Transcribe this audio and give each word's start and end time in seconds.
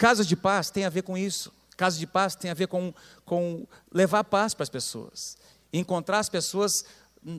Casas 0.00 0.26
de 0.26 0.34
paz 0.34 0.70
tem 0.70 0.86
a 0.86 0.88
ver 0.88 1.02
com 1.02 1.14
isso. 1.14 1.52
Casas 1.76 1.98
de 1.98 2.06
paz 2.06 2.34
tem 2.34 2.50
a 2.50 2.54
ver 2.54 2.68
com, 2.68 2.90
com 3.22 3.66
levar 3.92 4.24
paz 4.24 4.54
para 4.54 4.62
as 4.62 4.70
pessoas. 4.70 5.36
Encontrar 5.70 6.20
as 6.20 6.28
pessoas 6.30 6.86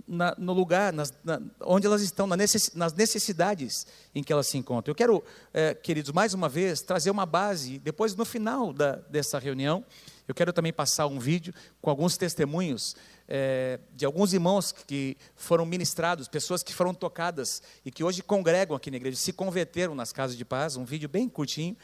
na, 0.08 0.36
no 0.38 0.54
lugar, 0.54 0.94
nas, 0.94 1.12
na, 1.24 1.42
onde 1.62 1.88
elas 1.88 2.04
estão, 2.04 2.28
na 2.28 2.38
necess, 2.38 2.72
nas 2.76 2.94
necessidades 2.94 3.88
em 4.14 4.22
que 4.22 4.32
elas 4.32 4.46
se 4.46 4.60
encontram. 4.60 4.92
Eu 4.92 4.96
quero, 4.96 5.24
é, 5.52 5.74
queridos, 5.74 6.12
mais 6.12 6.36
uma 6.36 6.48
vez, 6.48 6.84
trazer 6.84 7.10
uma 7.10 7.26
base. 7.26 7.80
Depois, 7.80 8.16
no 8.16 8.26
final 8.26 8.72
da, 8.72 8.98
dessa 9.10 9.40
reunião, 9.40 9.84
eu 10.28 10.36
quero 10.36 10.54
também 10.54 10.72
passar 10.72 11.08
um 11.08 11.18
vídeo 11.18 11.52
com 11.82 11.90
alguns 11.90 12.16
testemunhos 12.16 12.96
é, 13.28 13.80
de 13.96 14.06
alguns 14.06 14.34
irmãos 14.34 14.72
que 14.72 15.18
foram 15.36 15.66
ministrados, 15.66 16.28
pessoas 16.28 16.62
que 16.62 16.74
foram 16.74 16.94
tocadas 16.94 17.62
e 17.86 17.90
que 17.90 18.04
hoje 18.04 18.22
congregam 18.22 18.76
aqui 18.76 18.92
na 18.92 18.98
igreja, 18.98 19.18
se 19.18 19.32
converteram 19.32 19.96
nas 19.96 20.12
casas 20.12 20.38
de 20.38 20.44
paz. 20.44 20.76
Um 20.76 20.84
vídeo 20.84 21.08
bem 21.08 21.30
curtinho, 21.30 21.78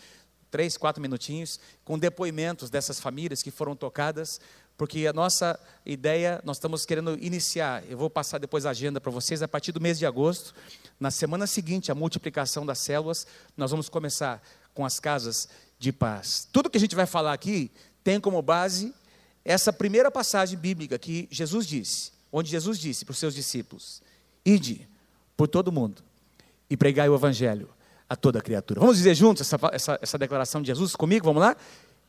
três, 0.49 0.77
quatro 0.77 1.01
minutinhos, 1.01 1.59
com 1.83 1.97
depoimentos 1.97 2.69
dessas 2.69 2.99
famílias 2.99 3.41
que 3.41 3.51
foram 3.51 3.75
tocadas 3.75 4.39
porque 4.77 5.07
a 5.07 5.13
nossa 5.13 5.59
ideia, 5.83 6.39
nós 6.45 6.57
estamos 6.57 6.85
querendo 6.85 7.17
iniciar, 7.19 7.83
eu 7.89 7.97
vou 7.97 8.09
passar 8.09 8.37
depois 8.37 8.65
a 8.65 8.69
agenda 8.69 9.01
para 9.01 9.11
vocês, 9.11 9.41
a 9.41 9.47
partir 9.47 9.71
do 9.71 9.81
mês 9.81 9.97
de 9.97 10.05
agosto, 10.05 10.53
na 10.99 11.09
semana 11.09 11.47
seguinte, 11.47 11.91
a 11.91 11.95
multiplicação 11.95 12.63
das 12.63 12.77
células, 12.77 13.25
nós 13.57 13.71
vamos 13.71 13.89
começar 13.89 14.41
com 14.75 14.85
as 14.85 14.99
casas 14.99 15.49
de 15.79 15.91
paz. 15.91 16.47
Tudo 16.53 16.69
que 16.69 16.77
a 16.77 16.79
gente 16.79 16.95
vai 16.95 17.07
falar 17.07 17.33
aqui 17.33 17.71
tem 18.03 18.19
como 18.19 18.39
base 18.41 18.93
essa 19.43 19.73
primeira 19.73 20.11
passagem 20.11 20.57
bíblica 20.57 20.99
que 20.99 21.27
Jesus 21.31 21.65
disse, 21.65 22.11
onde 22.31 22.51
Jesus 22.51 22.77
disse 22.77 23.03
para 23.03 23.13
os 23.13 23.17
seus 23.17 23.33
discípulos: 23.33 24.03
Ide 24.45 24.87
por 25.35 25.47
todo 25.47 25.71
mundo 25.71 26.03
e 26.69 26.77
pregai 26.77 27.09
o 27.09 27.15
evangelho 27.15 27.69
a 28.09 28.15
toda 28.15 28.41
criatura. 28.41 28.79
Vamos 28.79 28.97
dizer 28.97 29.15
juntos 29.15 29.41
essa, 29.41 29.59
essa, 29.71 29.99
essa 30.01 30.17
declaração 30.17 30.61
de 30.61 30.67
Jesus 30.67 30.95
comigo? 30.95 31.25
Vamos 31.25 31.41
lá? 31.41 31.55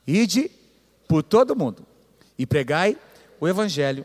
Ide 0.06 0.50
por 1.06 1.22
todo 1.22 1.56
mundo 1.56 1.84
e 2.38 2.46
pregai 2.46 2.96
o 3.40 3.48
evangelho 3.48 4.04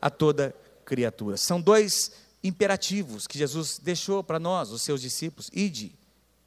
a 0.00 0.10
toda 0.10 0.54
criatura. 0.84 1.36
São 1.36 1.60
dois 1.60 2.12
imperativos 2.42 3.26
que 3.26 3.38
Jesus 3.38 3.78
deixou 3.78 4.22
para 4.22 4.38
nós, 4.38 4.70
os 4.70 4.82
seus 4.82 5.00
discípulos: 5.00 5.50
ide 5.52 5.92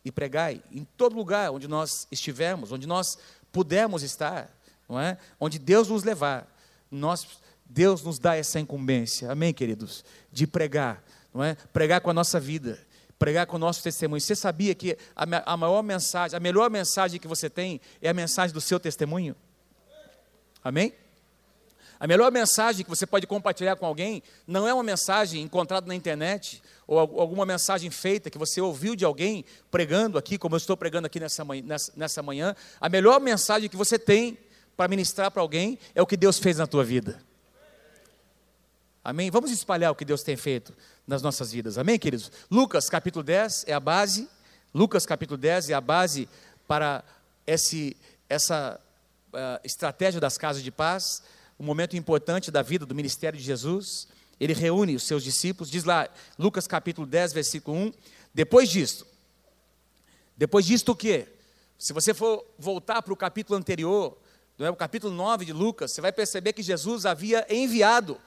e 0.03 0.11
pregai 0.11 0.61
em 0.71 0.85
todo 0.97 1.15
lugar 1.15 1.51
onde 1.51 1.67
nós 1.67 2.07
estivermos, 2.11 2.71
onde 2.71 2.87
nós 2.87 3.17
pudermos 3.51 4.03
estar, 4.03 4.49
não 4.89 4.99
é? 4.99 5.17
Onde 5.39 5.59
Deus 5.59 5.87
nos 5.87 6.03
levar, 6.03 6.47
nós 6.89 7.25
Deus 7.65 8.03
nos 8.03 8.19
dá 8.19 8.35
essa 8.35 8.59
incumbência. 8.59 9.31
Amém, 9.31 9.53
queridos, 9.53 10.03
de 10.31 10.45
pregar, 10.45 11.01
não 11.33 11.43
é? 11.43 11.55
Pregar 11.71 12.01
com 12.01 12.09
a 12.09 12.13
nossa 12.13 12.39
vida, 12.39 12.77
pregar 13.21 13.45
com 13.45 13.55
o 13.55 13.59
nosso 13.59 13.83
testemunho. 13.83 14.19
Você 14.19 14.35
sabia 14.35 14.73
que 14.73 14.97
a, 15.15 15.55
maior 15.55 15.83
mensagem, 15.83 16.35
a 16.35 16.39
melhor 16.39 16.71
mensagem 16.71 17.19
que 17.19 17.27
você 17.27 17.51
tem 17.51 17.79
é 18.01 18.09
a 18.09 18.15
mensagem 18.15 18.51
do 18.51 18.59
seu 18.59 18.79
testemunho? 18.79 19.35
Amém? 20.63 20.91
A 21.99 22.07
melhor 22.07 22.31
mensagem 22.31 22.83
que 22.83 22.89
você 22.89 23.05
pode 23.05 23.27
compartilhar 23.27 23.75
com 23.75 23.85
alguém 23.85 24.23
não 24.47 24.67
é 24.67 24.73
uma 24.73 24.81
mensagem 24.81 25.43
encontrada 25.43 25.85
na 25.85 25.93
internet 25.93 26.63
ou 26.87 26.97
alguma 26.97 27.45
mensagem 27.45 27.91
feita 27.91 28.27
que 28.27 28.39
você 28.39 28.59
ouviu 28.59 28.95
de 28.95 29.05
alguém 29.05 29.45
pregando 29.69 30.17
aqui, 30.17 30.35
como 30.35 30.55
eu 30.55 30.57
estou 30.57 30.75
pregando 30.75 31.05
aqui 31.05 31.19
nessa 31.19 31.45
manhã. 31.45 31.63
Nessa, 31.63 31.93
nessa 31.95 32.23
manhã. 32.23 32.55
A 32.79 32.89
melhor 32.89 33.21
mensagem 33.21 33.69
que 33.69 33.77
você 33.77 33.99
tem 33.99 34.35
para 34.75 34.87
ministrar 34.87 35.29
para 35.29 35.43
alguém 35.43 35.77
é 35.93 36.01
o 36.01 36.07
que 36.07 36.17
Deus 36.17 36.39
fez 36.39 36.57
na 36.57 36.65
tua 36.65 36.83
vida. 36.83 37.21
Amém? 39.03 39.31
Vamos 39.31 39.51
espalhar 39.51 39.91
o 39.91 39.95
que 39.95 40.05
Deus 40.05 40.21
tem 40.21 40.35
feito 40.35 40.73
nas 41.07 41.21
nossas 41.21 41.51
vidas. 41.51 41.77
Amém, 41.77 41.97
queridos? 41.97 42.31
Lucas 42.49 42.89
capítulo 42.89 43.23
10 43.23 43.65
é 43.67 43.73
a 43.73 43.79
base. 43.79 44.29
Lucas 44.73 45.05
capítulo 45.05 45.37
10 45.37 45.71
é 45.71 45.73
a 45.73 45.81
base 45.81 46.29
para 46.67 47.03
esse, 47.45 47.97
essa 48.29 48.79
uh, 49.33 49.59
estratégia 49.63 50.19
das 50.19 50.37
casas 50.37 50.63
de 50.63 50.71
paz 50.71 51.23
um 51.61 51.63
momento 51.63 51.95
importante 51.95 52.49
da 52.49 52.63
vida 52.63 52.87
do 52.87 52.95
ministério 52.95 53.37
de 53.37 53.45
Jesus. 53.45 54.07
Ele 54.39 54.51
reúne 54.51 54.95
os 54.95 55.03
seus 55.03 55.23
discípulos, 55.23 55.69
diz 55.69 55.83
lá, 55.83 56.09
Lucas 56.37 56.65
capítulo 56.65 57.05
10, 57.05 57.33
versículo 57.33 57.77
1. 57.77 57.93
Depois 58.33 58.67
disto, 58.67 59.05
depois 60.35 60.65
disto 60.65 60.89
o 60.89 60.95
quê? 60.95 61.27
Se 61.77 61.93
você 61.93 62.15
for 62.15 62.43
voltar 62.57 63.03
para 63.03 63.13
o 63.13 63.15
capítulo 63.15 63.59
anterior, 63.59 64.17
não 64.57 64.65
é, 64.65 64.71
o 64.71 64.75
capítulo 64.75 65.13
9 65.13 65.45
de 65.45 65.53
Lucas, 65.53 65.91
você 65.91 66.01
vai 66.01 66.11
perceber 66.11 66.53
que 66.53 66.63
Jesus 66.63 67.05
havia 67.05 67.45
enviado 67.47 68.19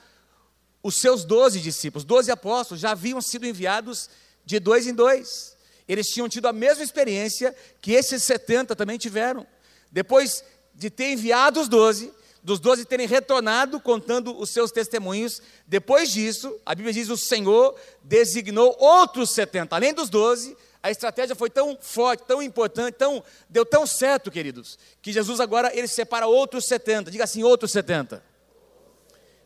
os 0.85 0.97
seus 0.97 1.25
doze 1.25 1.61
discípulos, 1.61 2.05
doze 2.05 2.31
apóstolos, 2.31 2.83
já 2.83 2.91
haviam 2.91 3.19
sido 3.23 3.47
enviados 3.47 4.11
de 4.45 4.61
dois 4.61 4.87
em 4.87 4.93
dois. 4.93 5.57
Eles 5.89 6.09
tinham 6.09 6.29
tido 6.29 6.47
a 6.47 6.53
mesma 6.53 6.85
experiência 6.85 7.57
que 7.81 7.93
esses 7.93 8.23
70 8.23 8.77
também 8.77 8.99
tiveram. 8.99 9.47
Depois 9.91 10.45
de 10.75 10.91
ter 10.91 11.11
enviado 11.11 11.59
os 11.59 11.69
doze, 11.69 12.13
dos 12.43 12.61
doze 12.61 12.85
terem 12.85 13.07
retornado 13.07 13.81
contando 13.81 14.39
os 14.39 14.51
seus 14.51 14.71
testemunhos. 14.71 15.41
Depois 15.67 16.13
disso, 16.13 16.55
a 16.67 16.75
Bíblia 16.75 16.93
diz: 16.93 17.09
o 17.09 17.17
Senhor 17.17 17.75
designou 18.03 18.77
outros 18.79 19.31
setenta. 19.31 19.77
Além 19.77 19.95
dos 19.95 20.11
doze, 20.11 20.55
a 20.83 20.91
estratégia 20.91 21.35
foi 21.35 21.49
tão 21.49 21.79
forte, 21.81 22.25
tão 22.27 22.43
importante, 22.43 22.97
tão, 22.97 23.25
deu 23.49 23.65
tão 23.65 23.87
certo, 23.87 24.31
queridos, 24.31 24.79
que 25.01 25.13
Jesus 25.13 25.41
agora 25.41 25.75
ele 25.75 25.89
separa 25.89 26.27
outros 26.27 26.67
setenta. 26.67 27.11
Diga 27.11 27.25
assim: 27.25 27.43
outros 27.43 27.73
setenta. 27.73 28.23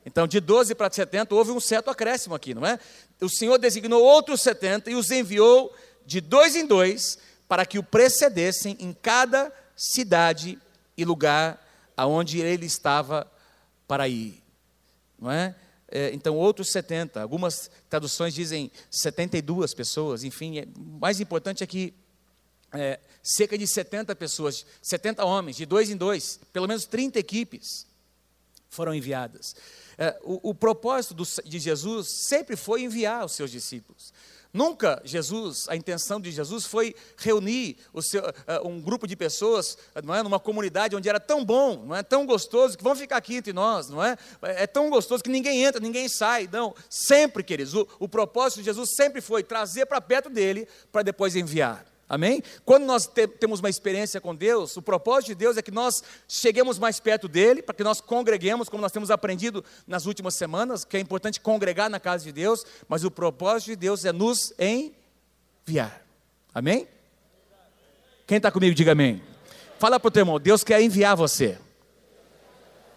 Então, 0.05 0.27
de 0.27 0.41
12 0.41 0.75
para 0.75 0.91
70, 0.91 1.35
houve 1.35 1.51
um 1.51 1.61
certo 1.61 1.91
acréscimo 1.91 2.35
aqui, 2.35 2.55
não 2.55 2.65
é? 2.65 2.79
O 3.21 3.29
Senhor 3.29 3.59
designou 3.59 4.03
outros 4.03 4.41
70 4.43 4.91
e 4.91 4.95
os 4.95 5.11
enviou 5.11 5.75
de 6.07 6.21
dois 6.21 6.57
em 6.57 6.67
dois 6.67 7.19
para 7.47 7.67
que 7.67 7.79
o 7.79 7.83
precedessem 7.83 8.77
em 8.81 8.93
cada 8.93 9.53
cidade 9.77 10.59
e 10.97 11.05
lugar 11.05 11.65
aonde 11.97 12.41
ele 12.41 12.67
estava 12.67 13.31
para 13.87 14.09
ir. 14.09 14.43
Não 15.19 15.31
é? 15.31 15.55
é 15.91 16.11
então, 16.13 16.37
outros 16.37 16.71
70, 16.71 17.21
algumas 17.21 17.71
traduções 17.89 18.35
dizem 18.35 18.71
72 18.91 19.75
pessoas, 19.75 20.25
enfim, 20.25 20.59
é, 20.59 20.67
mais 20.77 21.21
importante 21.21 21.65
é 21.65 21.67
que 21.67 21.93
é, 22.73 23.01
cerca 23.23 23.57
de 23.57 23.67
70 23.67 24.15
pessoas, 24.15 24.65
70 24.83 25.25
homens, 25.25 25.57
de 25.57 25.67
dois 25.67 25.91
em 25.91 25.97
dois, 25.97 26.39
pelo 26.53 26.69
menos 26.69 26.85
30 26.85 27.19
equipes 27.19 27.87
foram 28.69 28.95
enviadas. 28.95 29.57
É, 29.99 30.17
o, 30.23 30.51
o, 30.51 30.55
propósito 30.55 31.13
do, 31.13 31.25
de 31.45 31.59
Jesus 31.59 32.09
sempre 32.29 32.55
foi 32.55 32.83
enviar 32.83 33.25
os 33.25 33.33
seus 33.33 33.51
discípulos. 33.51 34.13
Nunca 34.53 35.03
Jesus, 35.05 35.69
a 35.69 35.77
intenção 35.77 36.21
de 36.21 36.31
Jesus 36.31 36.65
foi 36.65 36.95
reunir 37.17 37.77
seu, 38.01 38.23
uh, 38.23 38.67
um 38.67 38.81
grupo 38.81 39.07
de 39.07 39.17
pessoas, 39.17 39.77
não 40.03 40.15
é, 40.15 40.23
numa 40.23 40.39
comunidade 40.39 40.95
onde 40.95 41.09
era 41.09 41.19
tão 41.19 41.45
bom, 41.45 41.85
não 41.85 41.97
é 41.97 42.03
tão 42.03 42.25
gostoso 42.25 42.79
que 42.79 42.85
vão 42.85 42.95
ficar 42.95 43.17
aqui 43.17 43.35
entre 43.35 43.53
nós, 43.53 43.89
não 43.89 44.03
é? 44.03 44.17
É 44.41 44.67
tão 44.67 44.89
gostoso 44.89 45.23
que 45.23 45.31
ninguém 45.31 45.65
entra, 45.65 45.81
ninguém 45.81 46.09
sai. 46.09 46.49
Não, 46.51 46.75
sempre, 46.89 47.43
queridos, 47.43 47.75
o, 47.75 47.87
o 47.99 48.09
propósito 48.09 48.61
de 48.61 48.67
Jesus 48.67 48.95
sempre 48.95 49.21
foi 49.21 49.43
trazer 49.43 49.85
para 49.85 50.01
perto 50.01 50.31
dele 50.31 50.67
para 50.93 51.03
depois 51.03 51.35
enviar. 51.35 51.85
Amém? 52.09 52.43
Quando 52.65 52.87
nós 52.87 53.07
te, 53.07 53.27
temos 53.27 53.61
uma 53.61 53.69
experiência 53.69 54.19
com 54.19 54.35
Deus, 54.35 54.75
o 54.79 54.83
propósito 54.83 55.29
de 55.29 55.35
Deus 55.35 55.59
é 55.59 55.63
que 55.63 55.71
nós 55.71 56.03
cheguemos 56.27 56.79
mais 56.79 56.99
perto 56.99 57.29
dele, 57.29 57.61
para 57.61 57.75
que 57.75 57.85
nós 57.85 58.01
congreguemos, 58.01 58.69
como 58.71 58.81
nós 58.81 58.93
temos 58.93 59.11
aprendido 59.11 59.63
nas 59.87 60.07
últimas 60.07 60.35
semanas, 60.35 60.85
que 60.85 60.97
é 60.97 61.01
importante 61.01 61.39
congregar 61.39 61.91
na 61.91 62.01
casa 62.01 62.25
de 62.25 62.33
Deus, 62.33 62.65
mas 62.89 63.05
o 63.05 63.11
propósito 63.11 63.69
de 63.69 63.77
Deus 63.77 64.07
é 64.07 64.13
nos 64.13 64.55
enviar. 64.59 66.03
Amém? 66.55 66.89
Quem 68.27 68.39
está 68.39 68.51
comigo, 68.51 68.75
diga 68.75 68.93
amém. 68.93 69.23
Fala 69.79 70.01
para 70.01 70.09
o 70.09 70.11
teu 70.11 70.23
irmão, 70.23 70.41
Deus 70.41 70.65
quer 70.65 70.81
enviar 70.81 71.15
você. 71.15 71.59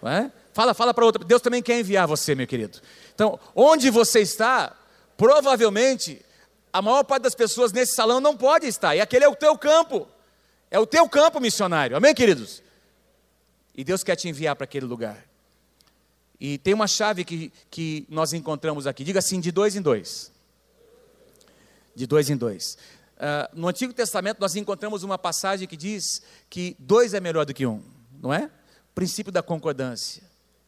É? 0.04 0.32
Fala, 0.54 0.74
fala 0.74 0.94
para 0.94 1.06
outro, 1.06 1.24
Deus 1.24 1.42
também 1.42 1.62
quer 1.62 1.80
enviar 1.80 2.08
você, 2.08 2.34
meu 2.34 2.48
querido. 2.48 2.80
Então, 3.14 3.38
onde 3.54 3.90
você 3.90 4.22
está, 4.22 4.76
provavelmente 5.18 6.22
a 6.74 6.82
maior 6.82 7.04
parte 7.04 7.24
das 7.24 7.36
pessoas 7.36 7.72
nesse 7.72 7.94
salão 7.94 8.20
não 8.20 8.36
pode 8.36 8.66
estar, 8.68 8.96
e 8.96 9.02
aquele 9.02 9.26
é 9.26 9.28
o 9.28 9.36
teu 9.36 9.58
campo, 9.58 10.08
é 10.70 10.80
o 10.80 10.86
teu 10.86 11.08
campo 11.10 11.40
missionário, 11.40 11.98
amém, 11.98 12.14
queridos? 12.14 12.62
E 13.76 13.84
Deus 13.84 14.04
quer 14.04 14.16
te 14.16 14.28
enviar 14.28 14.56
para 14.56 14.66
aquele 14.66 14.86
lugar. 14.86 15.26
E 16.40 16.58
tem 16.58 16.74
uma 16.74 16.88
chave 16.88 17.24
que, 17.24 17.52
que 17.70 18.06
nós 18.10 18.34
encontramos 18.34 18.88
aqui, 18.88 19.04
diga 19.04 19.20
assim, 19.20 19.40
de 19.40 19.52
dois 19.52 19.76
em 19.76 19.82
dois. 19.82 20.32
De 21.96 22.08
dois 22.08 22.30
em 22.30 22.36
dois. 22.36 22.78
Uh, 23.18 23.48
no 23.54 23.68
Antigo 23.68 23.94
Testamento 23.94 24.40
nós 24.40 24.56
encontramos 24.56 25.04
uma 25.04 25.18
passagem 25.18 25.68
que 25.68 25.78
diz 25.78 26.24
que 26.50 26.76
dois 26.80 27.14
é 27.14 27.20
melhor 27.20 27.46
do 27.46 27.54
que 27.54 27.68
um, 27.68 27.84
não 28.20 28.34
é? 28.34 28.50
O 28.92 28.96
princípio 28.96 29.32
da 29.32 29.44
concordância. 29.44 30.24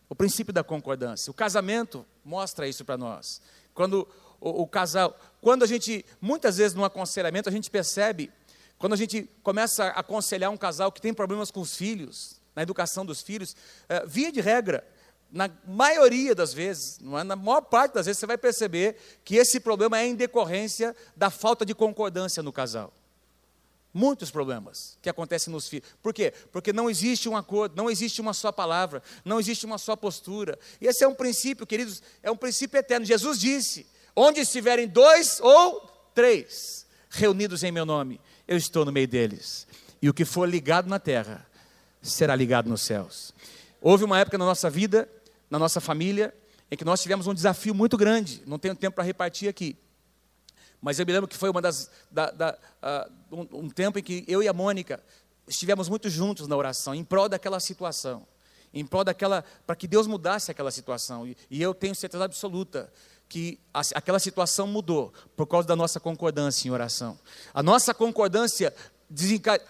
O 0.08 0.14
princípio 0.14 0.54
da 0.54 0.64
concordância. 0.64 1.32
O 1.32 1.34
casamento 1.34 2.06
mostra 2.24 2.68
isso 2.68 2.86
para 2.86 2.96
nós. 2.96 3.42
Quando 3.74 4.08
o, 4.44 4.63
o 4.63 4.68
casal, 4.68 5.18
quando 5.42 5.63
a 5.63 5.68
gente, 5.68 6.06
muitas 6.19 6.57
vezes 6.57 6.75
no 6.75 6.84
aconselhamento, 6.84 7.48
a 7.48 7.51
gente 7.51 7.72
percebe, 7.72 8.30
quando 8.78 8.94
a 8.94 8.98
gente 8.98 9.30
começa 9.42 9.86
a 9.86 10.01
aconselhar 10.01 10.51
um 10.51 10.57
casal 10.57 10.92
que 10.92 11.01
tem 11.01 11.13
problemas 11.13 11.50
com 11.50 11.62
os 11.62 11.75
filhos, 11.75 12.42
na 12.54 12.62
educação 12.62 13.06
dos 13.06 13.22
filhos, 13.22 13.56
é, 13.88 14.06
via 14.06 14.31
de 14.31 14.42
regra, 14.42 14.86
na 15.31 15.50
maioria 15.66 16.36
das 16.36 16.54
vezes, 16.54 17.00
é? 17.01 17.24
na 17.24 17.36
maior 17.36 17.62
parte 17.62 17.94
das 17.94 18.06
vezes, 18.06 18.19
você 18.19 18.28
vai 18.28 18.38
perceber 18.38 18.98
que 19.24 19.38
esse 19.38 19.60
problema 19.60 19.98
é 19.98 20.06
em 20.06 20.13
decorrência 20.13 20.95
da 21.16 21.30
falta 21.30 21.66
de 21.66 21.74
concordância 21.74 22.44
no 22.44 22.51
casal. 22.51 22.94
Muitos 23.94 24.30
problemas 24.30 24.98
que 25.01 25.10
acontecem 25.10 25.54
nos 25.54 25.68
filhos. 25.69 25.88
Por 26.01 26.13
quê? 26.13 26.34
Porque 26.51 26.74
não 26.74 26.90
existe 26.90 27.30
um 27.30 27.38
acordo, 27.38 27.75
não 27.75 27.90
existe 27.90 28.19
uma 28.22 28.34
só 28.34 28.51
palavra, 28.51 29.01
não 29.24 29.40
existe 29.40 29.66
uma 29.66 29.78
só 29.78 29.95
postura. 29.95 30.57
E 30.81 30.88
esse 30.88 31.04
é 31.04 31.07
um 31.07 31.13
princípio, 31.13 31.66
queridos, 31.66 32.01
é 32.22 32.30
um 32.30 32.36
princípio 32.36 32.78
eterno. 32.78 33.06
Jesus 33.06 33.40
disse: 33.40 33.86
onde 34.15 34.42
estiverem 34.42 34.88
dois 34.88 35.39
ou 35.39 35.89
três 36.13 36.86
reunidos 37.10 37.63
em 37.63 37.71
meu 37.71 37.86
nome, 37.86 38.19
eu 38.48 38.57
estou 38.57 38.86
no 38.86 38.92
meio 38.92 39.07
deles. 39.07 39.68
E 40.01 40.10
o 40.10 40.13
que 40.13 40.25
for 40.25 40.48
ligado 40.48 40.89
na 40.89 41.00
terra 41.00 41.45
será 42.01 42.36
ligado 42.36 42.69
nos 42.69 42.81
céus. 42.81 43.33
Houve 43.81 44.04
uma 44.04 44.19
época 44.19 44.38
na 44.38 44.45
nossa 44.45 44.69
vida, 44.69 45.10
na 45.50 45.57
nossa 45.57 45.80
família, 45.80 46.33
em 46.69 46.75
que 46.75 46.86
nós 46.86 47.01
tivemos 47.01 47.27
um 47.27 47.33
desafio 47.33 47.74
muito 47.74 47.95
grande. 47.95 48.42
Não 48.45 48.57
tenho 48.57 48.75
tempo 48.75 48.95
para 48.95 49.04
repartir 49.04 49.48
aqui. 49.48 49.77
Mas 50.81 51.00
eu 51.00 51.06
me 51.06 51.13
lembro 51.13 51.27
que 51.27 51.38
foi 51.38 51.50
uma 51.50 51.62
das, 51.62 51.89
da, 52.12 52.31
da, 52.31 52.57
uh, 53.31 53.38
um, 53.38 53.66
um, 53.66 53.69
tempo 53.69 53.98
em 53.98 54.04
que 54.04 54.25
eu 54.27 54.44
e 54.44 54.48
a 54.50 54.54
Mônica 54.54 55.01
estivemos 55.48 55.88
muito 55.88 56.09
juntos 56.09 56.48
na 56.48 56.57
oração, 56.57 56.94
em 56.94 57.04
prol 57.04 57.30
daquela 57.30 57.59
situação, 57.59 58.27
em 58.74 58.86
prol 58.86 59.04
daquela, 59.04 59.45
para 59.66 59.77
que 59.77 59.88
Deus 59.88 60.07
mudasse 60.07 60.51
aquela 60.51 60.71
situação. 60.71 61.25
E, 61.25 61.38
e 61.50 61.62
eu 61.62 61.74
tenho 61.74 61.95
certeza 61.95 62.25
absoluta 62.25 62.92
que 63.33 63.59
aquela 63.95 64.19
situação 64.19 64.68
mudou 64.68 65.12
por 65.35 65.47
causa 65.47 65.68
da 65.68 65.75
nossa 65.75 66.00
concordância 66.00 66.68
em 66.68 66.71
oração. 66.71 67.18
A 67.51 67.63
nossa 67.63 67.91
concordância 67.91 68.71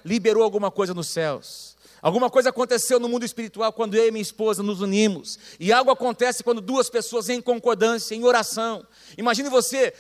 liberou 0.04 0.44
alguma 0.44 0.70
coisa 0.70 0.94
nos 0.94 1.08
céus. 1.08 1.78
Alguma 2.02 2.30
coisa 2.30 2.50
aconteceu 2.50 3.00
no 3.00 3.08
mundo 3.08 3.24
espiritual 3.24 3.72
quando 3.72 3.96
eu 3.96 4.06
e 4.06 4.12
minha 4.12 4.22
esposa 4.22 4.62
nos 4.62 4.82
unimos. 4.82 5.40
E 5.58 5.72
algo 5.72 5.90
acontece 5.90 6.44
quando 6.44 6.60
duas 6.60 6.90
pessoas 6.90 7.30
em 7.30 7.42
concordância, 7.42 8.14
em 8.14 8.26
oração. 8.26 8.86
Imagine 9.18 9.48
você, 9.48 9.94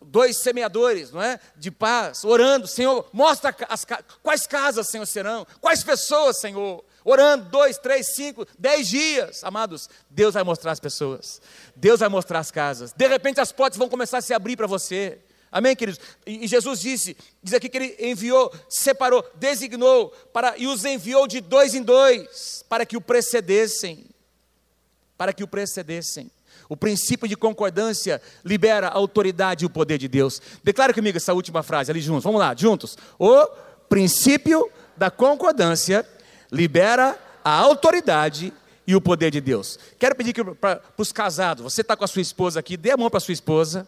dois 0.00 0.36
semeadores, 0.36 1.10
não 1.10 1.20
é? 1.20 1.40
De 1.56 1.72
paz, 1.72 2.22
orando, 2.22 2.68
Senhor, 2.68 3.04
mostra 3.12 3.52
as, 3.68 3.84
quais 4.22 4.46
casas, 4.46 4.86
Senhor, 4.86 5.06
serão, 5.06 5.44
quais 5.60 5.82
pessoas, 5.82 6.38
Senhor. 6.38 6.84
Orando 7.08 7.48
dois, 7.50 7.78
três, 7.78 8.14
cinco, 8.16 8.44
dez 8.58 8.88
dias, 8.88 9.44
amados, 9.44 9.88
Deus 10.10 10.34
vai 10.34 10.42
mostrar 10.42 10.72
as 10.72 10.80
pessoas, 10.80 11.40
Deus 11.76 12.00
vai 12.00 12.08
mostrar 12.08 12.40
as 12.40 12.50
casas. 12.50 12.92
De 12.92 13.06
repente 13.06 13.40
as 13.40 13.52
portas 13.52 13.78
vão 13.78 13.88
começar 13.88 14.18
a 14.18 14.20
se 14.20 14.34
abrir 14.34 14.56
para 14.56 14.66
você. 14.66 15.20
Amém, 15.52 15.76
queridos? 15.76 16.00
E 16.26 16.48
Jesus 16.48 16.80
disse, 16.80 17.16
diz 17.40 17.54
aqui 17.54 17.68
que 17.68 17.78
ele 17.78 17.96
enviou, 18.00 18.52
separou, 18.68 19.24
designou, 19.36 20.08
para, 20.32 20.58
e 20.58 20.66
os 20.66 20.84
enviou 20.84 21.28
de 21.28 21.40
dois 21.40 21.76
em 21.76 21.82
dois, 21.82 22.64
para 22.68 22.84
que 22.84 22.96
o 22.96 23.00
precedessem. 23.00 24.06
Para 25.16 25.32
que 25.32 25.44
o 25.44 25.48
precedessem. 25.48 26.28
O 26.68 26.76
princípio 26.76 27.28
de 27.28 27.36
concordância 27.36 28.20
libera 28.44 28.88
a 28.88 28.94
autoridade 28.94 29.64
e 29.64 29.66
o 29.66 29.70
poder 29.70 29.98
de 29.98 30.08
Deus. 30.08 30.42
Declara 30.64 30.92
comigo 30.92 31.16
essa 31.16 31.32
última 31.32 31.62
frase 31.62 31.92
ali 31.92 32.00
juntos. 32.00 32.24
Vamos 32.24 32.40
lá, 32.40 32.52
juntos. 32.56 32.98
O 33.16 33.46
princípio 33.88 34.68
da 34.96 35.08
concordância 35.08 36.04
libera 36.50 37.18
a 37.44 37.52
autoridade 37.52 38.52
e 38.86 38.94
o 38.94 39.00
poder 39.00 39.30
de 39.30 39.40
Deus. 39.40 39.78
Quero 39.98 40.14
pedir 40.14 40.34
para 40.60 40.80
os 40.96 41.12
casados, 41.12 41.62
você 41.62 41.80
está 41.80 41.96
com 41.96 42.04
a 42.04 42.08
sua 42.08 42.22
esposa 42.22 42.60
aqui, 42.60 42.76
dê 42.76 42.90
a 42.90 42.96
mão 42.96 43.10
para 43.10 43.18
a 43.18 43.20
sua 43.20 43.32
esposa 43.32 43.86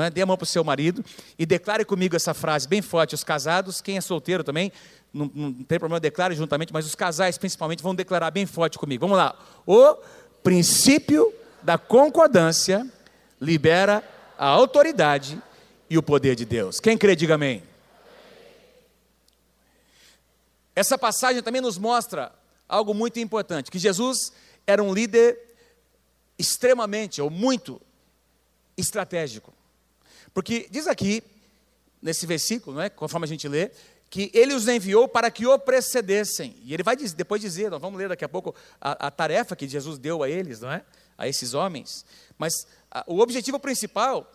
é? 0.00 0.08
Dê 0.08 0.22
a 0.22 0.26
mão 0.26 0.36
para 0.36 0.44
o 0.44 0.46
seu 0.46 0.64
marido 0.64 1.04
e 1.38 1.44
declare 1.44 1.84
comigo 1.84 2.16
essa 2.16 2.32
frase 2.32 2.66
bem 2.66 2.80
forte. 2.80 3.14
Os 3.14 3.24
casados, 3.24 3.80
quem 3.80 3.96
é 3.96 4.00
solteiro 4.00 4.42
também, 4.42 4.72
não, 5.12 5.30
não 5.34 5.52
tem 5.52 5.78
problema, 5.78 6.00
declare 6.00 6.34
juntamente, 6.34 6.72
mas 6.72 6.86
os 6.86 6.94
casais 6.94 7.36
principalmente 7.36 7.82
vão 7.82 7.94
declarar 7.94 8.30
bem 8.30 8.46
forte 8.46 8.78
comigo. 8.78 9.02
Vamos 9.06 9.18
lá. 9.18 9.36
O 9.66 9.96
princípio 10.42 11.32
da 11.62 11.76
concordância 11.76 12.86
libera 13.40 14.02
a 14.38 14.46
autoridade 14.46 15.40
e 15.90 15.98
o 15.98 16.02
poder 16.02 16.34
de 16.34 16.46
Deus. 16.46 16.80
Quem 16.80 16.96
crê, 16.96 17.14
diga 17.14 17.34
amém. 17.34 17.62
Essa 20.74 20.96
passagem 20.96 21.42
também 21.42 21.60
nos 21.60 21.78
mostra 21.78 22.32
algo 22.68 22.94
muito 22.94 23.18
importante: 23.18 23.70
que 23.70 23.78
Jesus 23.78 24.32
era 24.66 24.82
um 24.82 24.92
líder 24.92 25.38
extremamente 26.38 27.20
ou 27.20 27.30
muito 27.30 27.80
estratégico. 28.76 29.52
Porque 30.32 30.66
diz 30.70 30.86
aqui, 30.86 31.22
nesse 32.00 32.26
versículo, 32.26 32.76
não 32.76 32.82
é? 32.82 32.88
conforme 32.88 33.24
a 33.24 33.28
gente 33.28 33.46
lê, 33.46 33.70
que 34.08 34.30
ele 34.34 34.54
os 34.54 34.68
enviou 34.68 35.08
para 35.08 35.30
que 35.30 35.46
o 35.46 35.58
precedessem. 35.58 36.56
E 36.62 36.74
ele 36.74 36.82
vai 36.82 36.96
depois 36.96 37.40
dizer, 37.40 37.70
nós 37.70 37.80
vamos 37.80 37.98
ler 37.98 38.08
daqui 38.08 38.24
a 38.24 38.28
pouco 38.28 38.54
a, 38.80 39.06
a 39.06 39.10
tarefa 39.10 39.56
que 39.56 39.68
Jesus 39.68 39.98
deu 39.98 40.22
a 40.22 40.28
eles, 40.28 40.60
não 40.60 40.70
é? 40.70 40.84
A 41.16 41.28
esses 41.28 41.54
homens. 41.54 42.04
Mas 42.36 42.66
a, 42.90 43.04
o 43.06 43.20
objetivo 43.20 43.58
principal, 43.58 44.30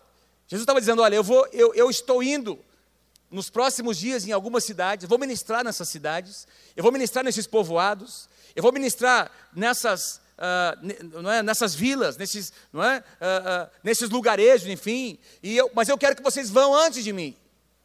Jesus 0.46 0.62
estava 0.62 0.80
dizendo: 0.80 1.02
olha, 1.02 1.14
eu, 1.16 1.22
vou, 1.22 1.46
eu, 1.52 1.74
eu 1.74 1.90
estou 1.90 2.22
indo 2.22 2.58
nos 3.30 3.50
próximos 3.50 3.98
dias 3.98 4.26
em 4.26 4.32
algumas 4.32 4.64
cidades, 4.64 5.08
vou 5.08 5.18
ministrar 5.18 5.64
nessas 5.64 5.88
cidades, 5.88 6.46
eu 6.76 6.82
vou 6.82 6.92
ministrar 6.92 7.24
nesses 7.24 7.46
povoados, 7.46 8.28
eu 8.56 8.62
vou 8.62 8.72
ministrar 8.72 9.30
nessas 9.54 10.20
uh, 10.38 11.28
é, 11.30 11.42
nessas 11.42 11.74
vilas, 11.74 12.16
nesses, 12.16 12.52
não 12.72 12.82
é, 12.82 12.98
uh, 12.98 13.02
uh, 13.02 13.70
nesses 13.82 14.08
lugarejos, 14.08 14.68
enfim. 14.68 15.18
E 15.42 15.56
eu, 15.56 15.70
mas 15.74 15.88
eu 15.88 15.98
quero 15.98 16.16
que 16.16 16.22
vocês 16.22 16.48
vão 16.48 16.74
antes 16.74 17.04
de 17.04 17.12
mim. 17.12 17.36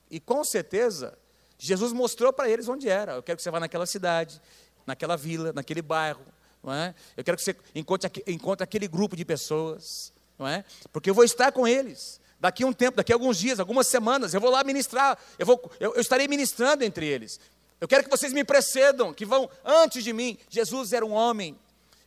E 0.09 0.19
com 0.19 0.43
certeza, 0.43 1.17
Jesus 1.57 1.91
mostrou 1.91 2.31
para 2.31 2.49
eles 2.49 2.67
onde 2.67 2.87
era. 2.87 3.13
Eu 3.13 3.23
quero 3.23 3.37
que 3.37 3.43
você 3.43 3.51
vá 3.51 3.59
naquela 3.59 3.85
cidade, 3.85 4.41
naquela 4.85 5.17
vila, 5.17 5.51
naquele 5.51 5.81
bairro. 5.81 6.25
Não 6.61 6.73
é? 6.73 6.95
Eu 7.17 7.23
quero 7.23 7.35
que 7.35 7.43
você 7.43 7.55
encontre, 7.75 8.23
encontre 8.27 8.63
aquele 8.63 8.87
grupo 8.87 9.15
de 9.15 9.25
pessoas. 9.25 10.13
Não 10.37 10.47
é? 10.47 10.63
Porque 10.91 11.09
eu 11.09 11.13
vou 11.13 11.23
estar 11.23 11.51
com 11.51 11.67
eles. 11.67 12.21
Daqui 12.43 12.63
a 12.63 12.67
um 12.67 12.73
tempo, 12.73 12.97
daqui 12.97 13.13
a 13.13 13.15
alguns 13.15 13.37
dias, 13.37 13.57
algumas 13.57 13.87
semanas, 13.87 14.33
eu 14.33 14.41
vou 14.41 14.51
lá 14.51 14.61
ministrar. 14.65 15.17
Eu, 15.39 15.45
vou, 15.45 15.71
eu, 15.79 15.95
eu 15.95 16.01
estarei 16.01 16.27
ministrando 16.27 16.83
entre 16.83 17.07
eles. 17.07 17.39
Eu 17.79 17.87
quero 17.87 18.03
que 18.03 18.09
vocês 18.09 18.33
me 18.33 18.43
precedam, 18.43 19.13
que 19.13 19.25
vão 19.25 19.49
antes 19.63 20.03
de 20.03 20.11
mim. 20.11 20.37
Jesus 20.49 20.91
era 20.91 21.05
um 21.05 21.13
homem 21.13 21.57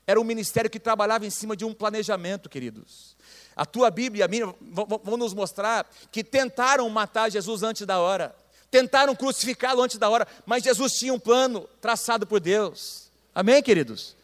era 0.06 0.20
um 0.20 0.24
ministério 0.24 0.70
que 0.70 0.78
trabalhava 0.78 1.26
em 1.26 1.30
cima 1.30 1.56
de 1.56 1.64
um 1.64 1.74
planejamento, 1.74 2.48
queridos. 2.48 3.16
A 3.56 3.66
tua 3.66 3.90
Bíblia 3.90 4.20
e 4.20 4.22
a 4.22 4.28
minha 4.28 4.54
vão 5.02 5.16
nos 5.16 5.34
mostrar 5.34 5.90
que 6.12 6.22
tentaram 6.22 6.88
matar 6.88 7.30
Jesus 7.30 7.62
antes 7.62 7.84
da 7.84 7.98
hora, 7.98 8.34
tentaram 8.70 9.16
crucificá-lo 9.16 9.82
antes 9.82 9.98
da 9.98 10.08
hora, 10.08 10.26
mas 10.44 10.62
Jesus 10.62 10.92
tinha 10.92 11.12
um 11.12 11.18
plano 11.18 11.68
traçado 11.80 12.26
por 12.26 12.38
Deus. 12.38 13.10
Amém, 13.34 13.62
queridos? 13.62 14.14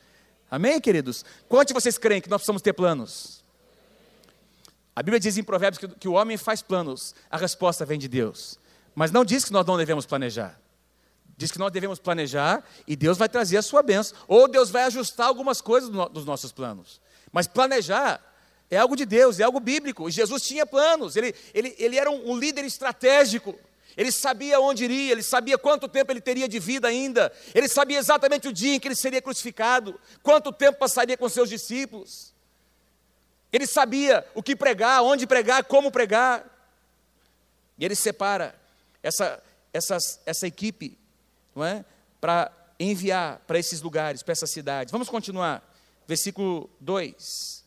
Amém, 0.48 0.80
queridos? 0.80 1.24
Quantos 1.48 1.72
vocês 1.72 1.98
creem 1.98 2.20
que 2.20 2.30
nós 2.30 2.40
precisamos 2.40 2.62
ter 2.62 2.74
planos? 2.74 3.41
A 4.94 5.03
Bíblia 5.03 5.19
diz 5.19 5.37
em 5.39 5.43
Provérbios 5.43 5.79
que, 5.79 5.89
que 5.89 6.08
o 6.08 6.13
homem 6.13 6.37
faz 6.37 6.61
planos, 6.61 7.15
a 7.31 7.37
resposta 7.37 7.84
vem 7.84 7.99
de 7.99 8.08
Deus. 8.08 8.58
Mas 8.94 9.11
não 9.11 9.25
diz 9.25 9.44
que 9.44 9.53
nós 9.53 9.65
não 9.65 9.77
devemos 9.77 10.05
planejar. 10.05 10.61
Diz 11.37 11.51
que 11.51 11.58
nós 11.58 11.72
devemos 11.72 11.99
planejar 11.99 12.63
e 12.87 12.94
Deus 12.94 13.17
vai 13.17 13.29
trazer 13.29 13.56
a 13.56 13.63
sua 13.63 13.82
bênção. 13.82 14.17
Ou 14.29 14.46
Deus 14.46 14.70
vai 14.70 14.84
ajustar 14.84 15.27
algumas 15.27 15.61
coisas 15.61 15.89
dos 15.89 16.25
nossos 16.27 16.53
planos. 16.53 17.01
Mas 17.32 17.46
planejar 17.46 18.20
é 18.70 18.77
algo 18.77 18.94
de 18.94 19.06
Deus, 19.06 19.41
é 19.41 19.43
algo 19.43 19.58
bíblico. 19.58 20.08
E 20.08 20.13
Jesus 20.13 20.43
tinha 20.43 20.67
planos, 20.67 21.17
ele, 21.17 21.34
ele, 21.55 21.75
ele 21.79 21.96
era 21.96 22.11
um, 22.11 22.32
um 22.32 22.39
líder 22.39 22.65
estratégico. 22.65 23.58
Ele 23.96 24.13
sabia 24.13 24.61
onde 24.61 24.84
iria, 24.84 25.13
ele 25.13 25.22
sabia 25.22 25.58
quanto 25.58 25.89
tempo 25.89 26.13
ele 26.13 26.20
teria 26.20 26.49
de 26.49 26.58
vida 26.58 26.89
ainda, 26.89 27.31
ele 27.55 27.69
sabia 27.69 27.99
exatamente 27.99 28.49
o 28.49 28.53
dia 28.53 28.75
em 28.75 28.81
que 28.81 28.89
ele 28.89 28.94
seria 28.94 29.20
crucificado, 29.20 30.01
quanto 30.22 30.51
tempo 30.51 30.79
passaria 30.79 31.17
com 31.17 31.29
seus 31.29 31.51
discípulos. 31.51 32.31
Ele 33.52 33.66
sabia 33.66 34.26
o 34.34 34.42
que 34.42 34.56
pregar, 34.56 35.02
onde 35.02 35.26
pregar, 35.26 35.64
como 35.64 35.90
pregar. 35.90 36.44
E 37.78 37.84
ele 37.84 37.94
separa 37.94 38.54
essa, 39.02 39.42
essa, 39.72 39.98
essa 40.24 40.46
equipe 40.46 40.98
não 41.54 41.64
é? 41.64 41.84
Para 42.20 42.50
enviar 42.78 43.40
para 43.46 43.58
esses 43.58 43.80
lugares, 43.80 44.22
para 44.22 44.32
essas 44.32 44.50
cidades. 44.50 44.90
Vamos 44.90 45.08
continuar. 45.08 45.62
Versículo 46.06 46.68
2. 46.80 47.64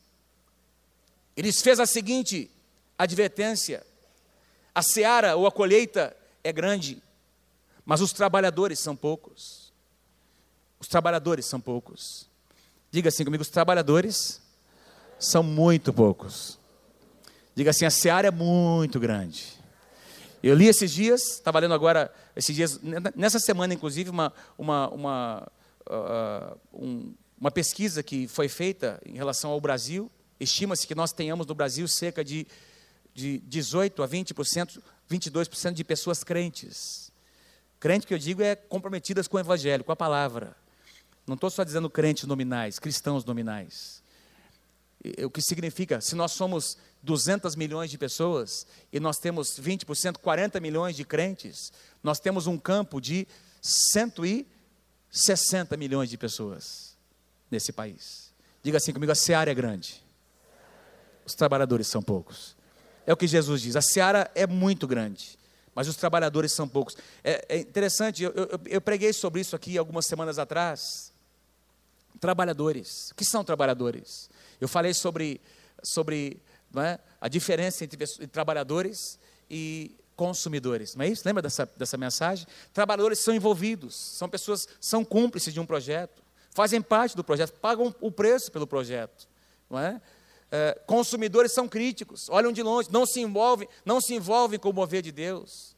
Eles 1.38 1.62
fez 1.62 1.80
a 1.80 1.86
seguinte 1.86 2.50
advertência: 2.98 3.86
a 4.74 4.82
seara 4.82 5.36
ou 5.36 5.48
a 5.48 5.52
colheita 5.52 6.16
é 6.44 6.52
grande, 6.52 7.02
mas 7.86 8.02
os 8.02 8.14
trabalhadores 8.14 8.80
são 8.80 8.96
poucos. 8.96 9.74
Os 10.80 10.88
trabalhadores 10.88 11.46
são 11.46 11.60
poucos. 11.60 12.28
Diga 12.92 13.10
assim 13.10 13.26
comigo: 13.26 13.42
os 13.42 13.50
trabalhadores 13.50 14.42
são 15.20 15.44
muito 15.44 15.94
poucos. 15.94 16.60
Diga 17.56 17.70
assim: 17.70 17.86
a 17.86 17.90
seara 17.90 18.28
é 18.28 18.32
muito 18.32 19.00
grande. 19.00 19.56
Eu 20.44 20.54
li 20.54 20.68
esses 20.68 20.92
dias, 20.92 21.22
estava 21.22 21.58
lendo 21.60 21.74
agora, 21.74 22.14
esses 22.36 22.56
dias, 22.56 22.80
nessa 23.16 23.40
semana, 23.40 23.74
inclusive, 23.74 24.12
uma, 24.12 24.32
uma, 24.58 24.90
uma, 24.90 25.52
uh, 25.90 26.60
um, 26.72 27.14
uma 27.40 27.50
pesquisa 27.50 28.04
que 28.04 28.28
foi 28.28 28.48
feita 28.48 29.02
em 29.06 29.16
relação 29.16 29.50
ao 29.50 29.60
Brasil. 29.60 30.12
Estima-se 30.40 30.86
que 30.86 30.94
nós 30.94 31.12
tenhamos 31.12 31.48
no 31.48 31.56
Brasil 31.56 31.88
cerca 31.88 32.24
de, 32.24 32.46
de 33.12 33.42
18% 33.50 34.04
a 34.04 34.08
20%, 34.08 34.82
22% 35.10 35.72
de 35.72 35.84
pessoas 35.84 36.24
crentes. 36.24 37.12
Crente 37.80 38.06
que 38.06 38.14
eu 38.14 38.20
digo 38.20 38.44
é 38.44 38.56
comprometidas 38.56 39.28
com 39.28 39.38
o 39.38 39.40
Evangelho, 39.40 39.84
com 39.84 39.92
a 39.92 39.96
palavra. 39.96 40.56
Não 41.26 41.34
estou 41.34 41.50
só 41.50 41.64
dizendo 41.64 41.90
crentes 41.90 42.26
nominais, 42.26 42.78
cristãos 42.78 43.26
nominais. 43.26 44.04
O 45.24 45.30
que 45.30 45.42
significa, 45.42 46.02
se 46.02 46.16
nós 46.16 46.32
somos 46.32 46.78
200 47.04 47.56
milhões 47.56 47.92
de 47.92 47.98
pessoas 47.98 48.66
e 48.92 49.00
nós 49.00 49.18
temos 49.18 49.60
20%, 49.60 50.18
40 50.18 50.60
milhões 50.60 50.96
de 50.96 51.06
crentes, 51.06 51.72
nós 52.02 52.20
temos 52.20 52.48
um 52.48 52.58
campo 52.58 53.00
de 53.00 53.28
160 53.62 55.78
milhões 55.78 56.10
de 56.10 56.18
pessoas 56.18 56.96
nesse 57.50 57.72
país. 57.72 58.34
Diga 58.64 58.78
assim 58.78 58.92
comigo: 58.92 59.12
a 59.12 59.16
seara 59.16 59.52
é 59.52 59.54
grande, 59.54 60.04
os 61.26 61.34
trabalhadores 61.34 61.88
são 61.88 62.02
poucos. 62.02 62.56
É 63.06 63.14
o 63.14 63.18
que 63.18 63.28
Jesus 63.28 63.62
diz: 63.62 63.76
a 63.76 63.82
seara 63.82 64.32
é 64.34 64.48
muito 64.48 64.88
grande, 64.88 65.38
mas 65.76 65.88
os 65.88 65.96
trabalhadores 65.96 66.52
são 66.52 66.68
poucos. 66.68 66.98
É, 67.24 67.46
é 67.50 67.60
interessante, 67.60 68.24
eu, 68.24 68.32
eu, 68.32 68.60
eu 68.66 68.82
preguei 68.82 69.14
sobre 69.14 69.42
isso 69.42 69.56
aqui 69.56 69.78
algumas 69.78 70.08
semanas 70.08 70.40
atrás. 70.40 71.14
Trabalhadores, 72.20 73.12
o 73.12 73.16
que 73.16 73.26
são 73.26 73.44
trabalhadores? 73.44 74.30
Eu 74.60 74.68
falei 74.68 74.94
sobre, 74.94 75.42
sobre 75.84 76.42
é? 76.78 77.00
a 77.20 77.28
diferença 77.28 77.84
entre, 77.84 78.02
entre 78.04 78.28
trabalhadores 78.28 79.20
e 79.50 79.96
consumidores, 80.16 80.96
não 80.96 81.04
é 81.04 81.10
isso? 81.10 81.24
Lembra 81.26 81.42
dessa, 81.42 81.70
dessa 81.78 81.98
mensagem? 81.98 82.48
Trabalhadores 82.74 83.20
são 83.20 83.34
envolvidos, 83.34 83.96
são 83.96 84.30
pessoas, 84.30 84.68
são 84.80 85.04
cúmplices 85.04 85.54
de 85.54 85.60
um 85.60 85.66
projeto, 85.66 86.24
fazem 86.52 86.82
parte 86.82 87.16
do 87.16 87.24
projeto, 87.24 87.54
pagam 87.60 87.94
o 88.00 88.10
preço 88.10 88.52
pelo 88.52 88.66
projeto, 88.66 89.28
não 89.70 89.80
é? 89.80 90.02
É, 90.52 90.80
consumidores 90.86 91.52
são 91.52 91.68
críticos, 91.68 92.30
olham 92.30 92.52
de 92.52 92.64
longe, 92.64 92.88
não 92.92 93.06
se 93.06 93.20
envolvem, 93.20 93.68
não 93.84 94.00
se 94.00 94.14
envolvem 94.14 94.58
com 94.58 94.70
o 94.70 94.74
mover 94.74 95.02
de 95.02 95.12
Deus, 95.12 95.76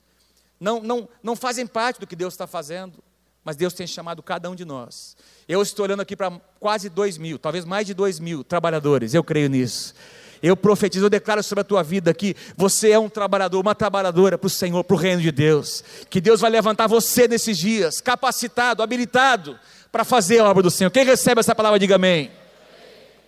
não, 0.59 0.81
não, 0.81 1.09
não 1.23 1.35
fazem 1.35 1.65
parte 1.65 1.99
do 1.99 2.05
que 2.05 2.15
Deus 2.15 2.33
está 2.33 2.45
fazendo, 2.45 3.03
mas 3.47 3.55
Deus 3.55 3.73
tem 3.73 3.87
chamado 3.87 4.21
cada 4.21 4.49
um 4.49 4.55
de 4.55 4.65
nós. 4.65 5.15
Eu 5.47 5.61
estou 5.61 5.85
olhando 5.85 6.01
aqui 6.01 6.17
para 6.17 6.29
quase 6.59 6.89
dois 6.89 7.17
mil, 7.17 7.39
talvez 7.39 7.63
mais 7.63 7.87
de 7.87 7.93
dois 7.93 8.19
mil 8.19 8.43
trabalhadores, 8.43 9.13
eu 9.13 9.23
creio 9.23 9.47
nisso. 9.47 9.95
Eu 10.43 10.57
profetizo, 10.57 11.05
eu 11.05 11.09
declaro 11.09 11.41
sobre 11.41 11.61
a 11.61 11.63
tua 11.63 11.81
vida 11.81 12.13
que 12.13 12.35
você 12.57 12.91
é 12.91 12.99
um 12.99 13.07
trabalhador, 13.07 13.61
uma 13.61 13.73
trabalhadora 13.73 14.37
para 14.37 14.47
o 14.47 14.49
Senhor, 14.49 14.83
para 14.83 14.95
o 14.95 14.99
reino 14.99 15.21
de 15.21 15.31
Deus. 15.31 15.81
Que 16.09 16.19
Deus 16.19 16.41
vai 16.41 16.49
levantar 16.49 16.87
você 16.87 17.25
nesses 17.25 17.57
dias, 17.57 18.01
capacitado, 18.01 18.83
habilitado 18.83 19.57
para 19.93 20.03
fazer 20.03 20.39
a 20.39 20.49
obra 20.49 20.63
do 20.63 20.69
Senhor. 20.69 20.91
Quem 20.91 21.05
recebe 21.05 21.39
essa 21.39 21.55
palavra, 21.55 21.79
diga 21.79 21.95
amém. 21.95 22.29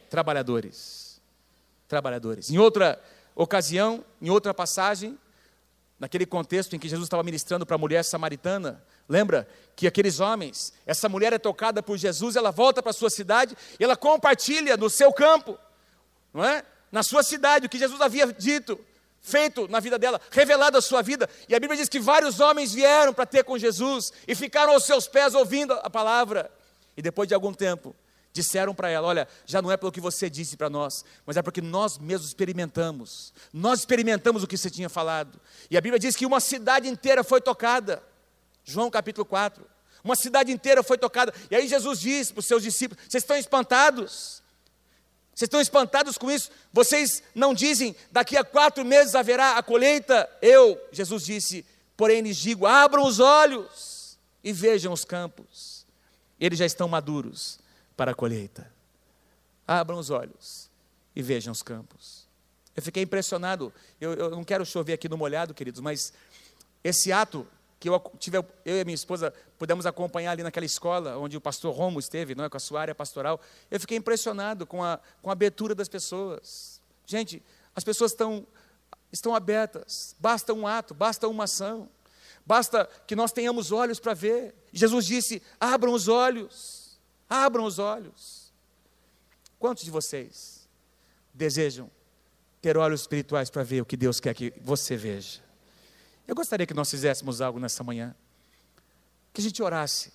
Trabalhadores. 0.10 1.22
Trabalhadores. 1.88 2.50
Em 2.50 2.58
outra 2.58 3.02
ocasião, 3.34 4.04
em 4.22 4.30
outra 4.30 4.54
passagem, 4.54 5.18
naquele 5.98 6.26
contexto 6.26 6.76
em 6.76 6.80
que 6.80 6.90
Jesus 6.90 7.06
estava 7.06 7.24
ministrando 7.24 7.66
para 7.66 7.76
a 7.76 7.80
mulher 7.80 8.04
samaritana, 8.04 8.84
lembra 9.10 9.48
que 9.76 9.88
aqueles 9.88 10.20
homens, 10.20 10.72
essa 10.86 11.10
mulher 11.10 11.34
é 11.34 11.40
tocada 11.40 11.82
por 11.82 11.98
Jesus, 11.98 12.36
ela 12.36 12.52
volta 12.52 12.82
para 12.84 12.94
sua 12.94 13.10
cidade, 13.10 13.58
e 13.80 13.84
ela 13.84 13.98
compartilha 13.98 14.78
no 14.78 14.90
seu 14.90 15.12
campo, 15.12 15.58
não 16.34 16.46
é? 16.46 16.64
na 16.92 17.04
sua 17.04 17.24
cidade, 17.24 17.66
o 17.66 17.70
que 17.70 17.80
Jesus 17.80 18.00
havia 18.02 18.28
dito, 18.28 18.80
feito 19.22 19.68
na 19.68 19.80
vida 19.80 19.98
dela, 20.00 20.20
revelado 20.32 20.78
a 20.78 20.82
sua 20.82 21.02
vida. 21.02 21.30
E 21.48 21.56
a 21.56 21.60
Bíblia 21.60 21.78
diz 21.78 21.90
que 21.90 22.00
vários 22.00 22.40
homens 22.40 22.74
vieram 22.74 23.14
para 23.14 23.26
ter 23.26 23.44
com 23.44 23.58
Jesus 23.58 24.12
e 24.28 24.36
ficaram 24.36 24.74
aos 24.74 24.86
seus 24.86 25.08
pés 25.08 25.36
ouvindo 25.36 25.74
a 25.74 25.90
palavra. 25.90 26.52
E 26.98 27.02
depois 27.02 27.28
de 27.28 27.36
algum 27.36 27.54
tempo, 27.54 27.96
disseram 28.34 28.74
para 28.74 28.90
ela: 28.90 29.08
Olha, 29.08 29.28
já 29.46 29.62
não 29.62 29.72
é 29.72 29.78
pelo 29.78 29.92
que 29.92 30.02
você 30.02 30.30
disse 30.30 30.58
para 30.58 30.70
nós, 30.70 31.06
mas 31.26 31.38
é 31.38 31.42
porque 31.42 31.62
nós 31.62 31.98
mesmos 31.98 32.28
experimentamos. 32.28 33.34
Nós 33.54 33.80
experimentamos 33.80 34.44
o 34.44 34.48
que 34.48 34.58
você 34.58 34.70
tinha 34.70 34.90
falado. 34.90 35.40
E 35.70 35.78
a 35.78 35.82
Bíblia 35.82 36.00
diz 36.00 36.16
que 36.16 36.26
uma 36.26 36.40
cidade 36.40 36.88
inteira 36.88 37.24
foi 37.24 37.42
tocada. 37.42 38.02
João 38.70 38.90
capítulo 38.90 39.26
4. 39.26 39.66
Uma 40.04 40.16
cidade 40.16 40.52
inteira 40.52 40.84
foi 40.84 40.98
tocada. 40.98 41.34
E 41.50 41.56
aí 41.56 41.68
Jesus 41.68 42.00
disse 42.00 42.32
para 42.32 42.40
os 42.40 42.46
seus 42.46 42.64
discípulos: 42.64 43.04
Vocês 43.08 43.24
estão 43.24 43.36
espantados? 43.36 44.42
Vocês 45.34 45.48
estão 45.48 45.62
espantados 45.62 46.18
com 46.18 46.30
isso? 46.30 46.52
Vocês 46.72 47.24
não 47.34 47.54
dizem, 47.54 47.96
daqui 48.12 48.36
a 48.36 48.44
quatro 48.44 48.84
meses 48.84 49.16
haverá 49.16 49.58
a 49.58 49.64
colheita? 49.64 50.30
Eu, 50.42 50.78
Jesus 50.92 51.26
disse, 51.26 51.66
porém 51.96 52.22
lhes 52.22 52.38
digo: 52.38 52.66
abram 52.66 53.06
os 53.06 53.20
olhos 53.20 54.18
e 54.44 54.52
vejam 54.54 54.92
os 54.94 55.06
campos. 55.06 55.86
Eles 56.40 56.60
já 56.60 56.66
estão 56.66 56.88
maduros 56.88 57.60
para 57.96 58.12
a 58.12 58.14
colheita. 58.14 58.72
Abram 59.68 59.98
os 59.98 60.10
olhos 60.10 60.70
e 61.16 61.22
vejam 61.22 61.52
os 61.52 61.64
campos. 61.64 62.28
Eu 62.76 62.84
fiquei 62.84 63.04
impressionado. 63.04 63.74
Eu, 64.00 64.14
eu 64.14 64.30
não 64.30 64.44
quero 64.44 64.66
chover 64.66 64.94
aqui 64.94 65.10
no 65.10 65.18
molhado, 65.18 65.54
queridos, 65.54 65.82
mas 65.82 66.14
esse 66.84 67.12
ato 67.12 67.48
que 67.80 67.88
eu, 67.88 68.00
tive, 68.20 68.38
eu 68.38 68.78
e 68.78 68.82
a 68.82 68.86
minha 68.86 68.96
esposa 68.96 69.34
pudemos 69.58 69.86
acompanhar 69.86 70.32
ali 70.32 70.44
naquela 70.44 70.66
escola 70.66 71.18
onde 71.18 71.38
o 71.38 71.42
pastor 71.42 71.74
Romo 71.74 72.00
esteve, 72.00 72.36
não 72.36 72.44
é, 72.44 72.50
com 72.50 72.58
a 72.58 72.60
sua 72.60 72.82
área 72.82 72.94
pastoral. 72.94 73.40
Eu 73.72 73.80
fiquei 73.80 73.98
impressionado 73.98 74.68
com 74.68 74.84
a, 74.84 75.00
com 75.22 75.30
a 75.30 75.34
abertura 75.34 75.74
das 75.74 75.88
pessoas. 75.88 76.82
Gente, 77.06 77.42
as 77.74 77.84
pessoas 77.84 78.12
estão, 78.12 78.46
estão 79.12 79.34
abertas, 79.34 80.14
basta 80.20 80.54
um 80.54 80.68
ato, 80.68 80.94
basta 80.94 81.28
uma 81.28 81.46
ação, 81.46 81.90
basta 82.46 82.88
que 83.08 83.16
nós 83.16 83.32
tenhamos 83.32 83.72
olhos 83.72 84.00
para 84.00 84.14
ver. 84.14 84.54
Jesus 84.74 85.06
disse: 85.06 85.42
abram 85.58 85.94
os 85.94 86.10
olhos, 86.10 87.00
abram 87.30 87.64
os 87.64 87.80
olhos. 87.80 88.52
Quantos 89.58 89.86
de 89.86 89.92
vocês 89.92 90.68
desejam 91.34 91.90
ter 92.62 92.78
olhos 92.78 93.02
espirituais 93.02 93.50
para 93.50 93.64
ver 93.64 93.82
o 93.82 93.86
que 93.86 93.96
Deus 93.96 94.20
quer 94.20 94.34
que 94.34 94.54
você 94.62 94.98
veja? 94.98 95.49
Eu 96.30 96.36
gostaria 96.36 96.68
que 96.68 96.76
nós 96.76 96.92
fizéssemos 96.92 97.42
algo 97.42 97.60
nessa 97.60 97.84
manhã. 97.84 98.14
Que 99.34 99.42
a 99.42 99.44
gente 99.44 99.64
orasse. 99.64 100.14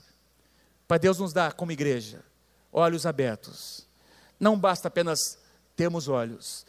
Para 0.86 0.96
Deus 0.96 1.18
nos 1.18 1.32
dar, 1.32 1.54
como 1.54 1.72
igreja, 1.72 2.22
olhos 2.72 3.04
abertos. 3.04 3.84
Não 4.38 4.56
basta 4.56 4.86
apenas 4.86 5.36
termos 5.74 6.06
olhos. 6.06 6.64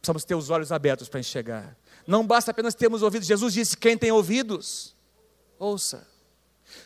Precisamos 0.00 0.24
ter 0.24 0.34
os 0.34 0.50
olhos 0.50 0.72
abertos 0.72 1.08
para 1.08 1.20
enxergar. 1.20 1.76
Não 2.04 2.26
basta 2.26 2.50
apenas 2.50 2.74
termos 2.74 3.00
ouvidos. 3.00 3.28
Jesus 3.28 3.54
disse: 3.54 3.76
quem 3.76 3.96
tem 3.96 4.10
ouvidos, 4.10 4.92
ouça. 5.56 6.04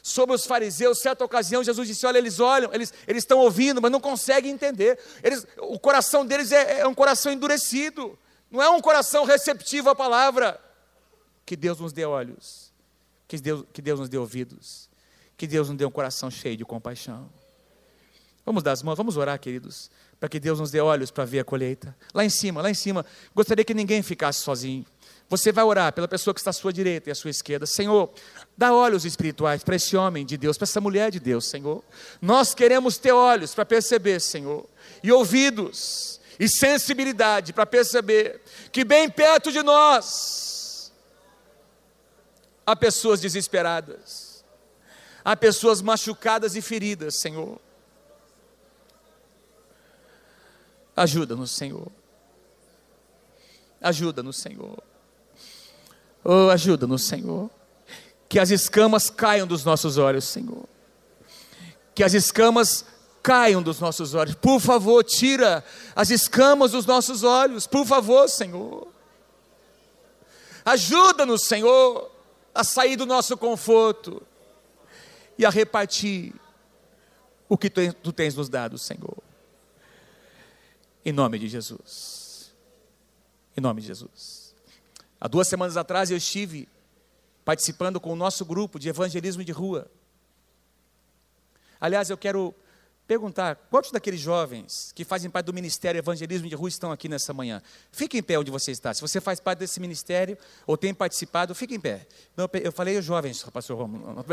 Sobre 0.02 0.35
os 0.35 0.45
fariseus, 0.45 1.00
certa 1.00 1.25
ocasião, 1.25 1.64
Jesus 1.64 1.88
disse: 1.88 2.04
Olha, 2.04 2.18
eles 2.18 2.38
olham, 2.38 2.71
eles, 2.75 2.92
eles 3.07 3.23
estão 3.23 3.38
ouvindo, 3.38 3.80
mas 3.80 3.90
não 3.90 4.00
conseguem 4.00 4.52
entender. 4.52 4.99
Eles, 5.23 5.47
o 5.57 5.78
coração 5.78 6.26
deles 6.26 6.52
é, 6.52 6.80
é 6.80 6.87
um 6.87 6.95
coração 6.95 7.33
endurecido, 7.33 8.18
não 8.50 8.62
é 8.62 8.68
um 8.68 8.80
coração 8.83 9.25
receptivo 9.25 9.88
à 9.88 9.95
palavra. 9.95 10.68
Que 11.49 11.57
Deus 11.57 11.81
nos 11.81 11.95
dê 11.95 12.05
olhos, 12.05 12.71
que 13.26 13.38
Deus, 13.38 13.64
que 13.73 13.81
Deus 13.81 13.99
nos 13.99 14.11
dê 14.11 14.19
ouvidos, 14.19 14.87
que 15.35 15.47
Deus 15.47 15.71
nos 15.71 15.78
dê 15.78 15.87
um 15.87 15.90
coração 15.90 16.31
cheio 16.31 16.59
de 16.59 16.62
compaixão. 16.62 17.26
Vamos 18.45 18.62
dar 18.62 18.73
as 18.73 18.83
mãos, 18.83 18.99
vamos 18.99 19.17
orar, 19.17 19.40
queridos, 19.40 19.90
para 20.21 20.28
que 20.28 20.38
Deus 20.38 20.61
nos 20.61 20.71
dê 20.71 20.78
olhos 20.78 21.11
para 21.11 21.25
ver 21.25 21.38
a 21.38 21.45
colheita. 21.45 21.97
Lá 22.12 22.23
em 22.23 22.28
cima, 22.28 22.61
lá 22.61 22.69
em 22.69 22.75
cima, 22.75 23.02
gostaria 23.35 23.64
que 23.64 23.73
ninguém 23.73 24.02
ficasse 24.02 24.40
sozinho. 24.40 24.85
Você 25.31 25.50
vai 25.50 25.64
orar 25.64 25.90
pela 25.95 26.07
pessoa 26.07 26.35
que 26.35 26.40
está 26.40 26.50
à 26.50 26.52
sua 26.52 26.71
direita 26.71 27.09
e 27.09 27.12
à 27.12 27.14
sua 27.14 27.31
esquerda. 27.31 27.64
Senhor, 27.64 28.12
dá 28.55 28.75
olhos 28.75 29.07
espirituais 29.07 29.64
para 29.64 29.76
esse 29.76 29.97
homem 29.97 30.26
de 30.26 30.37
Deus, 30.37 30.59
para 30.59 30.67
essa 30.67 30.83
mulher 30.83 31.11
de 31.11 31.19
Deus, 31.19 31.47
Senhor. 31.47 31.83
Nós 32.21 32.52
queremos 32.52 32.99
ter 32.99 33.12
olhos 33.12 33.55
para 33.55 33.64
perceber, 33.64 34.21
Senhor, 34.21 34.67
e 35.02 35.11
ouvidos 35.11 36.21
e 36.38 36.47
sensibilidade 36.47 37.55
para 37.55 37.64
perceber 37.64 38.43
que 38.71 38.85
bem 38.85 39.09
perto 39.09 39.50
de 39.50 39.62
nós 39.62 40.58
Há 42.69 42.77
pessoas 42.77 43.19
desesperadas, 43.19 44.45
há 45.25 45.35
pessoas 45.35 45.81
machucadas 45.81 46.55
e 46.55 46.61
feridas, 46.61 47.15
Senhor. 47.15 47.59
Ajuda-nos, 50.95 51.51
Senhor. 51.51 51.91
Ajuda-nos, 53.81 54.37
Senhor. 54.37 54.83
Oh, 56.23 56.51
ajuda-nos, 56.51 57.05
Senhor. 57.05 57.51
Que 58.29 58.39
as 58.39 58.51
escamas 58.51 59.09
caiam 59.09 59.47
dos 59.47 59.65
nossos 59.65 59.97
olhos, 59.97 60.25
Senhor. 60.25 60.69
Que 61.95 62.05
as 62.05 62.13
escamas 62.13 62.85
caiam 63.23 63.63
dos 63.63 63.81
nossos 63.81 64.13
olhos. 64.13 64.35
Por 64.35 64.61
favor, 64.61 65.03
tira 65.03 65.65
as 65.97 66.11
escamas 66.11 66.73
dos 66.73 66.85
nossos 66.85 67.23
olhos. 67.23 67.67
Por 67.67 67.87
favor, 67.87 68.29
Senhor. 68.29 68.89
Ajuda-nos, 70.67 71.45
Senhor 71.45 72.18
a 72.59 72.65
sair 72.65 72.97
do 72.97 73.07
nosso 73.07 73.37
conforto 73.37 74.21
e 75.38 75.47
a 75.47 75.49
repartir 75.49 76.35
o 77.49 77.57
que 77.57 77.71
tu, 77.71 78.12
tens 78.12 78.35
nos 78.35 78.49
dado, 78.49 78.77
Senhor. 78.77 79.17
Em 81.05 81.12
nome 81.12 81.38
de 81.38 81.47
Jesus. 81.47 82.53
Em 83.57 83.61
nome 83.61 83.81
de 83.81 83.87
Jesus. 83.87 84.57
Há 85.21 85.29
duas 85.29 85.47
semanas 85.47 85.77
atrás 85.77 86.11
eu 86.11 86.17
estive 86.17 86.69
participando 87.45 88.00
com 88.00 88.12
o 88.12 88.17
nosso 88.17 88.45
grupo 88.45 88.77
de 88.77 88.88
evangelismo 88.88 89.45
de 89.45 89.53
rua. 89.53 89.88
Aliás, 91.81 92.11
eu 92.11 92.19
quero 92.19 92.53
perguntar: 93.09 93.57
quantos 93.71 93.91
daqueles 93.91 94.21
jovens 94.21 94.93
que 94.95 95.03
fazem 95.03 95.31
parte 95.31 95.47
do 95.47 95.55
Ministério 95.55 95.99
Evangelismo 95.99 96.47
de 96.47 96.55
Rua 96.55 96.69
estão 96.69 96.93
aqui 96.93 97.09
nessa 97.09 97.33
manhã? 97.33 97.62
Fique 97.91 98.19
em 98.19 98.23
pé 98.23 98.38
onde 98.38 98.50
você 98.50 98.71
está. 98.71 98.93
Se 98.93 99.00
você 99.00 99.19
faz 99.21 99.41
parte 99.41 99.61
desse 99.61 99.81
ministério 99.81 100.37
ou 100.67 100.77
tem 100.77 100.93
participado, 100.93 101.55
fique 101.55 101.75
em 101.75 101.81
pé. 101.81 102.07
Não, 102.37 102.49
eu 102.62 102.71
falei 102.71 102.99
os 102.99 103.05
jovens, 103.05 103.43
pastor 103.45 103.79
Romulo. 103.79 104.25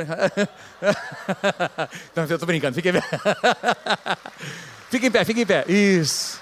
Não, 2.13 2.23
eu 2.29 2.35
estou 2.35 2.45
brincando, 2.45 2.75
fique 2.75 2.89
em 2.89 2.93
pé. 2.93 3.01
fique 4.91 5.07
em 5.07 5.11
pé, 5.11 5.23
fique 5.23 5.41
em 5.41 5.45
pé. 5.45 5.65
Isso. 5.71 6.41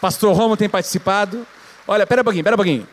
Pastor 0.00 0.34
Romo 0.34 0.56
tem 0.56 0.68
participado. 0.68 1.46
Olha, 1.86 2.06
pera 2.06 2.22
um 2.22 2.24
pouquinho, 2.24 2.44
pera 2.44 2.54
um 2.54 2.56
pouquinho. 2.56 2.88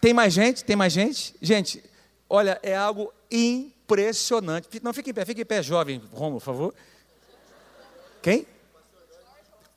Tem 0.00 0.14
mais 0.14 0.32
gente? 0.32 0.64
Tem 0.64 0.74
mais 0.74 0.92
gente? 0.92 1.34
Gente, 1.40 1.84
olha, 2.28 2.58
é 2.62 2.74
algo 2.74 3.12
impressionante. 3.86 4.68
Não, 4.82 4.92
fique 4.92 5.10
em 5.10 5.14
pé, 5.14 5.24
fique 5.24 5.42
em 5.42 5.44
pé, 5.44 5.62
jovem, 5.62 6.02
Romo, 6.12 6.38
por 6.38 6.44
favor. 6.44 6.74
Quem? 8.20 8.46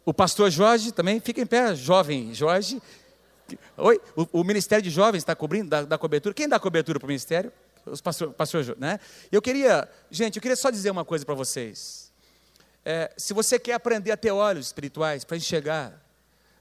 O 0.04 0.14
pastor 0.14 0.50
Jorge 0.50 0.92
também, 0.92 1.20
fica 1.20 1.40
em 1.40 1.46
pé, 1.46 1.76
jovem 1.76 2.34
Jorge. 2.34 2.82
Oi, 3.78 4.02
o, 4.16 4.40
o 4.40 4.44
Ministério 4.44 4.84
de 4.84 4.90
Jovens 4.90 5.20
está 5.20 5.36
cobrindo, 5.36 5.86
dá, 5.86 5.98
cobertura. 5.98 6.34
Quem 6.34 6.48
dá 6.48 6.60
cobertura 6.60 7.00
para 7.00 7.06
o 7.06 7.08
Ministério? 7.08 7.52
Os 7.86 8.02
pastor, 8.02 8.34
né? 8.78 9.00
Eu 9.32 9.42
queria, 9.42 9.88
gente, 10.12 10.36
eu 10.36 10.42
queria 10.42 10.56
só 10.56 10.70
dizer 10.70 10.92
uma 10.92 11.06
coisa 11.06 11.26
para 11.26 11.34
vocês. 11.34 12.12
É, 12.86 13.12
se 13.18 13.34
você 13.34 13.58
quer 13.58 13.74
aprender 13.74 14.12
a 14.12 14.18
ter 14.18 14.32
olhos 14.32 14.68
espirituais 14.68 15.24
para 15.24 15.38
enxergar 15.38 16.00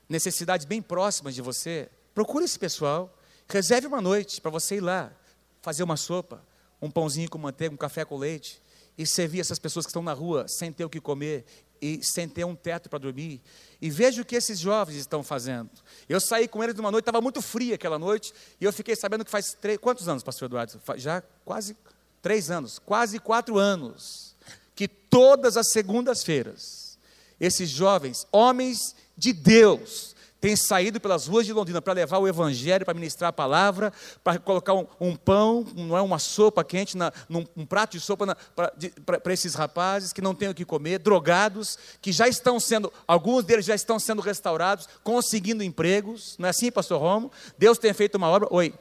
necessidades 0.09 0.65
bem 0.65 0.81
próximas 0.81 1.35
de 1.35 1.43
você, 1.43 1.89
procure 2.15 2.45
esse 2.45 2.59
pessoal, 2.59 3.15
reserve 3.49 3.87
uma 3.87 4.01
noite 4.01 4.41
para 4.41 4.51
você 4.51 4.77
ir 4.77 4.81
lá, 4.81 5.13
fazer 5.61 5.83
uma 5.83 5.97
sopa, 5.97 6.43
um 6.81 6.91
pãozinho 6.91 7.29
com 7.29 7.39
manteiga, 7.39 7.75
um 7.75 7.79
café 7.79 8.05
com 8.05 8.17
leite, 8.17 8.61
e 8.97 9.07
servir 9.07 9.41
essas 9.41 9.59
pessoas 9.59 9.87
que 9.87 9.91
estão 9.91 10.03
na 10.03 10.13
rua 10.13 10.47
sem 10.49 10.73
ter 10.73 10.85
o 10.85 10.91
que 10.91 11.01
comer 11.01 11.45
e 11.81 12.01
sem 12.03 12.29
ter 12.29 12.45
um 12.45 12.57
teto 12.57 12.91
para 12.91 12.99
dormir. 12.99 13.41
E 13.81 13.89
veja 13.89 14.21
o 14.21 14.25
que 14.25 14.35
esses 14.35 14.59
jovens 14.59 14.97
estão 14.97 15.23
fazendo. 15.23 15.71
Eu 16.09 16.21
saí 16.21 16.49
com 16.49 16.63
eles 16.63 16.75
numa 16.75 16.91
noite, 16.91 17.05
estava 17.05 17.21
muito 17.21 17.41
fria 17.41 17.77
aquela 17.77 17.99
noite, 17.99 18.33
e 18.61 18.65
eu 18.65 18.73
fiquei 18.73 18.97
sabendo 18.97 19.25
que 19.25 19.31
faz 19.31 19.57
três, 19.61 19.79
quantos 19.79 20.09
anos, 20.09 20.25
pastor 20.25 20.47
Eduardo? 20.47 20.81
Já 20.97 21.23
quase 21.45 21.77
três 22.21 22.51
anos, 22.51 22.81
quase 22.81 23.21
quatro 23.21 23.57
anos, 23.57 24.35
que 24.75 24.89
todas 24.89 25.57
as 25.57 25.71
segundas-feiras, 25.71 26.99
esses 27.39 27.71
jovens, 27.71 28.27
homens 28.33 28.97
de 29.17 29.33
Deus, 29.33 30.17
tem 30.41 30.55
saído 30.55 31.01
pelas 31.01 31.27
ruas 31.27 31.47
de 31.47 31.53
Londrina 31.53 31.83
para 31.83 31.93
levar 31.93 32.19
o 32.19 32.29
evangelho, 32.29 32.85
para 32.85 32.95
ministrar 32.95 33.31
a 33.31 33.33
palavra, 33.33 33.93
para 34.23 34.39
colocar 34.39 34.75
um, 34.75 34.87
um, 35.01 35.17
pão, 35.17 35.67
não 35.75 35.97
é 35.97 36.01
uma 36.01 36.19
sopa 36.19 36.63
quente, 36.63 36.97
na, 36.97 37.13
num, 37.29 37.45
um 37.57 37.67
prato 37.67 37.93
de 37.93 38.01
sopa 38.01 38.37
para 38.55 39.33
esses 39.33 39.55
rapazes 39.55 40.13
que 40.13 40.21
não 40.21 40.35
têm 40.35 40.49
o 40.49 40.55
que 40.55 40.65
comer, 40.65 40.99
drogados, 40.99 41.79
que 42.01 42.13
já 42.13 42.29
estão 42.29 42.61
sendo, 42.61 42.93
alguns 43.07 43.45
deles 43.45 43.65
já 43.65 43.75
estão 43.75 43.99
sendo 43.99 44.23
restaurados, 44.23 44.89
conseguindo 45.03 45.63
empregos, 45.63 46.37
não 46.39 46.47
é 46.47 46.51
assim, 46.51 46.71
pastor 46.71 47.01
Romo? 47.01 47.33
Deus 47.57 47.79
tem 47.79 47.93
feito 47.93 48.15
uma 48.15 48.29
obra. 48.29 48.49
Oi. 48.51 48.73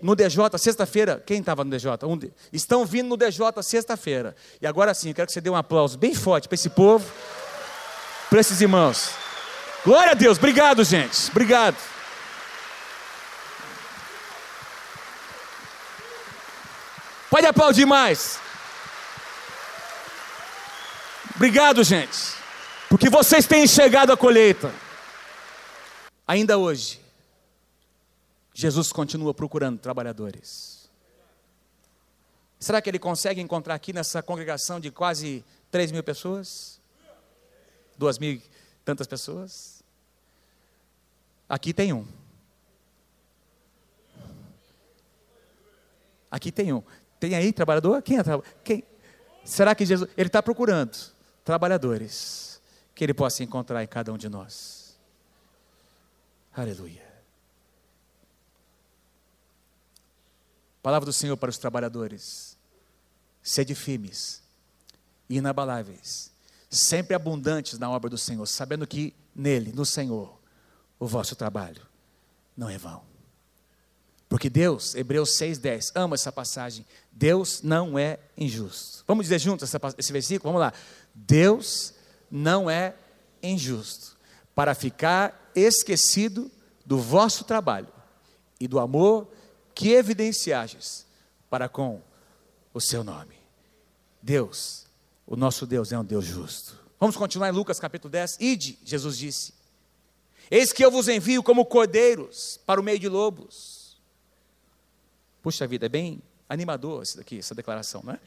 No 0.00 0.16
DJ, 0.16 0.38
sexta-feira, 0.58 1.22
quem 1.26 1.40
estava 1.40 1.62
no 1.62 1.70
DJ? 1.70 1.90
Um 2.04 2.18
estão 2.50 2.86
vindo 2.86 3.08
no 3.08 3.16
DJ 3.16 3.38
sexta-feira. 3.62 4.34
E 4.62 4.66
agora 4.66 4.94
sim, 4.94 5.10
eu 5.10 5.14
quero 5.14 5.26
que 5.26 5.34
você 5.34 5.40
dê 5.42 5.50
um 5.50 5.56
aplauso 5.56 5.98
bem 5.98 6.14
forte 6.14 6.48
para 6.48 6.54
esse 6.54 6.70
povo, 6.70 7.04
para 8.30 8.40
esses 8.40 8.58
irmãos. 8.62 9.25
Glória 9.86 10.10
a 10.10 10.14
Deus, 10.14 10.36
obrigado, 10.36 10.82
gente. 10.82 11.30
Obrigado. 11.30 11.76
Pode 17.30 17.46
aplaudir 17.46 17.86
mais. 17.86 18.40
Obrigado, 21.36 21.84
gente. 21.84 22.18
Porque 22.88 23.08
vocês 23.08 23.46
têm 23.46 23.62
enxergado 23.62 24.12
a 24.12 24.16
colheita. 24.16 24.74
Ainda 26.26 26.58
hoje, 26.58 27.00
Jesus 28.52 28.90
continua 28.90 29.32
procurando 29.32 29.78
trabalhadores. 29.78 30.90
Será 32.58 32.82
que 32.82 32.90
ele 32.90 32.98
consegue 32.98 33.40
encontrar 33.40 33.76
aqui 33.76 33.92
nessa 33.92 34.20
congregação 34.20 34.80
de 34.80 34.90
quase 34.90 35.44
3 35.70 35.92
mil 35.92 36.02
pessoas? 36.02 36.80
Duas 37.96 38.18
mil 38.18 38.42
tantas 38.86 39.08
pessoas? 39.08 39.75
Aqui 41.48 41.72
tem 41.72 41.92
um. 41.92 42.06
Aqui 46.30 46.50
tem 46.50 46.72
um. 46.72 46.82
Tem 47.18 47.34
aí 47.34 47.52
trabalhador? 47.52 48.02
Quem 48.02 48.18
é 48.18 48.22
trabalhador? 48.22 48.56
Quem? 48.62 48.84
Será 49.44 49.74
que 49.74 49.86
Jesus. 49.86 50.10
Ele 50.16 50.28
está 50.28 50.42
procurando 50.42 50.96
trabalhadores 51.44 52.60
que 52.94 53.04
ele 53.04 53.14
possa 53.14 53.44
encontrar 53.44 53.82
em 53.82 53.86
cada 53.86 54.12
um 54.12 54.18
de 54.18 54.28
nós. 54.28 54.98
Aleluia. 56.52 57.06
Palavra 60.82 61.06
do 61.06 61.12
Senhor 61.12 61.36
para 61.36 61.50
os 61.50 61.58
trabalhadores. 61.58 62.56
Sede 63.42 63.74
firmes 63.74 64.42
inabaláveis, 65.28 66.32
sempre 66.70 67.14
abundantes 67.14 67.78
na 67.78 67.90
obra 67.90 68.08
do 68.08 68.18
Senhor, 68.18 68.46
sabendo 68.46 68.86
que 68.86 69.14
nele, 69.34 69.72
no 69.72 69.84
Senhor, 69.84 70.38
o 70.98 71.06
vosso 71.06 71.36
trabalho 71.36 71.82
não 72.56 72.68
é 72.68 72.78
vão. 72.78 73.02
Porque 74.28 74.50
Deus, 74.50 74.94
Hebreus 74.94 75.38
6,10, 75.38 75.92
ama 75.94 76.14
essa 76.14 76.32
passagem. 76.32 76.84
Deus 77.12 77.62
não 77.62 77.98
é 77.98 78.18
injusto. 78.36 79.04
Vamos 79.06 79.26
dizer 79.26 79.38
juntos 79.38 79.70
esse 79.98 80.12
versículo? 80.12 80.52
Vamos 80.52 80.60
lá. 80.60 80.72
Deus 81.14 81.94
não 82.30 82.68
é 82.68 82.94
injusto 83.42 84.16
para 84.54 84.74
ficar 84.74 85.52
esquecido 85.54 86.50
do 86.84 86.98
vosso 86.98 87.44
trabalho 87.44 87.88
e 88.58 88.66
do 88.66 88.78
amor 88.78 89.28
que 89.74 89.92
evidenciages 89.92 91.06
para 91.48 91.68
com 91.68 92.00
o 92.74 92.80
seu 92.80 93.04
nome. 93.04 93.36
Deus, 94.20 94.86
o 95.26 95.36
nosso 95.36 95.66
Deus 95.66 95.92
é 95.92 95.98
um 95.98 96.04
Deus 96.04 96.24
justo. 96.24 96.78
Vamos 96.98 97.16
continuar 97.16 97.48
em 97.48 97.52
Lucas 97.52 97.78
capítulo 97.78 98.10
10. 98.10 98.38
Ide, 98.40 98.78
Jesus 98.84 99.18
disse, 99.18 99.52
Eis 100.50 100.72
que 100.72 100.84
eu 100.84 100.90
vos 100.90 101.08
envio 101.08 101.42
como 101.42 101.64
cordeiros 101.64 102.58
para 102.64 102.80
o 102.80 102.84
meio 102.84 102.98
de 102.98 103.08
lobos. 103.08 103.96
Puxa 105.42 105.66
vida, 105.66 105.86
é 105.86 105.88
bem 105.88 106.22
animador 106.48 107.02
isso 107.02 107.16
daqui, 107.16 107.38
essa 107.38 107.54
declaração, 107.54 108.02
não 108.04 108.14
é? 108.14 108.20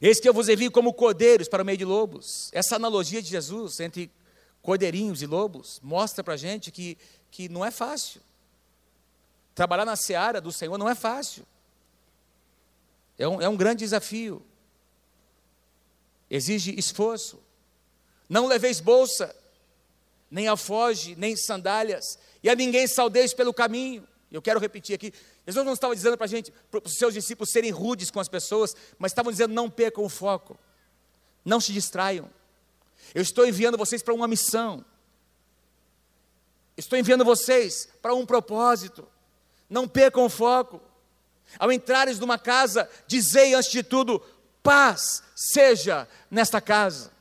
Eis 0.00 0.20
que 0.20 0.28
eu 0.28 0.34
vos 0.34 0.48
envio 0.48 0.70
como 0.70 0.92
cordeiros 0.92 1.48
para 1.48 1.62
o 1.62 1.66
meio 1.66 1.78
de 1.78 1.84
lobos. 1.84 2.50
Essa 2.52 2.76
analogia 2.76 3.22
de 3.22 3.28
Jesus 3.28 3.80
entre 3.80 4.10
cordeirinhos 4.60 5.22
e 5.22 5.26
lobos 5.26 5.80
mostra 5.82 6.24
para 6.24 6.34
a 6.34 6.36
gente 6.36 6.70
que, 6.70 6.98
que 7.30 7.48
não 7.48 7.64
é 7.64 7.70
fácil. 7.70 8.20
Trabalhar 9.54 9.84
na 9.84 9.94
seara 9.94 10.40
do 10.40 10.50
Senhor 10.50 10.76
não 10.78 10.88
é 10.88 10.94
fácil. 10.94 11.46
É 13.18 13.28
um, 13.28 13.40
é 13.40 13.48
um 13.48 13.56
grande 13.56 13.80
desafio. 13.80 14.42
Exige 16.28 16.74
esforço. 16.76 17.43
Não 18.28 18.46
leveis 18.46 18.80
bolsa, 18.80 19.34
nem 20.30 20.48
alfoge, 20.48 21.14
nem 21.16 21.36
sandálias, 21.36 22.18
e 22.42 22.48
a 22.50 22.54
ninguém 22.54 22.86
saudeis 22.86 23.32
pelo 23.32 23.54
caminho. 23.54 24.06
Eu 24.30 24.42
quero 24.42 24.58
repetir 24.58 24.94
aqui. 24.94 25.12
Jesus 25.46 25.64
não 25.64 25.74
estava 25.74 25.94
dizendo 25.94 26.16
para 26.16 26.24
a 26.24 26.28
gente, 26.28 26.52
para 26.70 26.80
os 26.84 26.96
seus 26.96 27.14
discípulos 27.14 27.50
serem 27.50 27.70
rudes 27.70 28.10
com 28.10 28.18
as 28.18 28.28
pessoas, 28.28 28.74
mas 28.98 29.12
estavam 29.12 29.30
dizendo: 29.30 29.54
não 29.54 29.70
percam 29.70 30.04
o 30.04 30.08
foco, 30.08 30.58
não 31.44 31.60
se 31.60 31.72
distraiam. 31.72 32.28
Eu 33.14 33.22
estou 33.22 33.46
enviando 33.46 33.78
vocês 33.78 34.02
para 34.02 34.12
uma 34.12 34.26
missão, 34.26 34.84
estou 36.76 36.98
enviando 36.98 37.24
vocês 37.24 37.88
para 38.02 38.14
um 38.14 38.26
propósito. 38.26 39.06
Não 39.68 39.88
percam 39.88 40.24
o 40.24 40.28
foco. 40.28 40.80
Ao 41.58 41.70
entrares 41.70 42.18
numa 42.18 42.38
casa, 42.38 42.88
dizei 43.06 43.54
antes 43.54 43.70
de 43.70 43.82
tudo: 43.82 44.20
paz 44.62 45.22
seja 45.34 46.08
nesta 46.30 46.60
casa. 46.60 47.13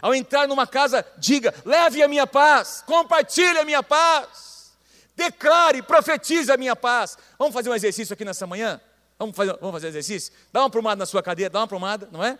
Ao 0.00 0.14
entrar 0.14 0.46
numa 0.46 0.66
casa, 0.66 1.04
diga: 1.18 1.54
leve 1.64 2.02
a 2.02 2.08
minha 2.08 2.26
paz, 2.26 2.82
compartilhe 2.86 3.58
a 3.58 3.64
minha 3.64 3.82
paz, 3.82 4.72
declare, 5.16 5.82
profetize 5.82 6.50
a 6.50 6.56
minha 6.56 6.76
paz. 6.76 7.16
Vamos 7.38 7.54
fazer 7.54 7.70
um 7.70 7.74
exercício 7.74 8.12
aqui 8.12 8.24
nessa 8.24 8.46
manhã? 8.46 8.80
Vamos 9.18 9.36
fazer, 9.36 9.56
vamos 9.60 9.72
fazer 9.72 9.88
exercício? 9.88 10.32
Dá 10.52 10.60
uma 10.60 10.70
prumada 10.70 10.96
na 10.96 11.06
sua 11.06 11.22
cadeira, 11.22 11.50
dá 11.50 11.60
uma 11.60 11.68
prumada, 11.68 12.08
não 12.10 12.22
é? 12.22 12.38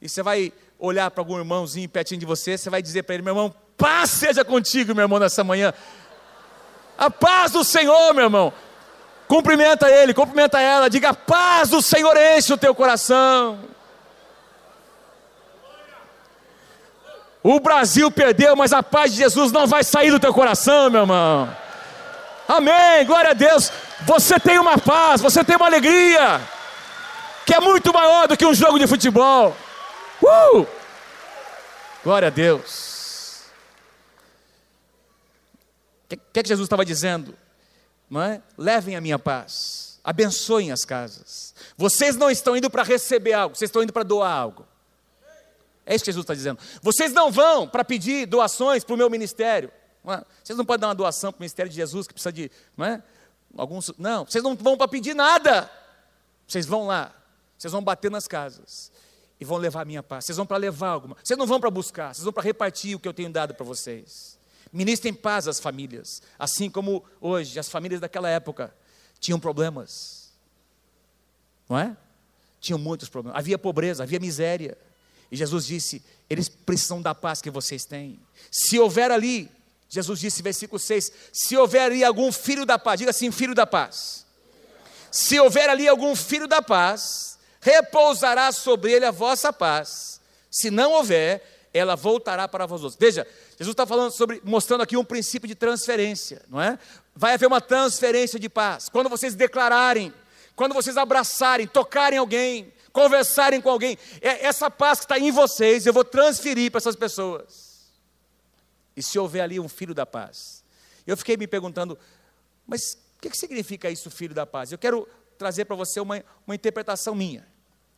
E 0.00 0.08
você 0.08 0.22
vai 0.22 0.52
olhar 0.78 1.10
para 1.10 1.20
algum 1.20 1.38
irmãozinho 1.38 1.88
pertinho 1.88 2.20
de 2.20 2.26
você, 2.26 2.56
você 2.56 2.70
vai 2.70 2.82
dizer 2.82 3.02
para 3.02 3.14
ele: 3.14 3.22
meu 3.22 3.32
irmão, 3.32 3.54
paz 3.76 4.10
seja 4.10 4.44
contigo, 4.44 4.94
meu 4.94 5.04
irmão, 5.04 5.18
nessa 5.18 5.42
manhã. 5.42 5.72
A 6.96 7.10
paz 7.10 7.52
do 7.52 7.64
Senhor, 7.64 8.14
meu 8.14 8.24
irmão. 8.24 8.52
Cumprimenta 9.28 9.90
ele, 9.90 10.14
cumprimenta 10.14 10.60
ela, 10.60 10.88
diga: 10.88 11.12
paz 11.12 11.70
do 11.70 11.82
Senhor 11.82 12.16
enche 12.16 12.52
o 12.52 12.58
teu 12.58 12.74
coração. 12.74 13.58
O 17.48 17.60
Brasil 17.60 18.10
perdeu, 18.10 18.56
mas 18.56 18.72
a 18.72 18.82
paz 18.82 19.12
de 19.12 19.18
Jesus 19.18 19.52
não 19.52 19.68
vai 19.68 19.84
sair 19.84 20.10
do 20.10 20.18
teu 20.18 20.34
coração, 20.34 20.90
meu 20.90 21.02
irmão. 21.02 21.56
Amém, 22.48 23.06
glória 23.06 23.30
a 23.30 23.34
Deus. 23.34 23.70
Você 24.04 24.40
tem 24.40 24.58
uma 24.58 24.76
paz, 24.76 25.20
você 25.20 25.44
tem 25.44 25.54
uma 25.54 25.66
alegria, 25.66 26.40
que 27.46 27.54
é 27.54 27.60
muito 27.60 27.92
maior 27.92 28.26
do 28.26 28.36
que 28.36 28.44
um 28.44 28.52
jogo 28.52 28.80
de 28.80 28.88
futebol. 28.88 29.56
Uh! 30.20 30.66
Glória 32.02 32.26
a 32.26 32.30
Deus. 32.32 33.42
O 36.02 36.08
que, 36.08 36.16
que, 36.16 36.42
que 36.42 36.48
Jesus 36.48 36.66
estava 36.66 36.84
dizendo? 36.84 37.32
Não 38.10 38.22
é? 38.22 38.42
Levem 38.58 38.96
a 38.96 39.00
minha 39.00 39.20
paz, 39.20 40.00
abençoem 40.02 40.72
as 40.72 40.84
casas. 40.84 41.54
Vocês 41.76 42.16
não 42.16 42.28
estão 42.28 42.56
indo 42.56 42.68
para 42.68 42.82
receber 42.82 43.34
algo, 43.34 43.54
vocês 43.54 43.68
estão 43.68 43.84
indo 43.84 43.92
para 43.92 44.02
doar 44.02 44.32
algo. 44.32 44.66
É 45.86 45.94
isso 45.94 46.04
que 46.04 46.10
Jesus 46.10 46.24
está 46.24 46.34
dizendo. 46.34 46.58
Vocês 46.82 47.12
não 47.12 47.30
vão 47.30 47.68
para 47.68 47.84
pedir 47.84 48.26
doações 48.26 48.82
para 48.82 48.94
o 48.94 48.98
meu 48.98 49.08
ministério. 49.08 49.70
Não 50.02 50.14
é? 50.14 50.24
Vocês 50.42 50.56
não 50.56 50.64
podem 50.64 50.80
dar 50.80 50.88
uma 50.88 50.94
doação 50.94 51.32
para 51.32 51.38
o 51.38 51.42
ministério 51.42 51.70
de 51.70 51.76
Jesus 51.76 52.06
que 52.06 52.12
precisa 52.12 52.32
de. 52.32 52.50
Não, 52.76 52.84
é? 52.84 53.02
Alguns, 53.56 53.92
não, 53.96 54.24
vocês 54.24 54.42
não 54.42 54.54
vão 54.54 54.76
para 54.76 54.88
pedir 54.88 55.14
nada. 55.14 55.70
Vocês 56.46 56.66
vão 56.66 56.86
lá, 56.86 57.14
vocês 57.58 57.72
vão 57.72 57.82
bater 57.82 58.10
nas 58.10 58.28
casas 58.28 58.92
e 59.40 59.44
vão 59.44 59.58
levar 59.58 59.82
a 59.82 59.84
minha 59.84 60.02
paz. 60.02 60.24
Vocês 60.24 60.36
vão 60.36 60.46
para 60.46 60.56
levar 60.56 60.88
alguma. 60.88 61.16
Vocês 61.22 61.38
não 61.38 61.46
vão 61.46 61.58
para 61.58 61.70
buscar, 61.70 62.14
vocês 62.14 62.24
vão 62.24 62.32
para 62.32 62.42
repartir 62.42 62.96
o 62.96 63.00
que 63.00 63.08
eu 63.08 63.14
tenho 63.14 63.30
dado 63.30 63.54
para 63.54 63.64
vocês. 63.64 64.38
Ministrem 64.72 65.14
paz 65.14 65.48
às 65.48 65.58
famílias, 65.58 66.22
assim 66.38 66.68
como 66.68 67.04
hoje 67.20 67.58
as 67.58 67.68
famílias 67.68 68.00
daquela 68.00 68.28
época 68.28 68.74
tinham 69.18 69.40
problemas. 69.40 70.32
Não 71.68 71.78
é? 71.78 71.96
Tinham 72.60 72.78
muitos 72.78 73.08
problemas. 73.08 73.38
Havia 73.38 73.58
pobreza, 73.58 74.02
havia 74.02 74.20
miséria. 74.20 74.76
E 75.30 75.36
Jesus 75.36 75.66
disse: 75.66 76.02
eles 76.28 76.48
precisam 76.48 77.00
da 77.00 77.14
paz 77.14 77.40
que 77.40 77.50
vocês 77.50 77.84
têm. 77.84 78.20
Se 78.50 78.78
houver 78.78 79.10
ali, 79.10 79.50
Jesus 79.88 80.20
disse, 80.20 80.42
versículo 80.42 80.78
6: 80.78 81.10
se 81.32 81.56
houver 81.56 81.82
ali 81.82 82.04
algum 82.04 82.30
filho 82.32 82.66
da 82.66 82.78
paz, 82.78 82.98
diga 82.98 83.10
assim, 83.10 83.30
filho 83.30 83.54
da 83.54 83.66
paz. 83.66 84.26
Se 85.10 85.38
houver 85.38 85.70
ali 85.70 85.88
algum 85.88 86.14
filho 86.14 86.46
da 86.46 86.60
paz, 86.60 87.38
repousará 87.60 88.52
sobre 88.52 88.92
ele 88.92 89.04
a 89.04 89.10
vossa 89.10 89.52
paz. 89.52 90.20
Se 90.50 90.70
não 90.70 90.92
houver, 90.92 91.68
ela 91.72 91.94
voltará 91.94 92.48
para 92.48 92.66
vós 92.66 92.82
outros. 92.82 92.98
Veja, 92.98 93.26
Jesus 93.58 93.72
está 93.72 93.86
falando 93.86 94.10
sobre, 94.10 94.40
mostrando 94.44 94.82
aqui 94.82 94.96
um 94.96 95.04
princípio 95.04 95.48
de 95.48 95.54
transferência, 95.54 96.42
não 96.48 96.60
é? 96.60 96.78
Vai 97.14 97.34
haver 97.34 97.46
uma 97.46 97.60
transferência 97.60 98.38
de 98.38 98.48
paz. 98.48 98.88
Quando 98.88 99.08
vocês 99.08 99.34
declararem, 99.34 100.12
quando 100.54 100.74
vocês 100.74 100.96
abraçarem, 100.96 101.66
tocarem 101.66 102.18
alguém, 102.18 102.72
conversarem 102.96 103.60
com 103.60 103.68
alguém, 103.68 103.98
é 104.22 104.46
essa 104.46 104.70
paz 104.70 105.00
que 105.00 105.04
está 105.04 105.18
em 105.18 105.30
vocês, 105.30 105.84
eu 105.84 105.92
vou 105.92 106.02
transferir 106.02 106.70
para 106.70 106.78
essas 106.78 106.96
pessoas. 106.96 107.92
E 108.96 109.02
se 109.02 109.18
houver 109.18 109.42
ali 109.42 109.60
um 109.60 109.68
filho 109.68 109.92
da 109.92 110.06
paz? 110.06 110.64
Eu 111.06 111.14
fiquei 111.14 111.36
me 111.36 111.46
perguntando, 111.46 111.98
mas 112.66 112.94
o 113.18 113.20
que, 113.20 113.28
que 113.28 113.36
significa 113.36 113.90
isso, 113.90 114.10
filho 114.10 114.34
da 114.34 114.46
paz? 114.46 114.72
Eu 114.72 114.78
quero 114.78 115.06
trazer 115.36 115.66
para 115.66 115.76
você 115.76 116.00
uma, 116.00 116.24
uma 116.46 116.54
interpretação 116.54 117.14
minha, 117.14 117.46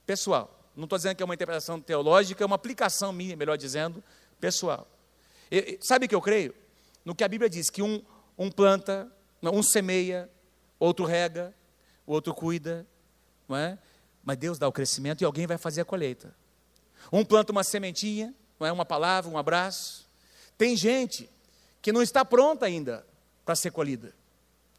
pessoal. 0.04 0.52
Não 0.74 0.82
estou 0.82 0.98
dizendo 0.98 1.14
que 1.14 1.22
é 1.22 1.24
uma 1.24 1.34
interpretação 1.34 1.80
teológica, 1.80 2.42
é 2.42 2.46
uma 2.46 2.56
aplicação 2.56 3.12
minha, 3.12 3.36
melhor 3.36 3.56
dizendo, 3.56 4.02
pessoal. 4.40 4.88
E, 5.48 5.78
sabe 5.80 6.06
o 6.06 6.08
que 6.08 6.14
eu 6.14 6.20
creio? 6.20 6.52
No 7.04 7.14
que 7.14 7.22
a 7.22 7.28
Bíblia 7.28 7.48
diz, 7.48 7.70
que 7.70 7.82
um, 7.82 8.02
um 8.36 8.50
planta, 8.50 9.08
um 9.44 9.62
semeia, 9.62 10.28
outro 10.76 11.04
rega, 11.04 11.54
o 12.04 12.12
outro 12.12 12.34
cuida, 12.34 12.84
não 13.48 13.56
é? 13.56 13.78
Mas 14.28 14.36
Deus 14.36 14.58
dá 14.58 14.68
o 14.68 14.72
crescimento 14.72 15.22
e 15.22 15.24
alguém 15.24 15.46
vai 15.46 15.56
fazer 15.56 15.80
a 15.80 15.84
colheita. 15.86 16.34
Um 17.10 17.24
planta 17.24 17.50
uma 17.50 17.64
sementinha, 17.64 18.34
não 18.60 18.66
é 18.66 18.70
uma 18.70 18.84
palavra, 18.84 19.30
um 19.30 19.38
abraço. 19.38 20.06
Tem 20.58 20.76
gente 20.76 21.30
que 21.80 21.90
não 21.90 22.02
está 22.02 22.26
pronta 22.26 22.66
ainda 22.66 23.06
para 23.42 23.56
ser 23.56 23.70
colhida. 23.70 24.14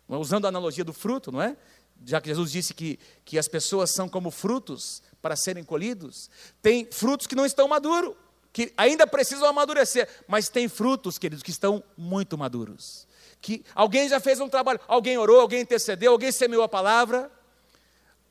Usando 0.08 0.46
a 0.46 0.50
analogia 0.50 0.84
do 0.84 0.94
fruto, 0.94 1.32
não 1.32 1.42
é? 1.42 1.58
Já 2.06 2.22
que 2.22 2.28
Jesus 2.30 2.52
disse 2.52 2.76
que, 2.76 3.00
que 3.26 3.40
as 3.40 3.48
pessoas 3.48 3.90
são 3.90 4.08
como 4.08 4.30
frutos 4.30 5.02
para 5.20 5.36
serem 5.36 5.64
colhidos, 5.64 6.30
tem 6.62 6.88
frutos 6.92 7.26
que 7.26 7.34
não 7.34 7.44
estão 7.44 7.68
maduros, 7.68 8.14
que 8.54 8.72
ainda 8.78 9.08
precisam 9.08 9.48
amadurecer, 9.48 10.08
mas 10.28 10.48
tem 10.48 10.70
frutos, 10.70 11.18
queridos, 11.18 11.42
que 11.42 11.50
estão 11.50 11.84
muito 11.98 12.38
maduros. 12.38 13.08
Que 13.42 13.66
alguém 13.74 14.08
já 14.10 14.20
fez 14.20 14.40
um 14.40 14.48
trabalho, 14.48 14.80
alguém 14.88 15.18
orou, 15.18 15.42
alguém 15.42 15.62
intercedeu, 15.62 16.12
alguém 16.12 16.32
semeou 16.32 16.62
a 16.62 16.70
palavra, 16.70 17.32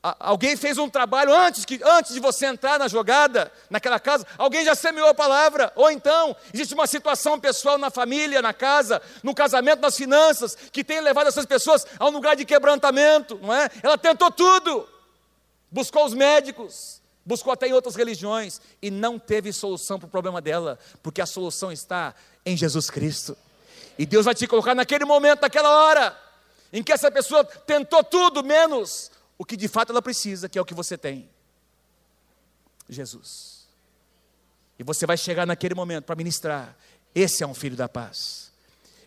Alguém 0.01 0.57
fez 0.57 0.79
um 0.79 0.89
trabalho 0.89 1.35
antes, 1.35 1.65
que, 1.65 1.81
antes 1.83 2.15
de 2.15 2.21
você 2.21 2.47
entrar 2.47 2.79
na 2.79 2.87
jogada, 2.87 3.51
naquela 3.69 3.99
casa, 3.99 4.25
alguém 4.39 4.65
já 4.65 4.75
semeou 4.75 5.09
a 5.09 5.15
palavra. 5.15 5.73
Ou 5.75 5.91
então, 5.91 6.37
existe 6.55 6.73
uma 6.73 6.87
situação 6.87 7.39
pessoal 7.39 7.77
na 7.77 7.91
família, 7.91 8.41
na 8.41 8.55
casa, 8.55 9.03
no 9.25 9.35
casamento, 9.35 9.81
nas 9.81 9.97
finanças, 9.97 10.57
que 10.73 10.85
tem 10.85 11.01
levado 11.01 11.27
essas 11.27 11.45
pessoas 11.45 11.85
a 11.99 12.07
um 12.07 12.11
lugar 12.11 12.37
de 12.37 12.45
quebrantamento, 12.45 13.41
não 13.43 13.53
é? 13.53 13.69
Ela 13.83 13.99
tentou 13.99 14.31
tudo, 14.31 14.89
buscou 15.69 16.07
os 16.07 16.15
médicos, 16.15 17.03
buscou 17.27 17.53
até 17.53 17.67
em 17.67 17.73
outras 17.73 17.97
religiões, 17.97 18.61
e 18.81 18.93
não 18.93 19.19
teve 19.19 19.53
solução 19.53 19.99
para 19.99 20.07
o 20.07 20.11
problema 20.11 20.41
dela, 20.41 20.79
porque 21.03 21.21
a 21.21 21.27
solução 21.27 21.73
está 21.73 22.15
em 22.47 22.57
Jesus 22.57 22.89
Cristo. 22.89 23.37
E 23.99 24.07
Deus 24.07 24.27
vai 24.27 24.35
te 24.35 24.47
colocar 24.47 24.77
naquele 24.77 25.05
momento, 25.05 25.43
naquela 25.43 25.71
hora, 25.71 26.17
em 26.73 26.85
que 26.85 26.93
essa 26.93 27.11
pessoa 27.11 27.43
tentou 27.45 28.05
tudo 28.05 28.45
menos 28.45 29.11
o 29.39 29.45
que 29.45 29.57
de 29.57 29.69
fato 29.69 29.93
ela 29.93 30.03
precisa, 30.03 30.49
que 30.49 30.59
é 30.59 30.61
o 30.61 30.65
que 30.65 30.75
você 30.75 30.99
tem: 30.99 31.31
Jesus. 32.89 33.67
E 34.79 34.83
você 34.83 35.07
vai 35.07 35.17
chegar 35.17 35.47
naquele 35.47 35.75
momento 35.75 36.05
para 36.05 36.17
ministrar. 36.17 36.77
Esse 37.15 37.43
é 37.43 37.47
um 37.47 37.55
filho 37.55 37.77
da 37.77 37.89
paz. 37.89 38.53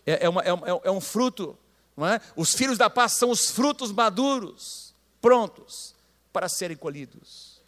É, 0.05 0.25
é, 0.25 0.29
uma, 0.29 0.41
é, 0.41 0.49
é 0.83 0.91
um 0.91 0.99
fruto, 0.99 1.57
não 1.95 2.07
é? 2.07 2.19
Os 2.35 2.53
filhos 2.53 2.77
da 2.77 2.89
paz 2.89 3.13
são 3.13 3.29
os 3.29 3.51
frutos 3.51 3.91
maduros, 3.91 4.93
prontos 5.21 5.93
para 6.33 6.49
serem 6.49 6.75
colhidos. 6.75 7.61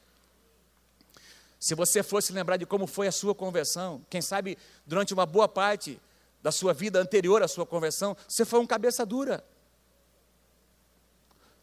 Se 1.60 1.76
você 1.76 2.04
fosse 2.04 2.34
lembrar 2.34 2.58
de 2.58 2.66
como 2.66 2.88
foi 2.88 3.08
a 3.08 3.12
sua 3.12 3.34
conversão, 3.34 4.06
quem 4.10 4.22
sabe 4.22 4.58
durante 4.86 5.14
uma 5.14 5.26
boa 5.26 5.48
parte 5.48 6.00
da 6.42 6.52
sua 6.52 6.74
vida 6.74 7.00
anterior 7.00 7.42
à 7.42 7.48
sua 7.48 7.66
conversão, 7.66 8.18
você 8.28 8.44
foi 8.44 8.60
um 8.60 8.68
cabeça 8.68 9.06
dura. 9.06 9.42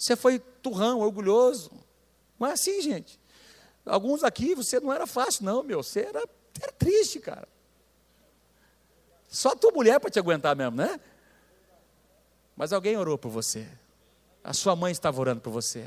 Você 0.00 0.16
foi 0.16 0.38
turrão, 0.38 1.00
orgulhoso. 1.00 1.70
Não 2.38 2.48
é 2.48 2.52
assim, 2.52 2.80
gente. 2.80 3.20
Alguns 3.84 4.24
aqui, 4.24 4.54
você 4.54 4.80
não 4.80 4.90
era 4.90 5.06
fácil, 5.06 5.44
não, 5.44 5.62
meu. 5.62 5.82
Você 5.82 6.00
era, 6.00 6.26
era 6.58 6.72
triste, 6.72 7.20
cara. 7.20 7.46
Só 9.28 9.50
a 9.50 9.56
tua 9.56 9.70
mulher 9.72 10.00
para 10.00 10.08
te 10.08 10.18
aguentar 10.18 10.56
mesmo, 10.56 10.74
né? 10.74 10.98
Mas 12.56 12.72
alguém 12.72 12.96
orou 12.96 13.18
por 13.18 13.28
você. 13.28 13.68
A 14.42 14.54
sua 14.54 14.74
mãe 14.74 14.90
estava 14.90 15.20
orando 15.20 15.42
por 15.42 15.50
você. 15.50 15.86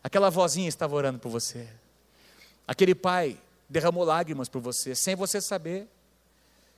Aquela 0.00 0.30
vozinha 0.30 0.68
estava 0.68 0.94
orando 0.94 1.18
por 1.18 1.28
você. 1.28 1.68
Aquele 2.68 2.94
pai 2.94 3.36
derramou 3.68 4.04
lágrimas 4.04 4.48
por 4.48 4.62
você, 4.62 4.94
sem 4.94 5.16
você 5.16 5.40
saber. 5.40 5.88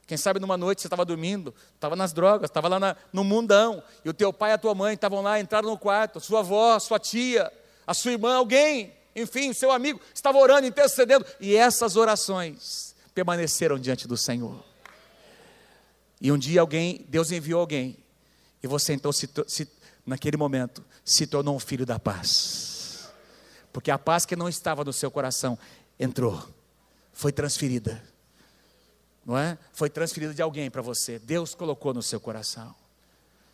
Quem 0.07 0.17
sabe 0.17 0.39
numa 0.39 0.57
noite 0.57 0.81
você 0.81 0.87
estava 0.87 1.05
dormindo, 1.05 1.53
estava 1.75 1.97
nas 1.97 2.13
drogas, 2.13 2.49
estava 2.49 2.69
lá 2.69 2.79
na, 2.79 2.97
no 3.13 3.25
mundão, 3.25 3.83
e 4.05 4.09
o 4.09 4.15
teu 4.15 4.33
pai 4.33 4.53
e 4.53 4.55
a 4.55 4.59
tua 4.59 4.75
mãe 4.75 4.95
estavam 4.95 5.21
lá, 5.21 5.41
entraram 5.41 5.69
no 5.69 5.77
quarto, 5.77 6.21
sua 6.21 6.41
avó, 6.41 6.79
sua 6.79 6.99
tia, 6.99 7.53
a 7.85 7.93
sua 7.93 8.13
irmã, 8.13 8.37
alguém, 8.37 8.95
enfim, 9.17 9.53
seu 9.53 9.73
amigo, 9.73 10.01
estava 10.15 10.39
orando, 10.39 10.67
intercedendo, 10.67 11.27
e 11.41 11.57
essas 11.57 11.97
orações 11.97 12.95
permaneceram 13.15 13.79
diante 13.79 14.07
do 14.07 14.17
Senhor. 14.17 14.63
E 16.21 16.31
um 16.31 16.39
dia 16.39 16.61
alguém, 16.61 17.05
Deus 17.09 17.33
enviou 17.33 17.61
alguém, 17.61 17.97
e 18.63 18.69
você 18.69 18.93
então, 18.93 19.11
se, 19.11 19.29
se, 19.49 19.69
naquele 20.07 20.37
momento, 20.37 20.85
se 21.05 21.27
tornou 21.27 21.57
um 21.57 21.61
filho 21.61 21.85
da 21.85 21.99
paz, 21.99 23.11
porque 23.73 23.91
a 23.91 23.99
paz 23.99 24.25
que 24.25 24.37
não 24.37 24.49
estava 24.49 24.85
no 24.85 24.93
seu 24.93 25.11
coração 25.11 25.59
entrou, 25.99 26.49
foi 27.13 27.33
transferida 27.33 28.01
não 29.27 29.37
é? 29.37 29.59
Foi 29.73 29.91
transferida 29.91 30.33
de 30.33 30.41
alguém 30.41 30.71
para 30.71 30.81
você. 30.81 31.19
Deus 31.19 31.53
colocou 31.55 31.93
no 31.93 32.01
seu 32.01 32.21
coração. 32.21 32.73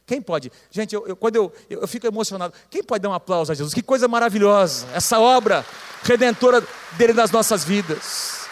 Quem 0.04 0.20
pode? 0.20 0.52
Gente, 0.70 0.94
eu, 0.94 1.06
eu 1.06 1.16
quando 1.16 1.36
eu, 1.36 1.52
eu, 1.70 1.80
eu, 1.80 1.88
fico 1.88 2.06
emocionado, 2.06 2.52
quem 2.68 2.82
pode 2.82 3.02
dar 3.02 3.08
um 3.08 3.14
aplauso 3.14 3.50
a 3.50 3.54
Jesus? 3.54 3.72
Que 3.72 3.82
coisa 3.82 4.06
maravilhosa, 4.06 4.86
essa 4.92 5.18
obra 5.18 5.64
redentora 6.02 6.62
dele 6.98 7.14
nas 7.14 7.30
nossas 7.30 7.64
vidas. 7.64 8.42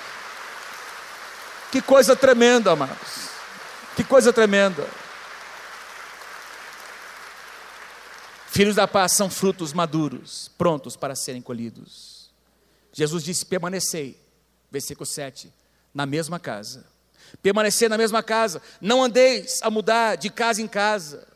Que 1.70 1.82
coisa 1.82 2.16
tremenda, 2.16 2.72
amados. 2.72 3.28
Que 3.94 4.02
coisa 4.02 4.32
tremenda. 4.32 4.88
Filhos 8.46 8.76
da 8.76 8.88
paz 8.88 9.12
são 9.12 9.28
frutos 9.28 9.72
maduros, 9.72 10.50
prontos 10.56 10.96
para 10.96 11.14
serem 11.14 11.42
colhidos. 11.42 12.30
Jesus 12.92 13.22
disse: 13.22 13.44
permanecei, 13.44 14.18
versículo 14.70 15.04
7, 15.04 15.52
na 15.92 16.06
mesma 16.06 16.38
casa 16.40 16.89
permanecer 17.42 17.88
na 17.88 17.98
mesma 17.98 18.22
casa, 18.22 18.62
não 18.80 19.02
andeis 19.02 19.60
a 19.62 19.70
mudar 19.70 20.16
de 20.16 20.30
casa 20.30 20.60
em 20.60 20.68
casa. 20.68 21.26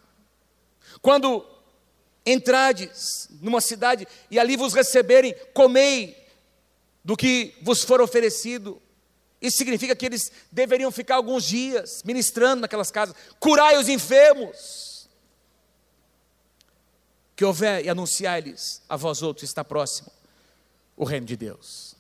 Quando 1.00 1.44
entrades 2.24 3.28
numa 3.40 3.60
cidade 3.60 4.06
e 4.30 4.38
ali 4.38 4.56
vos 4.56 4.72
receberem, 4.72 5.34
comei 5.52 6.16
do 7.04 7.16
que 7.16 7.54
vos 7.62 7.82
for 7.84 8.00
oferecido. 8.00 8.80
Isso 9.40 9.58
significa 9.58 9.94
que 9.94 10.06
eles 10.06 10.32
deveriam 10.50 10.90
ficar 10.90 11.16
alguns 11.16 11.44
dias 11.44 12.02
ministrando 12.04 12.62
naquelas 12.62 12.90
casas, 12.90 13.14
curai 13.38 13.76
os 13.76 13.88
enfermos. 13.88 15.08
Que 17.36 17.44
houver 17.44 17.84
e 17.84 17.88
anunciar-lhes 17.88 18.80
a 18.88 18.96
vós 18.96 19.20
outros 19.20 19.48
está 19.48 19.64
próximo 19.64 20.10
o 20.96 21.04
reino 21.04 21.26
de 21.26 21.36
Deus. 21.36 21.96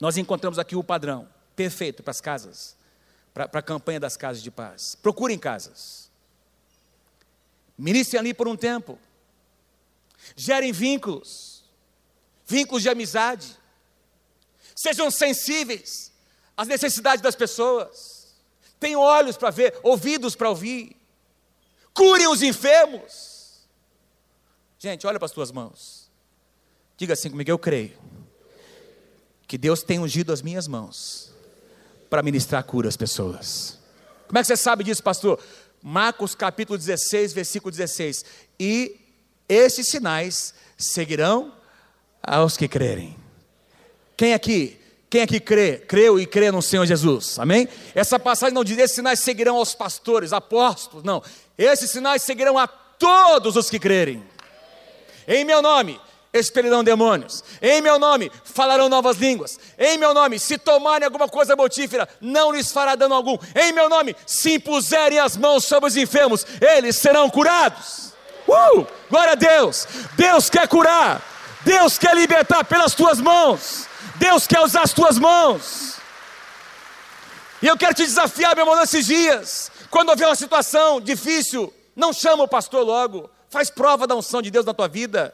Nós 0.00 0.16
encontramos 0.16 0.58
aqui 0.58 0.76
o 0.76 0.84
padrão 0.84 1.28
perfeito 1.56 2.02
para 2.02 2.10
as 2.10 2.20
casas, 2.20 2.76
para 3.32 3.48
a 3.52 3.62
campanha 3.62 4.00
das 4.00 4.16
casas 4.16 4.42
de 4.42 4.50
paz. 4.50 4.94
Procurem 4.94 5.38
casas. 5.38 6.10
Ministrem 7.76 8.20
ali 8.20 8.34
por 8.34 8.46
um 8.46 8.56
tempo. 8.56 8.98
Gerem 10.36 10.72
vínculos, 10.72 11.64
vínculos 12.46 12.82
de 12.82 12.88
amizade. 12.88 13.58
Sejam 14.74 15.10
sensíveis 15.10 16.12
as 16.56 16.68
necessidades 16.68 17.22
das 17.22 17.34
pessoas, 17.34 18.36
tenham 18.78 19.00
olhos 19.00 19.36
para 19.36 19.50
ver, 19.50 19.78
ouvidos 19.82 20.36
para 20.36 20.50
ouvir, 20.50 20.96
curem 21.94 22.28
os 22.28 22.42
enfermos. 22.42 23.66
Gente, 24.78 25.06
olha 25.06 25.18
para 25.18 25.26
as 25.26 25.32
tuas 25.32 25.50
mãos, 25.50 26.10
diga 26.96 27.14
assim 27.14 27.30
comigo: 27.30 27.50
eu 27.50 27.58
creio 27.58 27.98
que 29.46 29.56
Deus 29.56 29.82
tem 29.82 29.98
ungido 29.98 30.32
as 30.32 30.42
minhas 30.42 30.66
mãos 30.66 31.31
para 32.12 32.22
ministrar 32.22 32.62
cura 32.64 32.90
às 32.90 32.96
pessoas. 32.96 33.78
Como 34.28 34.38
é 34.38 34.42
que 34.42 34.46
você 34.46 34.54
sabe 34.54 34.84
disso, 34.84 35.02
pastor? 35.02 35.40
Marcos 35.82 36.34
capítulo 36.34 36.76
16, 36.76 37.32
versículo 37.32 37.70
16. 37.70 38.22
E 38.60 39.00
esses 39.48 39.88
sinais 39.88 40.52
seguirão 40.76 41.54
aos 42.22 42.54
que 42.54 42.68
crerem. 42.68 43.16
Quem 44.14 44.34
aqui? 44.34 44.78
Quem 45.08 45.22
aqui 45.22 45.40
crê? 45.40 45.78
Creu 45.78 46.20
e 46.20 46.26
crê 46.26 46.50
no 46.50 46.60
Senhor 46.60 46.84
Jesus. 46.84 47.38
Amém? 47.38 47.66
Essa 47.94 48.18
passagem 48.18 48.54
não 48.54 48.62
diz: 48.62 48.76
esses 48.76 48.94
sinais 48.94 49.20
seguirão 49.20 49.56
aos 49.56 49.74
pastores, 49.74 50.34
apóstolos. 50.34 51.02
Não. 51.02 51.22
Esses 51.56 51.90
sinais 51.90 52.20
seguirão 52.20 52.58
a 52.58 52.66
todos 52.66 53.56
os 53.56 53.70
que 53.70 53.78
crerem. 53.78 54.22
Em 55.26 55.46
meu 55.46 55.62
nome 55.62 55.98
expelirão 56.32 56.82
demônios. 56.82 57.44
Em 57.60 57.80
meu 57.80 57.98
nome 57.98 58.30
falarão 58.44 58.88
novas 58.88 59.18
línguas. 59.18 59.58
Em 59.78 59.98
meu 59.98 60.14
nome, 60.14 60.38
se 60.38 60.56
tomarem 60.56 61.04
alguma 61.04 61.28
coisa 61.28 61.54
mortífera, 61.54 62.08
não 62.20 62.52
lhes 62.52 62.72
fará 62.72 62.94
dano 62.94 63.14
algum. 63.14 63.36
Em 63.54 63.72
meu 63.72 63.88
nome, 63.88 64.16
se 64.26 64.54
impuserem 64.54 65.18
as 65.18 65.36
mãos 65.36 65.64
sobre 65.64 65.88
os 65.88 65.96
enfermos, 65.96 66.46
eles 66.60 66.96
serão 66.96 67.28
curados. 67.28 68.12
Uh! 68.48 68.86
Glória 69.10 69.32
a 69.32 69.36
Deus! 69.36 69.86
Deus 70.16 70.48
quer 70.48 70.66
curar. 70.66 71.22
Deus 71.64 71.98
quer 71.98 72.14
libertar 72.14 72.64
pelas 72.64 72.94
tuas 72.94 73.20
mãos. 73.20 73.86
Deus 74.16 74.46
quer 74.46 74.60
usar 74.60 74.82
as 74.82 74.92
tuas 74.92 75.18
mãos. 75.18 75.96
E 77.60 77.66
eu 77.66 77.76
quero 77.76 77.94
te 77.94 78.04
desafiar, 78.04 78.56
meu 78.56 78.64
irmão, 78.64 78.76
nesses 78.76 79.06
dias. 79.06 79.70
Quando 79.90 80.08
houver 80.08 80.26
uma 80.26 80.34
situação 80.34 81.00
difícil, 81.00 81.72
não 81.94 82.12
chama 82.12 82.42
o 82.42 82.48
pastor 82.48 82.84
logo. 82.84 83.30
Faz 83.48 83.70
prova 83.70 84.06
da 84.06 84.16
unção 84.16 84.42
de 84.42 84.50
Deus 84.50 84.64
na 84.64 84.74
tua 84.74 84.88
vida. 84.88 85.32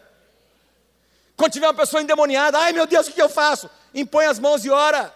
Quando 1.38 1.53
tiver 1.53 1.68
uma 1.68 1.74
pessoa 1.74 2.03
endemoniada, 2.03 2.59
ai 2.59 2.72
meu 2.72 2.85
Deus, 2.85 3.07
o 3.07 3.12
que 3.12 3.22
eu 3.22 3.29
faço? 3.29 3.70
Impõe 3.94 4.27
as 4.27 4.40
mãos 4.40 4.64
e 4.64 4.70
ora. 4.70 5.14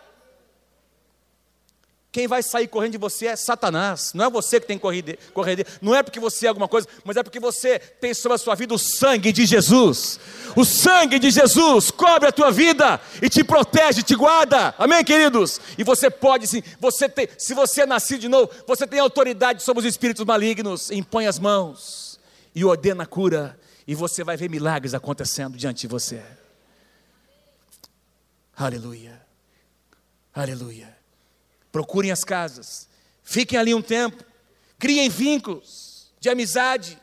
Quem 2.13 2.29
vai 2.29 2.45
sair 2.45 2.69
correndo 2.69 2.93
de 2.93 2.99
você 2.99 3.27
é 3.27 3.35
Satanás. 3.35 4.13
Não 4.15 4.27
é 4.27 4.31
você 4.31 4.61
que 4.61 4.67
tem 4.67 4.77
que 4.79 4.83
correr, 4.83 5.19
correr 5.35 5.67
Não 5.81 5.97
é 5.97 6.03
porque 6.03 6.21
você 6.21 6.47
é 6.47 6.49
alguma 6.51 6.69
coisa, 6.69 6.87
mas 7.05 7.17
é 7.17 7.25
porque 7.25 7.41
você 7.41 7.77
tem 7.79 8.15
sobre 8.15 8.37
a 8.37 8.39
sua 8.39 8.55
vida 8.55 8.73
o 8.73 8.79
sangue 8.79 9.33
de 9.33 9.45
Jesus. 9.45 10.21
O 10.55 10.65
sangue 10.65 11.19
de 11.19 11.29
Jesus 11.29 11.91
cobre 11.91 12.29
a 12.29 12.33
tua 12.33 12.53
vida 12.53 13.01
e 13.21 13.29
te 13.29 13.43
protege, 13.43 14.05
te 14.05 14.15
guarda. 14.15 14.77
Amém, 14.79 15.03
queridos? 15.03 15.61
E 15.77 15.83
você 15.83 16.09
pode 16.09 16.47
sim, 16.47 16.63
você 16.79 17.09
tem, 17.09 17.29
se 17.37 17.53
você 17.53 17.81
é 17.81 17.87
nascido 17.87 18.21
de 18.21 18.29
novo, 18.29 18.49
você 18.65 18.87
tem 18.87 19.01
autoridade 19.01 19.61
sobre 19.61 19.81
os 19.81 19.87
espíritos 19.87 20.25
malignos. 20.25 20.89
Impõe 20.93 21.27
as 21.27 21.41
mãos 21.41 22.21
e 22.55 22.65
ordena 22.65 23.03
a 23.03 23.07
cura. 23.07 23.59
E 23.87 23.95
você 23.95 24.23
vai 24.23 24.37
ver 24.37 24.49
milagres 24.49 24.95
acontecendo 24.95 25.57
diante 25.57 25.83
de 25.83 25.89
você. 25.89 26.23
Aleluia. 28.57 29.21
Aleluia 30.35 31.03
procurem 31.73 32.13
as 32.13 32.23
casas, 32.23 32.87
fiquem 33.25 33.59
ali 33.59 33.75
um 33.75 33.81
tempo, 33.81 34.23
criem 34.79 35.09
vínculos 35.09 36.13
de 36.21 36.29
amizade, 36.29 36.99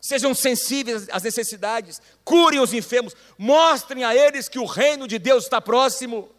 sejam 0.00 0.34
sensíveis 0.34 1.08
às 1.10 1.22
necessidades, 1.22 2.00
curem 2.22 2.60
os 2.60 2.74
enfermos, 2.74 3.16
mostrem 3.36 4.04
a 4.04 4.14
eles 4.14 4.48
que 4.48 4.58
o 4.58 4.66
reino 4.66 5.08
de 5.08 5.18
Deus 5.18 5.44
está 5.44 5.60
próximo 5.60 6.30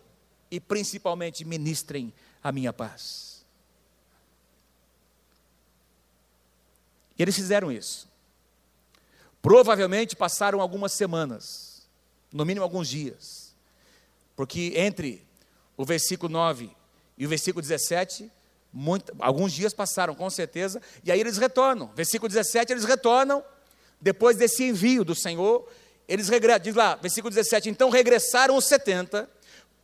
e 0.52 0.60
principalmente 0.60 1.44
ministrem 1.44 2.14
a 2.44 2.52
minha 2.52 2.72
paz. 2.72 3.44
E 7.18 7.22
eles 7.22 7.36
fizeram 7.36 7.70
isso. 7.72 8.08
Provavelmente 9.42 10.16
passaram 10.16 10.60
algumas 10.60 10.92
semanas, 10.92 11.88
no 12.32 12.46
mínimo 12.46 12.64
alguns 12.64 12.88
dias, 12.88 13.56
porque 14.36 14.74
entre 14.76 15.26
o 15.78 15.86
versículo 15.86 16.32
9 16.32 16.70
e 17.18 17.26
o 17.26 17.30
versículo 17.30 17.62
17, 17.62 18.30
muito, 18.72 19.14
alguns 19.20 19.52
dias 19.52 19.74
passaram, 19.74 20.14
com 20.14 20.30
certeza, 20.30 20.82
e 21.04 21.12
aí 21.12 21.20
eles 21.20 21.38
retornam. 21.38 21.92
Versículo 21.96 22.30
17, 22.30 22.72
eles 22.72 22.84
retornam, 22.84 23.44
depois 24.00 24.38
desse 24.38 24.64
envio 24.64 25.04
do 25.04 25.16
Senhor, 25.16 25.68
eles 26.08 26.30
regressam, 26.30 26.64
diz 26.64 26.76
lá, 26.76 26.96
versículo 26.96 27.30
17, 27.30 27.70
então 27.70 27.90
regressaram 27.90 28.56
os 28.56 28.66
70, 28.66 29.30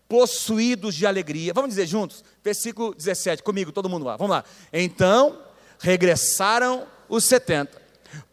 possuídos 0.08 0.96
de 0.96 1.06
alegria. 1.06 1.54
Vamos 1.54 1.70
dizer 1.70 1.88
juntos? 1.88 2.24
Versículo 2.44 2.94
17, 2.94 3.44
comigo, 3.44 3.72
todo 3.72 3.90
mundo 3.90 4.06
lá, 4.06 4.18
vamos 4.18 4.32
lá. 4.32 4.44
Então 4.72 5.42
regressaram 5.80 6.88
os 7.10 7.26
70, 7.26 7.82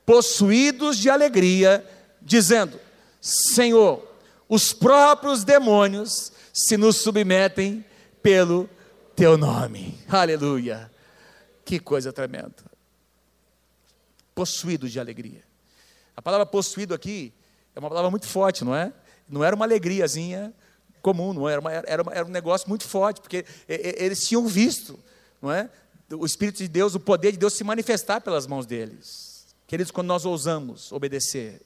possuídos 0.04 0.96
de 0.98 1.08
alegria, 1.10 1.84
dizendo: 2.20 2.78
Senhor, 3.20 4.06
os 4.48 4.72
próprios 4.72 5.44
demônios 5.44 6.32
se 6.52 6.76
nos 6.76 6.96
submetem 6.96 7.84
pelo 8.22 8.68
teu 9.16 9.38
nome. 9.38 9.98
Aleluia. 10.08 10.90
Que 11.64 11.78
coisa 11.78 12.12
tremenda. 12.12 12.54
Possuído 14.34 14.88
de 14.88 14.98
alegria. 14.98 15.42
A 16.16 16.20
palavra 16.20 16.44
possuído 16.44 16.94
aqui 16.94 17.32
é 17.74 17.80
uma 17.80 17.88
palavra 17.88 18.10
muito 18.10 18.26
forte, 18.26 18.64
não 18.64 18.74
é? 18.74 18.92
Não 19.28 19.42
era 19.42 19.56
uma 19.56 19.64
alegriazinha 19.64 20.52
comum, 21.00 21.32
não 21.32 21.48
era, 21.48 21.60
uma, 21.60 21.72
era, 21.72 22.02
uma, 22.02 22.12
era 22.12 22.24
um 22.24 22.30
negócio 22.30 22.68
muito 22.68 22.84
forte, 22.84 23.20
porque 23.20 23.44
eles 23.66 24.26
tinham 24.26 24.46
visto, 24.46 24.98
não 25.40 25.50
é? 25.50 25.68
O 26.10 26.26
Espírito 26.26 26.58
de 26.58 26.68
Deus, 26.68 26.94
o 26.94 27.00
poder 27.00 27.32
de 27.32 27.38
Deus 27.38 27.54
se 27.54 27.64
manifestar 27.64 28.20
pelas 28.20 28.46
mãos 28.46 28.66
deles. 28.66 29.31
Queridos, 29.72 29.90
quando 29.90 30.08
nós 30.08 30.26
ousamos 30.26 30.92
obedecer, 30.92 31.62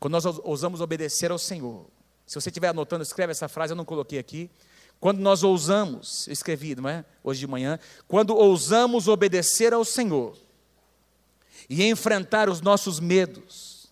quando 0.00 0.14
nós 0.14 0.24
ousamos 0.24 0.80
obedecer 0.80 1.30
ao 1.30 1.38
Senhor, 1.38 1.86
se 2.26 2.34
você 2.34 2.48
estiver 2.48 2.66
anotando, 2.66 3.04
escreve 3.04 3.30
essa 3.30 3.46
frase, 3.46 3.72
eu 3.72 3.76
não 3.76 3.84
coloquei 3.84 4.18
aqui. 4.18 4.50
Quando 4.98 5.20
nós 5.20 5.44
ousamos, 5.44 6.26
escrevi, 6.26 6.74
não 6.74 6.88
é? 6.88 7.04
Hoje 7.22 7.38
de 7.38 7.46
manhã, 7.46 7.78
quando 8.08 8.34
ousamos 8.34 9.06
obedecer 9.06 9.72
ao 9.72 9.84
Senhor 9.84 10.36
e 11.70 11.84
enfrentar 11.84 12.50
os 12.50 12.60
nossos 12.60 12.98
medos, 12.98 13.86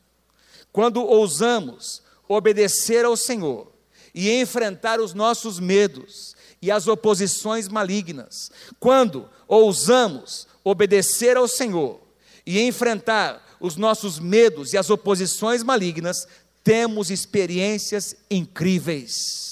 quando 0.73 1.07
ousamos 1.07 2.03
obedecer 2.27 3.05
ao 3.05 3.17
Senhor 3.17 3.73
e 4.13 4.29
enfrentar 4.29 4.99
os 4.99 5.15
nossos 5.15 5.61
medos 5.61 6.35
e 6.61 6.69
as 6.69 6.89
oposições 6.89 7.69
malignas, 7.69 8.51
quando 8.81 9.31
ousamos 9.47 10.49
obedecer 10.65 11.37
ao 11.37 11.47
Senhor 11.47 12.10
e 12.59 12.63
enfrentar 12.63 13.57
os 13.61 13.77
nossos 13.77 14.19
medos 14.19 14.73
e 14.73 14.79
as 14.79 14.91
oposições 14.91 15.63
malignas, 15.63 16.27
temos 16.63 17.11
experiências 17.11 18.17
incríveis 18.31 19.51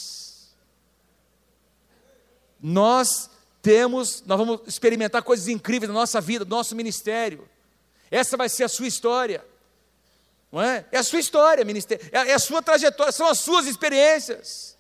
nós 2.61 3.31
temos, 3.63 4.23
nós 4.27 4.39
vamos 4.39 4.61
experimentar 4.67 5.23
coisas 5.23 5.49
incríveis 5.49 5.89
na 5.89 5.95
nossa 5.95 6.21
vida, 6.21 6.45
no 6.45 6.51
nosso 6.51 6.75
ministério. 6.75 7.49
Essa 8.11 8.37
vai 8.37 8.49
ser 8.49 8.65
a 8.65 8.69
sua 8.69 8.87
história. 8.87 9.45
Não 10.51 10.63
é? 10.63 10.87
é 10.91 10.99
a 10.99 11.03
sua 11.03 11.21
história, 11.21 11.65
ministério, 11.65 12.09
é, 12.11 12.31
é 12.31 12.35
a 12.35 12.39
sua 12.39 12.63
trajetória, 12.63 13.13
são 13.13 13.27
as 13.27 13.39
suas 13.39 13.67
experiências. 13.67 14.78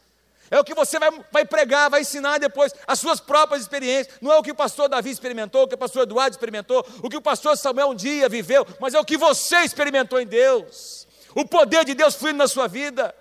É 0.51 0.59
o 0.59 0.65
que 0.65 0.75
você 0.75 0.99
vai, 0.99 1.11
vai, 1.31 1.45
pregar, 1.45 1.91
vai 1.91 2.01
ensinar 2.01 2.39
depois, 2.39 2.73
as 2.87 2.99
suas 2.99 3.21
próprias 3.21 3.63
experiências. 3.63 4.17
Não 4.21 4.33
é 4.33 4.37
o 4.37 4.43
que 4.43 4.51
o 4.51 4.55
pastor 4.55 4.89
Davi 4.89 5.11
experimentou, 5.11 5.65
o 5.65 5.69
que 5.69 5.75
o 5.75 5.79
pastor 5.79 6.03
Eduardo 6.03 6.35
experimentou, 6.35 6.87
o 7.03 7.09
que 7.09 7.17
o 7.17 7.23
pastor 7.23 7.57
Samuel 7.57 7.91
um 7.91 7.95
dia 7.95 8.29
viveu, 8.29 8.67
mas 8.81 8.95
é 8.95 9.01
o 9.01 9.05
que 9.05 9.17
você 9.17 9.59
experimentou 9.59 10.21
em 10.21 10.27
Deus. 10.27 11.07
O 11.35 11.47
poder 11.47 11.85
de 11.85 11.95
Deus 11.95 12.15
fluindo 12.15 12.39
na 12.39 12.49
sua 12.49 12.67
vida 12.67 13.15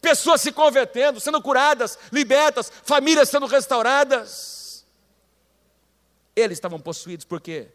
pessoas 0.00 0.40
se 0.40 0.52
convertendo, 0.52 1.20
sendo 1.20 1.42
curadas, 1.42 1.98
libertas, 2.12 2.70
famílias 2.84 3.28
sendo 3.28 3.46
restauradas. 3.46 4.86
Eles 6.34 6.56
estavam 6.56 6.78
possuídos 6.78 7.24
por 7.24 7.40
quê? 7.40 7.68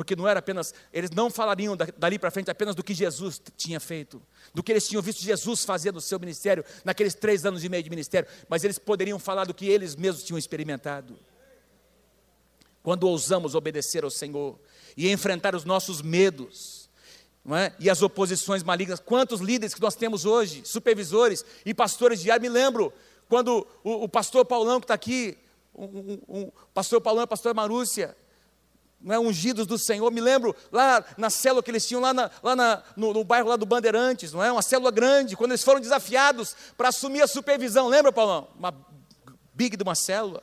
Porque 0.00 0.16
não 0.16 0.26
era 0.26 0.38
apenas, 0.38 0.72
eles 0.94 1.10
não 1.10 1.28
falariam 1.28 1.76
dali 1.76 2.18
para 2.18 2.30
frente 2.30 2.50
apenas 2.50 2.74
do 2.74 2.82
que 2.82 2.94
Jesus 2.94 3.38
tinha 3.54 3.78
feito, 3.78 4.22
do 4.54 4.62
que 4.62 4.72
eles 4.72 4.88
tinham 4.88 5.02
visto 5.02 5.20
Jesus 5.20 5.62
fazer 5.62 5.92
no 5.92 6.00
seu 6.00 6.18
ministério, 6.18 6.64
naqueles 6.86 7.14
três 7.14 7.44
anos 7.44 7.62
e 7.64 7.68
meio 7.68 7.82
de 7.82 7.90
ministério, 7.90 8.26
mas 8.48 8.64
eles 8.64 8.78
poderiam 8.78 9.18
falar 9.18 9.44
do 9.44 9.52
que 9.52 9.68
eles 9.68 9.94
mesmos 9.94 10.24
tinham 10.24 10.38
experimentado. 10.38 11.18
Quando 12.82 13.04
ousamos 13.04 13.54
obedecer 13.54 14.02
ao 14.02 14.08
Senhor 14.08 14.58
e 14.96 15.12
enfrentar 15.12 15.54
os 15.54 15.66
nossos 15.66 16.00
medos, 16.00 16.88
é? 17.54 17.70
e 17.78 17.90
as 17.90 18.00
oposições 18.00 18.62
malignas. 18.62 19.00
Quantos 19.00 19.42
líderes 19.42 19.74
que 19.74 19.82
nós 19.82 19.94
temos 19.94 20.24
hoje, 20.24 20.62
supervisores 20.64 21.44
e 21.62 21.74
pastores 21.74 22.22
de 22.22 22.30
ar, 22.30 22.40
me 22.40 22.48
lembro 22.48 22.90
quando 23.28 23.66
o, 23.84 24.04
o 24.04 24.08
pastor 24.08 24.46
Paulão 24.46 24.80
que 24.80 24.84
está 24.84 24.94
aqui, 24.94 25.36
um, 25.74 25.84
um, 25.84 26.20
um, 26.26 26.50
pastor 26.72 27.02
Paulão 27.02 27.22
e 27.22 27.24
a 27.24 27.26
pastora 27.26 27.52
Marúcia, 27.52 28.16
não 29.00 29.14
é, 29.14 29.18
ungidos 29.18 29.66
do 29.66 29.78
Senhor, 29.78 30.10
me 30.10 30.20
lembro 30.20 30.54
lá 30.70 31.02
na 31.16 31.30
célula 31.30 31.62
que 31.62 31.70
eles 31.70 31.86
tinham 31.86 32.02
lá, 32.02 32.12
na, 32.12 32.30
lá 32.42 32.54
na, 32.54 32.82
no, 32.94 33.14
no, 33.14 33.24
bairro 33.24 33.48
lá 33.48 33.56
do 33.56 33.64
Bandeirantes, 33.64 34.32
não 34.32 34.44
é? 34.44 34.52
Uma 34.52 34.60
célula 34.60 34.90
grande, 34.90 35.36
quando 35.36 35.52
eles 35.52 35.64
foram 35.64 35.80
desafiados 35.80 36.54
para 36.76 36.88
assumir 36.88 37.22
a 37.22 37.26
supervisão, 37.26 37.88
lembra, 37.88 38.12
Paulão? 38.12 38.48
Uma 38.58 38.74
big 39.54 39.76
de 39.76 39.82
uma 39.82 39.94
célula. 39.94 40.42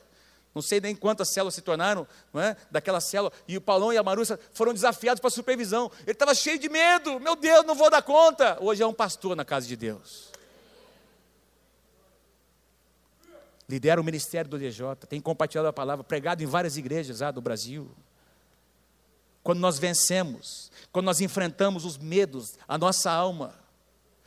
Não 0.54 0.62
sei 0.62 0.80
nem 0.80 0.94
quantas 0.94 1.28
células 1.28 1.54
se 1.54 1.60
tornaram 1.60 2.06
não 2.32 2.40
é? 2.40 2.56
daquela 2.68 3.00
célula. 3.00 3.32
E 3.46 3.56
o 3.56 3.60
Paulão 3.60 3.92
e 3.92 3.98
a 3.98 4.02
Marussa 4.02 4.40
foram 4.52 4.74
desafiados 4.74 5.20
para 5.20 5.28
a 5.28 5.30
supervisão. 5.30 5.88
Ele 6.02 6.12
estava 6.12 6.34
cheio 6.34 6.58
de 6.58 6.68
medo. 6.68 7.20
Meu 7.20 7.36
Deus, 7.36 7.64
não 7.64 7.76
vou 7.76 7.88
dar 7.88 8.02
conta. 8.02 8.58
Hoje 8.60 8.82
é 8.82 8.86
um 8.86 8.92
pastor 8.92 9.36
na 9.36 9.44
casa 9.44 9.68
de 9.68 9.76
Deus. 9.76 10.32
Lidera 13.68 14.00
o 14.00 14.04
ministério 14.04 14.50
do 14.50 14.58
DJ. 14.58 14.96
Tem 15.08 15.20
compartilhado 15.20 15.68
a 15.68 15.72
palavra, 15.72 16.02
pregado 16.02 16.42
em 16.42 16.46
várias 16.46 16.76
igrejas 16.76 17.22
ah, 17.22 17.30
do 17.30 17.40
Brasil. 17.40 17.88
Quando 19.48 19.60
nós 19.60 19.78
vencemos, 19.78 20.70
quando 20.92 21.06
nós 21.06 21.22
enfrentamos 21.22 21.86
os 21.86 21.96
medos, 21.96 22.58
a 22.68 22.76
nossa 22.76 23.10
alma, 23.10 23.54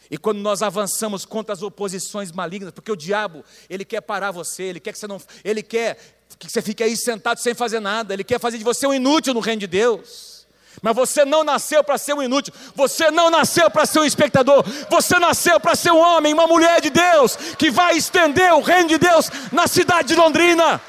e 0.10 0.18
quando 0.18 0.40
nós 0.40 0.64
avançamos 0.64 1.26
contra 1.26 1.54
as 1.54 1.62
oposições 1.62 2.32
malignas, 2.32 2.72
porque 2.74 2.92
o 2.92 2.96
diabo, 2.96 3.46
ele 3.70 3.86
quer 3.86 4.02
parar 4.02 4.32
você, 4.32 4.64
ele 4.64 4.80
quer 4.80 4.92
que 4.92 4.98
você 4.98 5.06
não, 5.06 5.22
ele 5.44 5.62
quer 5.62 6.26
que 6.40 6.50
você 6.50 6.60
fique 6.60 6.82
aí 6.82 6.98
sentado 6.98 7.38
sem 7.38 7.54
fazer 7.54 7.80
nada, 7.80 8.16
ele 8.16 8.24
quer 8.24 8.40
fazer 8.40 8.58
de 8.58 8.64
você 8.64 8.88
um 8.88 8.94
inútil 8.96 9.36
no 9.36 9.42
reino 9.42 9.60
de 9.60 9.68
Deus. 9.68 10.48
Mas 10.82 10.96
você 10.96 11.24
não 11.24 11.44
nasceu 11.44 11.84
para 11.84 12.00
ser 12.00 12.16
um 12.16 12.24
inútil, 12.24 12.52
você 12.74 13.12
não 13.12 13.30
nasceu 13.30 13.70
para 13.70 13.86
ser 13.86 14.00
um 14.00 14.06
espectador, 14.06 14.66
você 14.90 15.20
nasceu 15.20 15.60
para 15.60 15.76
ser 15.76 15.92
um 15.92 16.00
homem, 16.00 16.34
uma 16.34 16.48
mulher 16.48 16.82
de 16.82 16.90
Deus, 16.90 17.36
que 17.60 17.70
vai 17.70 17.96
estender 17.96 18.52
o 18.56 18.62
reino 18.62 18.90
de 18.90 18.98
Deus 18.98 19.30
na 19.52 19.68
cidade 19.68 20.08
de 20.08 20.16
Londrina. 20.16 20.82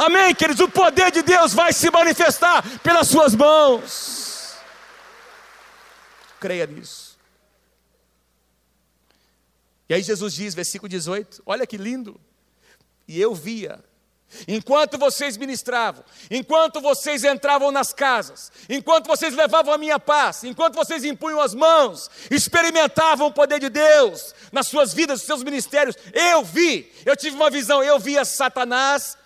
Amém, 0.00 0.34
queridos? 0.34 0.62
O 0.62 0.68
poder 0.68 1.10
de 1.10 1.20
Deus 1.20 1.52
vai 1.52 1.74
se 1.74 1.90
manifestar 1.90 2.62
pelas 2.80 3.06
suas 3.06 3.34
mãos. 3.34 4.54
Creia 6.40 6.66
nisso. 6.66 7.18
E 9.90 9.92
aí 9.92 10.02
Jesus 10.02 10.32
diz, 10.32 10.54
versículo 10.54 10.88
18: 10.88 11.42
olha 11.44 11.66
que 11.66 11.76
lindo. 11.76 12.18
E 13.06 13.20
eu 13.20 13.34
via, 13.34 13.84
enquanto 14.48 14.96
vocês 14.96 15.36
ministravam, 15.36 16.02
enquanto 16.30 16.80
vocês 16.80 17.22
entravam 17.22 17.70
nas 17.70 17.92
casas, 17.92 18.50
enquanto 18.70 19.06
vocês 19.06 19.34
levavam 19.34 19.74
a 19.74 19.76
minha 19.76 19.98
paz, 19.98 20.44
enquanto 20.44 20.76
vocês 20.76 21.04
impunham 21.04 21.42
as 21.42 21.54
mãos, 21.54 22.10
experimentavam 22.30 23.26
o 23.26 23.34
poder 23.34 23.60
de 23.60 23.68
Deus 23.68 24.34
nas 24.50 24.66
suas 24.66 24.94
vidas, 24.94 25.18
nos 25.18 25.26
seus 25.26 25.42
ministérios, 25.42 25.94
eu 26.14 26.42
vi, 26.42 26.90
eu 27.04 27.14
tive 27.14 27.36
uma 27.36 27.50
visão, 27.50 27.82
eu 27.82 27.98
via 27.98 28.24
Satanás. 28.24 29.19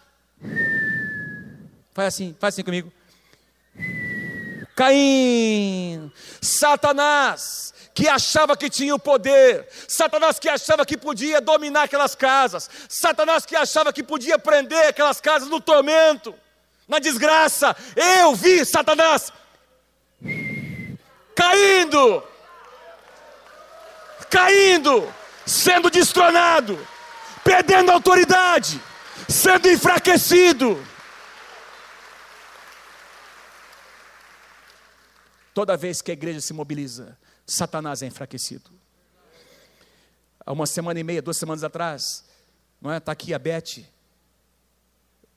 Faz 1.95 2.09
assim, 2.09 2.37
faz 2.41 2.55
assim 2.55 2.65
comigo. 2.65 2.93
Caim, 4.75 6.13
Satanás, 6.43 7.73
que 7.95 8.09
achava 8.09 8.57
que 8.57 8.69
tinha 8.69 8.93
o 8.93 8.99
poder, 8.99 9.69
Satanás 9.87 10.41
que 10.41 10.49
achava 10.49 10.85
que 10.85 10.97
podia 10.97 11.41
dominar 11.41 11.85
aquelas 11.85 12.17
casas, 12.17 12.69
Satanás 12.89 13.47
que 13.47 13.55
achava 13.55 13.93
que 13.93 14.03
podia 14.03 14.37
prender 14.37 14.89
aquelas 14.89 15.21
casas 15.21 15.49
no 15.49 15.61
tormento, 15.61 16.35
na 16.89 16.99
desgraça. 16.99 17.77
Eu 17.95 18.35
vi 18.35 18.65
Satanás 18.65 19.33
caindo, 21.37 22.25
caindo, 24.29 25.15
sendo 25.47 25.89
destronado, 25.89 26.85
perdendo 27.45 27.93
autoridade, 27.93 28.81
sendo 29.29 29.71
enfraquecido. 29.71 30.94
Toda 35.55 35.77
vez 35.77 36.03
que 36.03 36.11
a 36.11 36.15
igreja 36.15 36.41
se 36.41 36.53
mobiliza, 36.53 37.17
Satanás 37.47 38.03
é 38.03 38.07
enfraquecido. 38.07 38.71
Há 40.45 40.53
uma 40.53 40.67
semana 40.67 40.99
e 40.99 41.05
meia, 41.05 41.23
duas 41.23 41.37
semanas 41.37 41.63
atrás, 41.63 42.25
não 42.83 42.91
é? 42.91 42.99
Está 42.99 43.13
aqui 43.13 43.33
a 43.33 43.39
Beth 43.39 43.87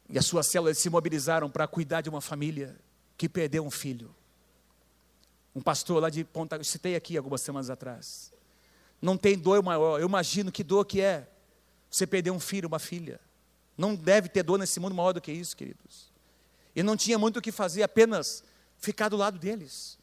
e 0.10 0.18
as 0.18 0.26
suas 0.26 0.48
células 0.48 0.80
se 0.80 0.90
mobilizaram 0.90 1.50
para 1.50 1.68
cuidar 1.68 2.02
de 2.02 2.10
uma 2.10 2.20
família 2.20 2.76
que 3.16 3.30
perdeu 3.30 3.64
um 3.64 3.70
filho. 3.72 4.14
Um 5.56 5.62
pastor 5.62 6.02
lá 6.02 6.10
de 6.10 6.24
Ponta, 6.24 6.62
citei 6.64 6.96
aqui 6.96 7.16
algumas 7.16 7.42
semanas 7.42 7.70
atrás. 7.70 8.34
Não 9.02 9.16
tem 9.16 9.38
dor 9.38 9.62
maior. 9.64 10.00
Eu 10.00 10.08
imagino 10.08 10.52
que 10.52 10.64
dor 10.64 10.86
que 10.86 11.00
é 11.00 11.28
você 11.90 12.08
perder 12.08 12.32
um 12.32 12.40
filho, 12.40 12.68
uma 12.68 12.80
filha. 12.80 13.20
Não 13.78 13.96
deve 13.96 14.30
ter 14.30 14.44
dor 14.44 14.58
nesse 14.58 14.80
mundo 14.80 14.96
maior 14.96 15.14
do 15.14 15.22
que 15.22 15.32
isso, 15.32 15.56
queridos. 15.56 16.12
E 16.76 16.82
não 16.82 16.98
tinha 16.98 17.18
muito 17.18 17.38
o 17.38 17.42
que 17.42 17.52
fazer, 17.52 17.84
apenas 17.84 18.44
ficar 18.78 19.10
do 19.10 19.18
lado 19.18 19.38
deles. 19.38 19.97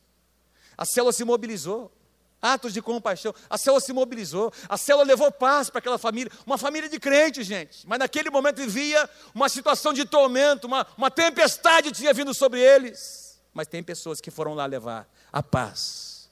A 0.77 0.85
célula 0.85 1.13
se 1.13 1.25
mobilizou. 1.25 1.93
Atos 2.41 2.75
de 2.75 2.83
compaixão. 2.83 3.35
A 3.49 3.57
célula 3.57 3.81
se 3.81 3.93
mobilizou. 3.93 4.53
A 4.69 4.77
célula 4.77 5.05
levou 5.05 5.33
paz 5.33 5.71
para 5.71 5.79
aquela 5.79 5.97
família. 5.97 6.31
Uma 6.47 6.59
família 6.59 6.89
de 6.89 7.01
crentes, 7.01 7.47
gente. 7.47 7.87
Mas 7.87 7.99
naquele 7.99 8.29
momento 8.29 8.57
vivia 8.57 9.09
uma 9.35 9.49
situação 9.49 9.93
de 9.93 10.05
tormento. 10.05 10.67
Uma, 10.67 10.87
uma 10.97 11.11
tempestade 11.11 11.91
tinha 11.91 12.13
vindo 12.13 12.35
sobre 12.35 12.61
eles. 12.61 13.41
Mas 13.55 13.67
tem 13.67 13.83
pessoas 13.83 14.21
que 14.21 14.31
foram 14.31 14.55
lá 14.55 14.67
levar 14.67 15.09
a 15.33 15.43
paz. 15.43 16.29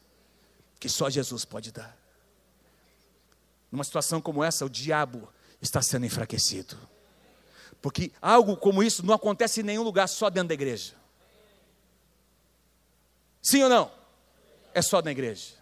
Que 0.78 0.88
só 0.88 1.08
Jesus 1.08 1.44
pode 1.44 1.72
dar. 1.72 1.96
Numa 3.70 3.84
situação 3.84 4.20
como 4.20 4.44
essa, 4.44 4.66
o 4.66 4.68
diabo 4.68 5.26
está 5.62 5.80
sendo 5.80 6.04
enfraquecido. 6.04 6.76
Porque 7.80 8.12
algo 8.20 8.56
como 8.56 8.82
isso 8.82 9.04
não 9.04 9.14
acontece 9.14 9.60
em 9.60 9.64
nenhum 9.64 9.82
lugar, 9.82 10.08
só 10.08 10.28
dentro 10.28 10.48
da 10.48 10.54
igreja. 10.54 10.94
Sim 13.40 13.62
ou 13.64 13.70
não? 13.70 14.01
É 14.74 14.82
só 14.82 15.02
na 15.02 15.10
igreja. 15.10 15.54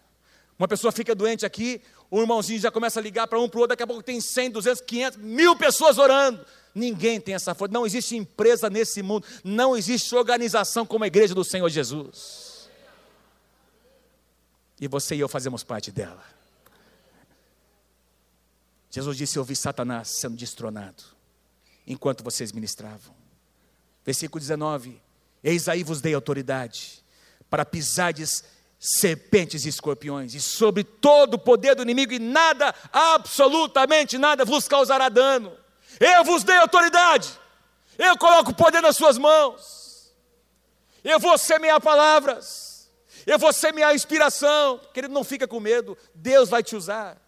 Uma 0.57 0.67
pessoa 0.67 0.91
fica 0.91 1.15
doente 1.15 1.45
aqui, 1.45 1.81
o 2.09 2.19
irmãozinho 2.19 2.59
já 2.59 2.69
começa 2.69 2.99
a 2.99 3.03
ligar 3.03 3.25
para 3.25 3.39
um 3.39 3.49
para 3.49 3.57
o 3.57 3.61
outro, 3.61 3.69
daqui 3.69 3.83
a 3.83 3.87
pouco 3.87 4.03
tem 4.03 4.21
100, 4.21 4.51
200, 4.51 4.81
500, 4.81 5.17
mil 5.17 5.55
pessoas 5.55 5.97
orando. 5.97 6.45
Ninguém 6.75 7.19
tem 7.19 7.33
essa 7.33 7.55
força, 7.55 7.73
não 7.73 7.85
existe 7.85 8.15
empresa 8.15 8.69
nesse 8.69 9.01
mundo, 9.01 9.25
não 9.43 9.75
existe 9.75 10.15
organização 10.15 10.85
como 10.85 11.03
a 11.03 11.07
igreja 11.07 11.33
do 11.33 11.43
Senhor 11.43 11.67
Jesus. 11.69 12.69
E 14.79 14.87
você 14.87 15.15
e 15.15 15.19
eu 15.19 15.27
fazemos 15.27 15.63
parte 15.63 15.91
dela. 15.91 16.23
Jesus 18.89 19.17
disse: 19.17 19.37
Eu 19.37 19.43
vi 19.43 19.55
Satanás 19.55 20.09
sendo 20.09 20.35
destronado, 20.35 21.03
enquanto 21.87 22.23
vocês 22.23 22.51
ministravam. 22.51 23.15
Versículo 24.05 24.39
19: 24.39 25.01
Eis 25.43 25.69
aí 25.69 25.83
vos 25.83 26.01
dei 26.01 26.13
autoridade, 26.13 27.03
para 27.49 27.65
pisardes 27.65 28.43
serpentes 28.83 29.63
e 29.63 29.69
escorpiões, 29.69 30.33
e 30.33 30.41
sobre 30.41 30.83
todo 30.83 31.35
o 31.35 31.39
poder 31.39 31.75
do 31.75 31.83
inimigo, 31.83 32.13
e 32.13 32.19
nada, 32.19 32.73
absolutamente 32.91 34.17
nada, 34.17 34.43
vos 34.43 34.67
causará 34.67 35.07
dano. 35.07 35.55
Eu 35.99 36.23
vos 36.23 36.43
dei 36.43 36.57
autoridade, 36.57 37.29
eu 37.95 38.17
coloco 38.17 38.49
o 38.49 38.55
poder 38.55 38.81
nas 38.81 38.97
suas 38.97 39.19
mãos, 39.19 40.11
eu 41.03 41.19
vou 41.19 41.37
semear 41.37 41.79
palavras, 41.79 42.91
eu 43.27 43.37
vou 43.37 43.53
semear 43.53 43.93
inspiração, 43.93 44.79
querido, 44.91 45.13
não 45.13 45.23
fica 45.23 45.47
com 45.47 45.59
medo, 45.59 45.95
Deus 46.15 46.49
vai 46.49 46.63
te 46.63 46.75
usar. 46.75 47.21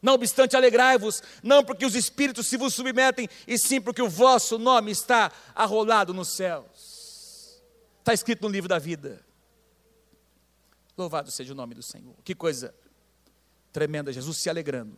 Não 0.00 0.14
obstante, 0.14 0.54
alegrai-vos, 0.54 1.24
não 1.42 1.64
porque 1.64 1.84
os 1.84 1.96
espíritos 1.96 2.46
se 2.46 2.56
vos 2.56 2.72
submetem, 2.72 3.28
e 3.48 3.58
sim 3.58 3.80
porque 3.80 4.00
o 4.00 4.08
vosso 4.08 4.60
nome 4.60 4.92
está 4.92 5.32
arrolado 5.56 6.14
nos 6.14 6.28
céus. 6.28 7.60
Está 7.98 8.14
escrito 8.14 8.42
no 8.42 8.48
livro 8.48 8.68
da 8.68 8.78
vida. 8.78 9.25
Louvado 10.96 11.30
seja 11.30 11.52
o 11.52 11.56
nome 11.56 11.74
do 11.74 11.82
Senhor. 11.82 12.14
Que 12.24 12.34
coisa 12.34 12.74
tremenda, 13.72 14.12
Jesus 14.12 14.38
se 14.38 14.48
alegrando 14.48 14.96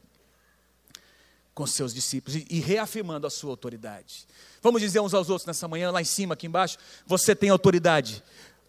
com 1.59 1.67
seus 1.67 1.93
discípulos 1.93 2.41
e, 2.49 2.61
reafirmando 2.61 3.27
a 3.27 3.31
sua 3.31 3.51
autoridade. 3.51 4.29
Vamos 4.63 4.81
dizer 4.81 5.01
uns 5.01 5.13
aos 5.13 5.29
outros 5.29 5.45
nessa 5.45 5.67
manhã, 5.67 5.91
lá 5.91 6.01
em 6.01 6.05
cima, 6.05 6.35
aqui 6.35 6.47
embaixo, 6.47 6.79
você 7.05 7.35
tem 7.35 7.51
autoridade 7.51 8.23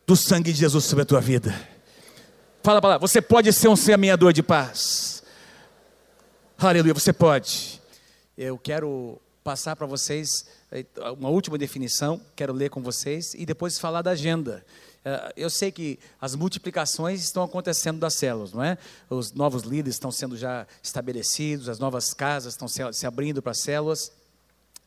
do 0.07 0.15
sangue 0.15 0.51
de 0.51 0.57
Jesus 0.57 0.85
sobre 0.85 1.03
a 1.03 1.05
tua 1.05 1.21
vida. 1.21 1.53
Fala 2.63 2.81
para 2.81 2.89
lá, 2.89 2.97
você 2.97 3.21
pode 3.21 3.53
ser 3.53 3.67
um 3.67 3.75
semeador 3.75 4.33
de 4.33 4.41
paz. 4.41 5.21
Aleluia, 6.57 6.95
você 6.95 7.13
pode. 7.13 7.79
Eu 8.35 8.57
quero 8.57 9.21
passar 9.43 9.75
para 9.75 9.85
vocês 9.85 10.47
eh, 10.71 10.83
uma 11.15 11.29
última 11.29 11.59
definição, 11.59 12.19
quero 12.35 12.53
ler 12.53 12.71
com 12.71 12.81
vocês 12.81 13.35
e 13.35 13.45
depois 13.45 13.77
falar 13.77 14.01
da 14.01 14.11
agenda. 14.11 14.65
É, 15.03 15.33
eu 15.37 15.49
sei 15.49 15.71
que 15.71 15.97
as 16.19 16.35
multiplicações 16.35 17.21
estão 17.21 17.43
acontecendo 17.43 17.99
das 17.99 18.13
células, 18.15 18.51
não 18.51 18.63
é? 18.63 18.77
Os 19.09 19.31
novos 19.31 19.63
líderes 19.63 19.95
estão 19.95 20.11
sendo 20.11 20.35
já 20.37 20.67
estabelecidos, 20.83 21.69
as 21.69 21.79
novas 21.79 22.13
casas 22.13 22.53
estão 22.53 22.67
se 22.67 23.05
abrindo 23.05 23.41
para 23.41 23.53
células. 23.53 24.11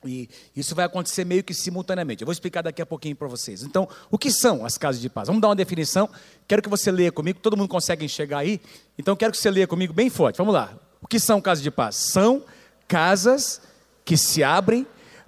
E 0.05 0.29
isso 0.57 0.75
vai 0.75 0.85
acontecer 0.85 1.25
meio 1.25 1.45
que 1.45 1.55
simultaneamente. 1.55 2.23
Eu 2.23 2.27
vou 2.27 2.33
explicar 2.33 2.63
daqui 2.63 2.83
a 2.83 2.87
pouquinho 2.87 3.15
para 3.15 3.29
vocês. 3.29 3.63
Então, 3.63 3.89
o 4.11 4.19
que 4.19 4.31
são 4.31 4.65
as 4.65 4.77
casas 4.77 5.01
de 5.01 5.09
paz? 5.09 5.29
Vamos 5.29 5.41
dar 5.41 5.49
uma 5.49 5.57
definição. 5.57 6.09
Quero 6.49 6.61
que 6.61 6.69
você 6.69 6.91
leia 6.91 7.13
comigo, 7.13 7.39
todo 7.39 7.57
mundo 7.57 7.69
consegue 7.69 8.05
enxergar 8.05 8.39
aí. 8.39 8.61
Então, 8.99 9.15
quero 9.15 9.33
que 9.33 9.39
você 9.39 9.51
leia 9.51 9.67
comigo 9.67 9.93
bem 9.93 10.11
forte. 10.11 10.39
Vamos 10.39 10.55
lá. 10.55 10.77
O 11.01 11.07
que 11.07 11.21
são 11.21 11.41
casas 11.41 11.63
de 11.63 11.71
paz? 11.71 11.97
São 11.97 12.45
casas 12.89 13.61
que 14.05 14.17
se 14.17 14.43
abrem 14.43 14.87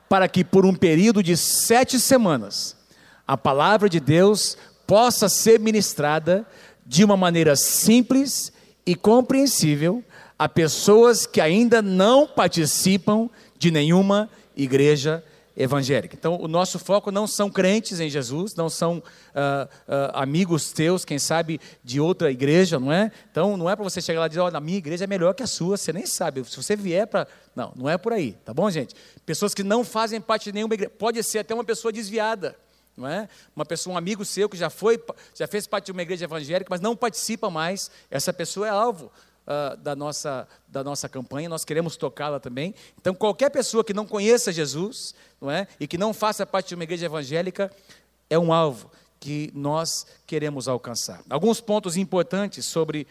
para 0.08 0.28
que, 0.28 0.44
por 0.44 0.66
um 0.66 0.74
período 0.74 1.22
de 1.22 1.36
sete 1.36 2.00
semanas, 2.00 2.76
a 3.26 3.36
palavra 3.36 3.88
de 3.88 4.00
Deus 4.00 4.58
possa 4.86 5.28
ser 5.28 5.58
ministrada 5.58 6.46
de 6.86 7.04
uma 7.04 7.16
maneira 7.16 7.56
simples 7.56 8.52
e 8.86 8.94
compreensível 8.94 10.04
a 10.38 10.48
pessoas 10.48 11.26
que 11.26 11.40
ainda 11.40 11.80
não 11.80 12.26
participam 12.26 13.30
de 13.58 13.70
nenhuma 13.70 14.28
igreja 14.56 15.24
evangélica. 15.56 16.16
Então, 16.18 16.36
o 16.40 16.48
nosso 16.48 16.78
foco 16.78 17.12
não 17.12 17.26
são 17.26 17.48
crentes 17.48 18.00
em 18.00 18.10
Jesus, 18.10 18.54
não 18.54 18.68
são 18.68 18.98
uh, 18.98 19.00
uh, 19.00 20.10
amigos 20.12 20.72
teus, 20.72 21.04
quem 21.04 21.18
sabe, 21.18 21.60
de 21.82 22.00
outra 22.00 22.30
igreja, 22.30 22.78
não 22.80 22.92
é? 22.92 23.12
Então, 23.30 23.56
não 23.56 23.70
é 23.70 23.76
para 23.76 23.84
você 23.84 24.00
chegar 24.00 24.20
lá 24.20 24.26
e 24.26 24.28
dizer, 24.30 24.40
olha, 24.40 24.56
a 24.56 24.60
minha 24.60 24.78
igreja 24.78 25.04
é 25.04 25.06
melhor 25.06 25.32
que 25.32 25.42
a 25.42 25.46
sua, 25.46 25.76
você 25.76 25.92
nem 25.92 26.06
sabe. 26.06 26.44
Se 26.44 26.56
você 26.56 26.74
vier 26.74 27.06
para. 27.06 27.28
Não, 27.54 27.72
não 27.76 27.88
é 27.88 27.96
por 27.96 28.12
aí, 28.12 28.32
tá 28.44 28.52
bom, 28.52 28.68
gente? 28.68 28.96
Pessoas 29.24 29.54
que 29.54 29.62
não 29.62 29.84
fazem 29.84 30.20
parte 30.20 30.44
de 30.44 30.52
nenhuma 30.52 30.74
igreja. 30.74 30.92
Pode 30.98 31.22
ser 31.22 31.38
até 31.38 31.54
uma 31.54 31.64
pessoa 31.64 31.92
desviada. 31.92 32.56
Não 32.96 33.08
é? 33.08 33.28
Uma 33.54 33.64
pessoa, 33.64 33.94
um 33.94 33.96
amigo 33.96 34.24
seu 34.24 34.48
que 34.48 34.56
já 34.56 34.70
foi, 34.70 35.02
já 35.34 35.46
fez 35.46 35.66
parte 35.66 35.86
de 35.86 35.92
uma 35.92 36.02
igreja 36.02 36.24
evangélica, 36.24 36.68
mas 36.70 36.80
não 36.80 36.94
participa 36.94 37.50
mais, 37.50 37.90
essa 38.10 38.32
pessoa 38.32 38.66
é 38.66 38.70
alvo 38.70 39.10
uh, 39.46 39.76
da, 39.78 39.96
nossa, 39.96 40.46
da 40.68 40.84
nossa 40.84 41.08
campanha, 41.08 41.48
nós 41.48 41.64
queremos 41.64 41.96
tocá-la 41.96 42.38
também. 42.38 42.74
Então, 43.00 43.14
qualquer 43.14 43.50
pessoa 43.50 43.84
que 43.84 43.92
não 43.92 44.06
conheça 44.06 44.52
Jesus 44.52 45.14
não 45.40 45.50
é? 45.50 45.66
e 45.78 45.86
que 45.86 45.98
não 45.98 46.14
faça 46.14 46.46
parte 46.46 46.68
de 46.68 46.74
uma 46.74 46.84
igreja 46.84 47.06
evangélica 47.06 47.70
é 48.30 48.38
um 48.38 48.52
alvo 48.52 48.90
que 49.18 49.50
nós 49.54 50.06
queremos 50.26 50.68
alcançar. 50.68 51.22
Alguns 51.30 51.60
pontos 51.60 51.96
importantes 51.96 52.64
sobre 52.64 53.06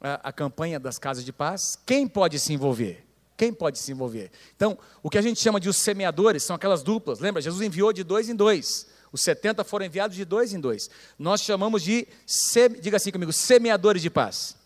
a, 0.00 0.28
a 0.28 0.32
campanha 0.32 0.80
das 0.80 0.98
casas 0.98 1.24
de 1.24 1.32
paz. 1.32 1.78
Quem 1.84 2.06
pode 2.06 2.38
se 2.38 2.52
envolver? 2.52 3.04
Quem 3.36 3.52
pode 3.52 3.78
se 3.78 3.92
envolver? 3.92 4.30
Então, 4.56 4.76
o 5.02 5.08
que 5.08 5.18
a 5.18 5.22
gente 5.22 5.38
chama 5.40 5.60
de 5.60 5.68
os 5.68 5.76
semeadores 5.76 6.42
são 6.42 6.56
aquelas 6.56 6.82
duplas. 6.82 7.20
Lembra? 7.20 7.40
Jesus 7.40 7.62
enviou 7.62 7.92
de 7.92 8.02
dois 8.02 8.28
em 8.28 8.34
dois. 8.34 8.88
Os 9.12 9.22
70 9.22 9.64
foram 9.64 9.86
enviados 9.86 10.16
de 10.16 10.24
dois 10.24 10.52
em 10.52 10.60
dois. 10.60 10.90
Nós 11.18 11.40
chamamos 11.42 11.82
de, 11.82 12.06
diga 12.80 12.96
assim 12.96 13.10
comigo, 13.10 13.32
semeadores 13.32 14.02
de 14.02 14.10
paz. 14.10 14.56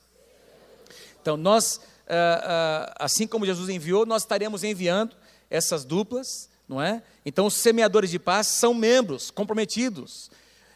Então, 1.20 1.36
nós, 1.36 1.80
ah, 2.09 2.95
ah, 2.99 3.05
assim 3.05 3.26
como 3.26 3.47
Jesus 3.47 3.68
enviou, 3.68 4.05
nós 4.05 4.22
estaremos 4.22 4.64
enviando 4.64 5.14
essas 5.49 5.84
duplas, 5.84 6.49
não 6.68 6.82
é? 6.82 7.03
Então, 7.24 7.47
os 7.47 7.55
semeadores 7.55 8.11
de 8.11 8.18
paz 8.18 8.49
são 8.49 8.74
membros 8.74 9.30
comprometidos. 9.30 10.30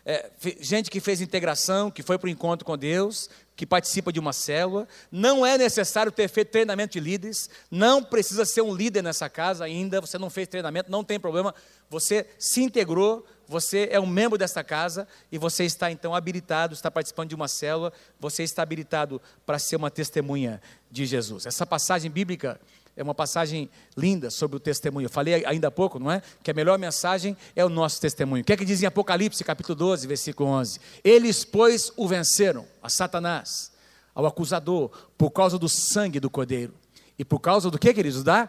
É, 0.08 0.30
gente 0.60 0.88
que 0.88 1.00
fez 1.00 1.20
integração, 1.20 1.90
que 1.90 2.00
foi 2.00 2.16
para 2.16 2.28
o 2.28 2.30
encontro 2.30 2.64
com 2.64 2.78
Deus, 2.78 3.28
que 3.56 3.66
participa 3.66 4.12
de 4.12 4.20
uma 4.20 4.32
célula. 4.32 4.86
Não 5.10 5.44
é 5.44 5.58
necessário 5.58 6.12
ter 6.12 6.28
feito 6.28 6.52
treinamento 6.52 6.92
de 6.92 7.00
líderes, 7.00 7.50
não 7.68 8.04
precisa 8.04 8.44
ser 8.44 8.60
um 8.60 8.72
líder 8.72 9.02
nessa 9.02 9.28
casa 9.28 9.64
ainda, 9.64 10.00
você 10.00 10.16
não 10.16 10.30
fez 10.30 10.46
treinamento, 10.46 10.92
não 10.92 11.02
tem 11.02 11.18
problema. 11.18 11.52
Você 11.90 12.24
se 12.38 12.62
integrou, 12.62 13.26
você 13.48 13.88
é 13.90 14.00
um 14.00 14.06
membro 14.06 14.36
desta 14.36 14.64
casa 14.64 15.06
e 15.30 15.38
você 15.38 15.64
está 15.64 15.90
então 15.90 16.14
habilitado, 16.14 16.74
está 16.74 16.90
participando 16.90 17.28
de 17.28 17.34
uma 17.34 17.48
célula, 17.48 17.92
você 18.18 18.42
está 18.42 18.62
habilitado 18.62 19.20
para 19.44 19.58
ser 19.58 19.76
uma 19.76 19.90
testemunha 19.90 20.60
de 20.90 21.06
Jesus. 21.06 21.46
Essa 21.46 21.64
passagem 21.64 22.10
bíblica 22.10 22.60
é 22.96 23.02
uma 23.02 23.14
passagem 23.14 23.68
linda 23.96 24.30
sobre 24.30 24.56
o 24.56 24.60
testemunho. 24.60 25.04
Eu 25.04 25.10
falei 25.10 25.44
ainda 25.44 25.68
há 25.68 25.70
pouco, 25.70 25.98
não 25.98 26.10
é? 26.10 26.22
Que 26.42 26.50
a 26.50 26.54
melhor 26.54 26.78
mensagem 26.78 27.36
é 27.54 27.64
o 27.64 27.68
nosso 27.68 28.00
testemunho. 28.00 28.42
O 28.42 28.44
que 28.44 28.52
é 28.52 28.56
que 28.56 28.64
diz 28.64 28.82
em 28.82 28.86
Apocalipse, 28.86 29.44
capítulo 29.44 29.76
12, 29.76 30.06
versículo 30.06 30.48
11? 30.48 30.80
Eles, 31.04 31.44
pois, 31.44 31.92
o 31.96 32.08
venceram, 32.08 32.66
a 32.82 32.88
Satanás, 32.88 33.70
ao 34.14 34.24
acusador, 34.24 34.90
por 35.18 35.30
causa 35.30 35.58
do 35.58 35.68
sangue 35.68 36.18
do 36.18 36.30
cordeiro. 36.30 36.72
E 37.18 37.24
por 37.24 37.38
causa 37.38 37.70
do 37.70 37.78
que, 37.78 37.92
queridos? 37.92 38.22
Da 38.22 38.48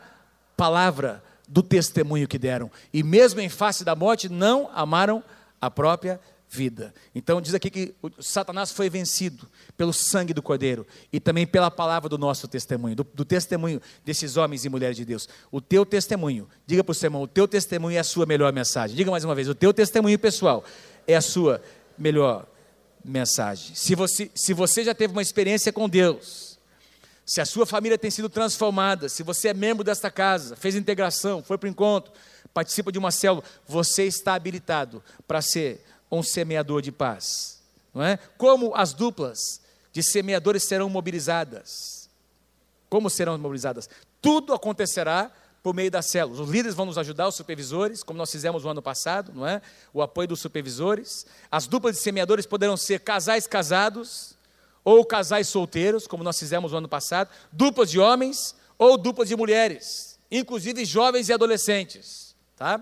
palavra 0.56 1.22
do 1.48 1.64
testemunho 1.64 2.28
que 2.28 2.38
deram. 2.38 2.70
E 2.93 3.04
mesmo 3.04 3.39
em 3.39 3.50
face 3.50 3.84
da 3.84 3.95
morte, 3.95 4.30
não 4.30 4.70
amaram 4.74 5.24
a 5.62 5.72
própria 5.72 6.20
vida. 6.50 6.93
Então 7.14 7.41
diz 7.41 7.54
aqui 7.54 7.70
que 7.70 7.95
Satanás 8.20 8.72
foi 8.72 8.89
vencido 8.89 9.48
pelo 9.76 9.91
sangue 9.91 10.34
do 10.34 10.41
Cordeiro 10.41 10.88
e 11.12 11.20
também 11.20 11.45
pela 11.45 11.70
palavra 11.70 12.08
do 12.08 12.18
nosso 12.18 12.48
testemunho, 12.48 12.95
do, 12.95 13.06
do 13.14 13.26
testemunho 13.26 13.82
desses 14.06 14.38
homens 14.38 14.64
e 14.64 14.70
mulheres 14.70 14.95
de 14.95 15.04
Deus. 15.04 15.28
O 15.52 15.60
teu 15.60 15.86
testemunho, 15.86 16.48
diga 16.66 16.84
para 16.84 16.91
o 16.91 16.95
seu 16.95 17.08
irmão, 17.08 17.22
o 17.22 17.28
teu 17.28 17.48
testemunho 17.48 17.98
é 17.98 18.00
a 18.00 18.04
sua 18.04 18.26
melhor 18.26 18.54
mensagem. 18.54 18.95
Diga 18.95 19.12
mais 19.12 19.24
uma 19.24 19.36
vez, 19.36 19.50
o 19.50 19.56
teu 19.56 19.74
testemunho 19.74 20.18
pessoal 20.18 20.64
é 21.06 21.16
a 21.16 21.22
sua 21.22 21.62
melhor 21.98 22.48
mensagem. 23.04 23.76
Se 23.76 23.93
você, 23.95 24.32
se 24.34 24.54
você 24.54 24.84
já 24.84 24.93
teve 24.93 25.12
uma 25.14 25.22
experiência 25.22 25.74
com 25.74 25.89
Deus, 25.89 26.47
se 27.28 27.42
a 27.42 27.46
sua 27.46 27.66
família 27.66 27.98
tem 27.98 28.10
sido 28.10 28.30
transformada, 28.30 29.10
se 29.10 29.22
você 29.22 29.50
é 29.50 29.54
membro 29.54 29.84
desta 29.84 30.10
casa, 30.10 30.56
fez 30.56 30.76
integração, 30.76 31.44
foi 31.44 31.58
para 31.58 31.68
o 31.68 31.70
encontro, 31.70 32.14
participa 32.54 32.90
de 32.90 32.98
uma 32.98 33.12
célula, 33.12 33.44
você 33.68 34.06
está 34.06 34.34
habilitado 34.34 35.04
para 35.28 35.42
ser 35.42 35.84
um 36.10 36.24
semeador 36.24 36.82
de 36.82 36.90
paz. 36.90 37.60
Não 37.94 38.02
é? 38.02 38.18
Como 38.38 38.74
as 38.74 38.94
duplas 38.94 39.60
de 39.92 40.02
semeadores 40.02 40.64
serão 40.64 40.90
mobilizadas? 40.90 42.08
Como 42.90 43.10
serão 43.10 43.38
mobilizadas? 43.38 43.90
Tudo 44.22 44.54
acontecerá 44.54 45.30
por 45.62 45.74
meio 45.74 45.92
das 45.92 46.06
células. 46.06 46.40
Os 46.40 46.50
líderes 46.50 46.76
vão 46.76 46.86
nos 46.86 46.98
ajudar, 46.98 47.28
os 47.28 47.36
supervisores, 47.36 48.04
como 48.04 48.18
nós 48.18 48.32
fizemos 48.32 48.64
no 48.64 48.70
ano 48.70 48.82
passado, 48.82 49.34
não 49.36 49.46
é? 49.46 49.62
O 49.94 50.02
apoio 50.02 50.30
dos 50.30 50.40
supervisores. 50.40 51.26
As 51.52 51.68
duplas 51.68 51.98
de 51.98 52.02
semeadores 52.02 52.46
poderão 52.46 52.78
ser 52.78 53.02
casais 53.02 53.46
casados, 53.46 54.37
ou 54.88 55.04
casais 55.04 55.50
solteiros, 55.50 56.08
como 56.08 56.24
nós 56.24 56.40
fizemos 56.40 56.72
no 56.72 56.78
ano 56.78 56.88
passado, 56.88 57.30
duplas 57.52 57.92
de 57.92 58.00
homens 58.00 58.56
ou 58.78 58.98
duplas 58.98 59.28
de 59.28 59.36
mulheres, 59.36 60.18
inclusive 60.32 60.86
jovens 60.86 61.28
e 61.28 61.34
adolescentes, 61.34 62.34
tá? 62.56 62.82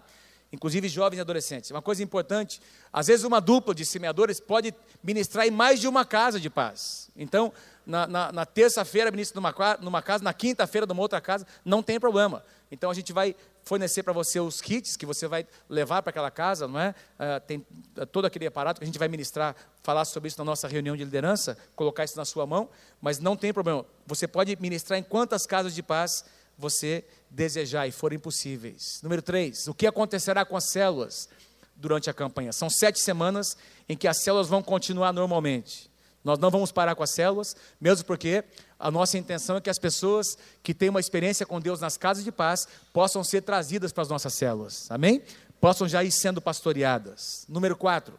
Inclusive 0.53 0.88
jovens 0.88 1.18
e 1.18 1.22
adolescentes. 1.22 1.72
Uma 1.72 1.82
coisa 1.82 2.03
importante, 2.03 2.62
às 2.93 3.08
vezes 3.08 3.26
uma 3.26 3.41
dupla 3.41 3.74
de 3.74 3.84
semeadores 3.84 4.39
pode 4.39 4.72
ministrar 5.03 5.47
em 5.47 5.51
mais 5.51 5.80
de 5.80 5.88
uma 5.88 6.06
casa 6.06 6.39
de 6.39 6.47
paz. 6.47 7.10
Então, 7.18 7.51
na, 7.84 8.06
na, 8.06 8.32
na 8.32 8.45
terça-feira 8.45 9.10
ministra 9.10 9.41
numa, 9.41 9.78
numa 9.82 10.01
casa, 10.03 10.24
na 10.24 10.32
quinta-feira 10.32 10.86
numa 10.86 11.01
outra 11.01 11.20
casa, 11.20 11.47
não 11.66 11.82
tem 11.82 11.99
problema. 11.99 12.45
Então 12.72 12.91
a 12.91 12.93
gente 12.93 13.12
vai 13.14 13.36
fornecer 13.66 14.03
para 14.03 14.13
você 14.13 14.39
os 14.39 14.61
kits 14.61 14.95
que 14.95 15.05
você 15.05 15.28
vai 15.28 15.45
levar 15.68 16.03
para 16.03 16.11
aquela 16.11 16.30
casa, 16.30 16.68
não 16.68 16.80
é? 16.80 16.93
Uh, 17.16 17.39
tem 17.45 17.57
uh, 17.97 18.05
todo 18.05 18.26
aquele 18.26 18.45
aparato 18.45 18.80
que 18.80 18.84
a 18.84 18.88
gente 18.88 18.99
vai 18.99 19.07
ministrar, 19.07 19.55
falar 19.82 20.05
sobre 20.05 20.28
isso 20.28 20.38
na 20.38 20.45
nossa 20.45 20.68
reunião 20.68 20.95
de 20.95 21.03
liderança, 21.03 21.57
colocar 21.76 22.03
isso 22.03 22.16
na 22.16 22.26
sua 22.26 22.45
mão, 22.45 22.70
mas 23.01 23.18
não 23.18 23.36
tem 23.36 23.51
problema. 23.51 23.84
Você 24.05 24.28
pode 24.28 24.55
ministrar 24.61 24.99
em 24.99 25.03
quantas 25.03 25.47
casas 25.47 25.74
de 25.74 25.82
paz 25.82 26.24
você 26.57 27.03
desejar 27.30 27.88
e 27.88 27.91
forem 27.91 28.20
possíveis. 28.20 28.99
Número 29.01 29.22
três, 29.22 29.68
o 29.68 29.74
que 29.74 29.88
acontecerá 29.88 30.45
com 30.45 30.55
as 30.55 30.70
células 30.70 31.28
durante 31.76 32.09
a 32.09 32.13
campanha? 32.13 32.53
São 32.53 32.70
sete 32.70 32.99
semanas 32.99 33.57
em 33.89 33.97
que 33.97 34.07
as 34.07 34.22
células 34.22 34.47
vão 34.47 34.61
continuar 34.61 35.11
normalmente. 35.11 35.91
Nós 36.24 36.39
não 36.39 36.49
vamos 36.49 36.72
parar 36.72 36.95
com 36.95 37.03
as 37.03 37.11
células, 37.11 37.55
mesmo 37.80 38.05
porque 38.05 38.43
a 38.86 38.91
nossa 38.91 39.17
intenção 39.17 39.57
é 39.57 39.61
que 39.61 39.69
as 39.69 39.79
pessoas 39.79 40.38
que 40.61 40.71
têm 40.71 40.89
uma 40.89 40.99
experiência 40.99 41.43
com 41.43 41.59
Deus 41.59 41.81
nas 41.81 41.97
casas 41.97 42.23
de 42.23 42.31
paz 42.31 42.67
possam 42.93 43.23
ser 43.23 43.41
trazidas 43.41 43.91
para 43.91 44.03
as 44.03 44.09
nossas 44.09 44.36
células. 44.36 44.86
Amém? 44.91 45.23
Possam 45.59 45.88
já 45.88 46.03
ir 46.03 46.11
sendo 46.11 46.39
pastoreadas. 46.39 47.47
Número 47.49 47.75
4. 47.75 48.13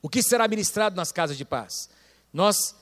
O 0.00 0.08
que 0.08 0.22
será 0.22 0.48
ministrado 0.48 0.96
nas 0.96 1.12
casas 1.12 1.36
de 1.36 1.44
paz? 1.44 1.90
Nós, 2.32 2.74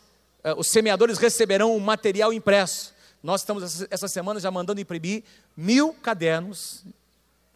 eh, 0.45 0.55
os 0.57 0.69
semeadores 0.69 1.19
receberão 1.19 1.75
um 1.75 1.81
material 1.81 2.33
impresso. 2.33 2.95
Nós 3.21 3.41
estamos 3.41 3.83
essa 3.91 4.07
semana 4.07 4.39
já 4.39 4.49
mandando 4.49 4.81
imprimir 4.81 5.25
mil 5.57 5.93
cadernos, 5.93 6.85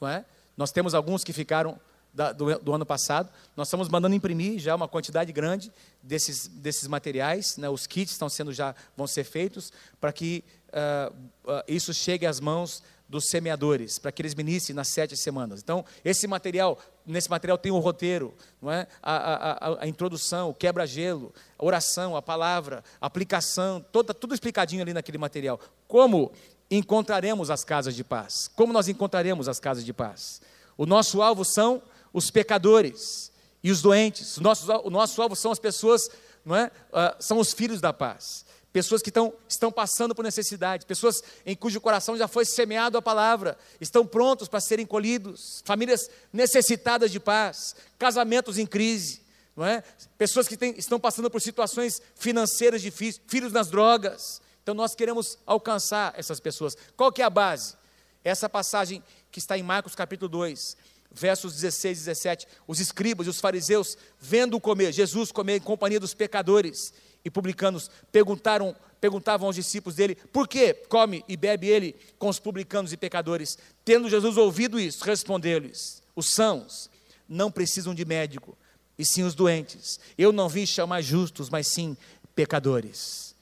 não 0.01 0.09
é? 0.09 0.25
Nós 0.57 0.73
temos 0.73 0.93
alguns 0.93 1.23
que 1.23 1.33
ficaram 1.33 1.79
da, 2.13 2.33
do, 2.33 2.59
do, 2.59 2.75
ano 2.75 2.87
passado. 2.87 3.31
Nós 3.57 3.69
estamos 3.69 3.89
mandando 3.89 4.15
imprimir 4.15 4.59
já 4.59 4.75
uma 4.75 4.89
quantidade 4.89 5.33
grande 5.33 5.73
desses, 6.03 6.49
desses 6.49 6.89
materiais. 6.89 7.57
Né? 7.57 7.69
Os 7.69 7.87
kits 7.87 8.13
estão 8.13 8.29
sendo 8.29 8.53
já 8.53 8.75
vão 8.97 9.07
ser 9.07 9.25
feitos 9.25 9.73
para 10.01 10.13
que 10.13 10.45
uh, 10.69 11.15
uh, 11.45 11.63
isso 11.69 11.93
chegue 11.95 12.27
às 12.27 12.41
mãos 12.41 12.83
dos 13.09 13.29
semeadores, 13.29 13.99
para 13.99 14.13
que 14.13 14.21
eles 14.21 14.35
ministrem 14.35 14.77
nas 14.77 14.89
sete 14.89 15.17
semanas. 15.17 15.61
Então, 15.63 15.83
esse 16.05 16.27
material, 16.27 16.79
nesse 17.07 17.31
material 17.31 17.57
tem 17.57 17.73
o 17.73 17.79
roteiro, 17.79 18.35
não 18.61 18.71
é? 18.71 18.87
a, 19.03 19.71
a, 19.71 19.85
a 19.85 19.89
introdução, 19.89 20.51
o 20.51 20.55
quebra-gelo, 20.55 21.33
a 21.59 21.65
oração, 21.65 22.15
a 22.15 22.21
palavra, 22.21 22.85
a 23.01 23.07
aplicação, 23.07 23.83
toda, 23.91 24.13
tudo 24.13 24.35
explicadinho 24.35 24.83
ali 24.83 24.93
naquele 24.93 25.17
material. 25.17 25.59
Como 25.87 26.31
encontraremos 26.71 27.51
as 27.51 27.65
casas 27.65 27.97
de 27.97 28.05
paz? 28.05 28.51
Como 28.55 28.75
nós 28.75 28.89
encontraremos 28.89 29.49
as 29.49 29.59
casas 29.59 29.85
de 29.85 29.93
paz? 29.95 30.43
O 30.77 30.85
nosso 30.85 31.23
alvo 31.23 31.47
são 31.47 31.83
os 32.13 32.31
pecadores 32.31 33.31
e 33.63 33.71
os 33.71 33.83
doentes. 33.83 34.37
O 34.37 34.43
nosso, 34.43 34.71
o 34.85 34.91
nosso 34.91 35.21
alvo 35.21 35.37
são 35.37 35.51
as 35.51 35.59
pessoas, 35.59 36.11
não 36.45 36.57
é? 36.57 36.71
Uh, 36.91 37.23
são 37.23 37.39
os 37.39 37.53
filhos 37.53 37.81
da 37.81 37.93
paz. 37.93 38.45
Pessoas 38.73 39.01
que 39.01 39.09
estão, 39.09 39.33
estão 39.49 39.73
passando 39.73 40.15
por 40.15 40.23
necessidade, 40.23 40.85
pessoas 40.85 41.23
em 41.45 41.57
cujo 41.57 41.81
coração 41.81 42.17
já 42.17 42.29
foi 42.29 42.45
semeado 42.45 42.99
a 42.99 43.03
palavra, 43.03 43.57
estão 43.81 44.07
prontos 44.07 44.47
para 44.47 44.61
serem 44.61 44.85
colhidos, 44.85 45.63
famílias 45.65 46.11
necessitadas 46.33 47.11
de 47.11 47.19
paz, 47.19 47.75
casamentos 47.99 48.59
em 48.59 48.67
crise, 48.67 49.23
não 49.57 49.65
é? 49.65 49.83
pessoas 50.19 50.47
que 50.47 50.57
estão 50.77 51.01
passando 51.01 51.31
por 51.31 51.41
situações 51.41 52.01
financeiras 52.15 52.83
difíceis, 52.83 53.21
filhos 53.27 53.53
nas 53.53 53.69
drogas. 53.69 54.41
Então 54.63 54.75
nós 54.75 54.95
queremos 54.95 55.39
alcançar 55.47 56.13
essas 56.17 56.39
pessoas. 56.39 56.77
Qual 56.95 57.11
que 57.11 57.23
é 57.23 57.25
a 57.25 57.31
base? 57.31 57.75
Essa 58.23 58.49
passagem 58.49 59.03
que 59.33 59.39
está 59.39 59.57
em 59.57 59.63
Marcos 59.63 59.95
capítulo 59.95 60.29
2 60.29 60.77
versos 61.11 61.55
16 61.55 61.99
e 61.99 62.01
17, 62.01 62.49
os 62.67 62.81
escribas 62.81 63.27
e 63.27 63.31
os 63.31 63.41
fariseus, 63.41 63.97
vendo 64.21 64.61
comer, 64.61 64.93
Jesus 64.93 65.33
comer 65.33 65.57
em 65.57 65.61
companhia 65.61 66.01
dos 66.01 66.15
pecadores 66.15 66.93
e 67.25 67.31
publicanos, 67.31 67.91
perguntaram 68.13 68.75
perguntavam 69.01 69.47
aos 69.47 69.57
discípulos 69.57 69.97
dele: 69.97 70.15
por 70.15 70.49
que 70.49 70.75
come 70.75 71.25
e 71.29 71.37
bebe 71.37 71.69
ele 71.69 71.95
com 72.19 72.29
os 72.29 72.39
publicanos 72.39 72.93
e 72.93 72.97
pecadores? 72.97 73.59
Tendo 73.85 74.09
Jesus 74.09 74.37
ouvido 74.37 74.79
isso, 74.79 75.05
respondeu-lhes: 75.05 76.03
os 76.15 76.31
sãos 76.31 76.91
não 77.29 77.51
precisam 77.51 77.95
de 77.95 78.05
médico, 78.05 78.57
e 78.99 79.05
sim 79.05 79.23
os 79.23 79.35
doentes. 79.35 80.01
Eu 80.17 80.33
não 80.33 80.49
vim 80.49 80.67
chamar 80.67 81.01
justos, 81.01 81.49
mas 81.49 81.67
sim 81.69 81.97
pecadores. 82.35 83.35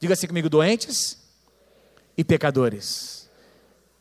Diga 0.00 0.14
assim 0.14 0.26
comigo: 0.26 0.48
doentes 0.48 1.18
e 2.16 2.24
pecadores. 2.24 3.23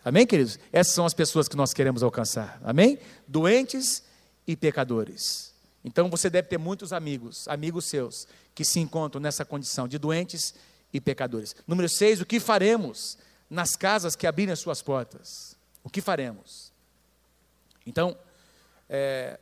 Amém, 0.05 0.27
queridos? 0.27 0.59
Essas 0.71 0.93
são 0.93 1.05
as 1.05 1.13
pessoas 1.13 1.47
que 1.47 1.55
nós 1.55 1.73
queremos 1.73 2.03
alcançar. 2.03 2.59
Amém? 2.63 2.99
Doentes 3.27 4.03
e 4.45 4.55
pecadores. 4.55 5.53
Então 5.83 6.09
você 6.09 6.29
deve 6.29 6.47
ter 6.47 6.57
muitos 6.57 6.91
amigos, 6.91 7.47
amigos 7.47 7.85
seus, 7.85 8.27
que 8.53 8.65
se 8.65 8.79
encontram 8.79 9.21
nessa 9.21 9.45
condição 9.45 9.87
de 9.87 9.97
doentes 9.97 10.53
e 10.91 10.99
pecadores. 10.99 11.55
Número 11.65 11.87
6, 11.87 12.21
o 12.21 12.25
que 12.25 12.39
faremos 12.39 13.17
nas 13.49 13.75
casas 13.75 14.15
que 14.15 14.27
abrirem 14.27 14.51
as 14.51 14.59
suas 14.59 14.81
portas? 14.81 15.55
O 15.83 15.89
que 15.89 16.01
faremos? 16.01 16.71
Então, 17.85 18.17
é, 18.89 19.39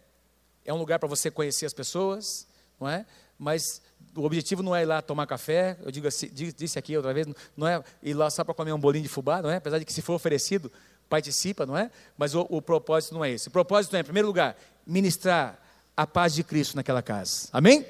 é 0.66 0.74
um 0.74 0.78
lugar 0.78 1.00
para 1.00 1.10
você 1.10 1.30
conhecer 1.30 1.66
as 1.66 1.74
pessoas, 1.74 2.48
não 2.80 2.88
é? 2.88 3.06
Mas 3.38 3.82
o 4.16 4.24
objetivo 4.24 4.62
não 4.62 4.76
é 4.76 4.84
ir 4.84 4.86
lá 4.86 5.02
tomar 5.02 5.26
café, 5.26 5.78
eu 5.84 5.92
digo 5.92 6.08
assim, 6.08 6.30
disse 6.32 6.78
aqui 6.78 6.96
outra 6.96 7.14
vez, 7.14 7.28
não 7.56 7.68
é 7.68 7.84
ir 8.04 8.14
lá 8.14 8.30
só 8.30 8.44
para 8.44 8.54
comer 8.54 8.74
um 8.74 8.80
bolinho 8.80 9.04
de 9.04 9.10
fubá, 9.10 9.42
não 9.42 9.50
é? 9.50 9.58
Apesar 9.58 9.80
de 9.80 9.86
que 9.86 9.94
se 9.94 10.02
for 10.02 10.14
oferecido, 10.14 10.72
participa, 11.10 11.66
não 11.66 11.78
é? 11.78 11.92
Mas 12.18 12.36
o, 12.36 12.46
o 12.50 12.62
propósito 12.62 13.14
não 13.14 13.24
é 13.24 13.32
esse. 13.32 13.48
O 13.48 13.52
propósito 13.52 13.96
é, 13.96 14.00
em 14.00 14.04
primeiro 14.04 14.28
lugar, 14.28 14.58
ministrar 14.86 15.60
a 15.96 16.08
paz 16.08 16.34
de 16.34 16.44
Cristo 16.44 16.76
naquela 16.76 17.02
casa. 17.02 17.50
Amém? 17.52 17.86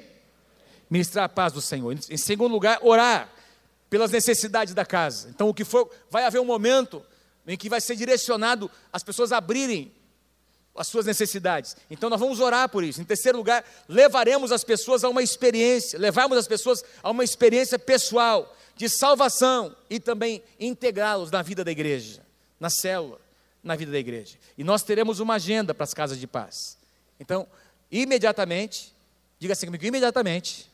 Ministrar 0.90 1.24
a 1.24 1.28
paz 1.28 1.52
do 1.52 1.60
Senhor. 1.60 1.92
Em 1.92 2.16
segundo 2.16 2.52
lugar, 2.52 2.78
orar 2.82 3.30
pelas 3.88 4.10
necessidades 4.10 4.74
da 4.74 4.84
casa. 4.84 5.28
Então, 5.30 5.48
o 5.48 5.54
que 5.54 5.64
for, 5.64 5.90
vai 6.10 6.24
haver 6.24 6.40
um 6.40 6.44
momento 6.44 7.02
em 7.46 7.56
que 7.56 7.68
vai 7.68 7.80
ser 7.80 7.96
direcionado 7.96 8.70
as 8.92 9.02
pessoas 9.02 9.32
abrirem 9.32 9.92
as 10.74 10.86
suas 10.86 11.04
necessidades. 11.06 11.76
Então 11.90 12.08
nós 12.08 12.18
vamos 12.18 12.40
orar 12.40 12.68
por 12.68 12.82
isso. 12.82 13.00
Em 13.00 13.04
terceiro 13.04 13.38
lugar, 13.38 13.64
levaremos 13.88 14.50
as 14.50 14.64
pessoas 14.64 15.04
a 15.04 15.08
uma 15.08 15.22
experiência, 15.22 15.98
levarmos 15.98 16.38
as 16.38 16.48
pessoas 16.48 16.82
a 17.02 17.10
uma 17.10 17.24
experiência 17.24 17.78
pessoal 17.78 18.56
de 18.74 18.88
salvação 18.88 19.76
e 19.90 20.00
também 20.00 20.42
integrá-los 20.58 21.30
na 21.30 21.42
vida 21.42 21.62
da 21.62 21.70
igreja, 21.70 22.22
na 22.58 22.70
célula, 22.70 23.20
na 23.62 23.76
vida 23.76 23.92
da 23.92 23.98
igreja. 23.98 24.38
E 24.56 24.64
nós 24.64 24.82
teremos 24.82 25.20
uma 25.20 25.34
agenda 25.34 25.74
para 25.74 25.84
as 25.84 25.92
casas 25.92 26.18
de 26.18 26.26
paz. 26.26 26.78
Então, 27.20 27.46
imediatamente, 27.90 28.92
diga 29.38 29.52
assim 29.52 29.66
comigo, 29.66 29.84
imediatamente, 29.84 30.70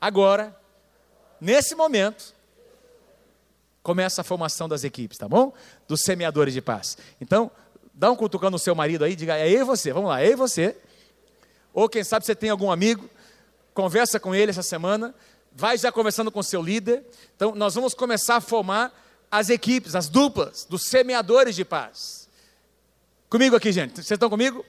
agora, 0.00 0.56
nesse 1.40 1.74
momento, 1.74 2.34
começa 3.82 4.20
a 4.20 4.24
formação 4.24 4.68
das 4.68 4.84
equipes, 4.84 5.18
tá 5.18 5.28
bom? 5.28 5.52
Dos 5.88 6.02
semeadores 6.02 6.54
de 6.54 6.62
paz. 6.62 6.96
Então, 7.20 7.50
dá 7.94 8.10
um 8.10 8.16
cutucão 8.16 8.50
no 8.50 8.58
seu 8.58 8.74
marido 8.74 9.04
aí, 9.04 9.14
diga, 9.14 9.36
é 9.36 9.48
eu 9.48 9.60
e 9.60 9.64
você, 9.64 9.92
vamos 9.92 10.10
lá, 10.10 10.22
é 10.22 10.28
eu 10.28 10.32
e 10.32 10.36
você. 10.36 10.76
Ou 11.72 11.88
quem 11.88 12.04
sabe 12.04 12.24
você 12.24 12.34
tem 12.34 12.50
algum 12.50 12.70
amigo, 12.70 13.08
conversa 13.74 14.20
com 14.20 14.34
ele 14.34 14.50
essa 14.50 14.62
semana, 14.62 15.14
vai 15.52 15.76
já 15.76 15.90
conversando 15.92 16.30
com 16.30 16.42
seu 16.42 16.62
líder. 16.62 17.04
Então, 17.36 17.54
nós 17.54 17.74
vamos 17.74 17.94
começar 17.94 18.36
a 18.36 18.40
formar 18.40 18.92
as 19.30 19.48
equipes, 19.48 19.94
as 19.94 20.08
duplas 20.08 20.66
dos 20.68 20.84
semeadores 20.84 21.54
de 21.54 21.64
paz. 21.64 22.28
Comigo 23.28 23.56
aqui, 23.56 23.72
gente, 23.72 23.94
vocês 23.94 24.10
estão 24.10 24.28
comigo? 24.28 24.64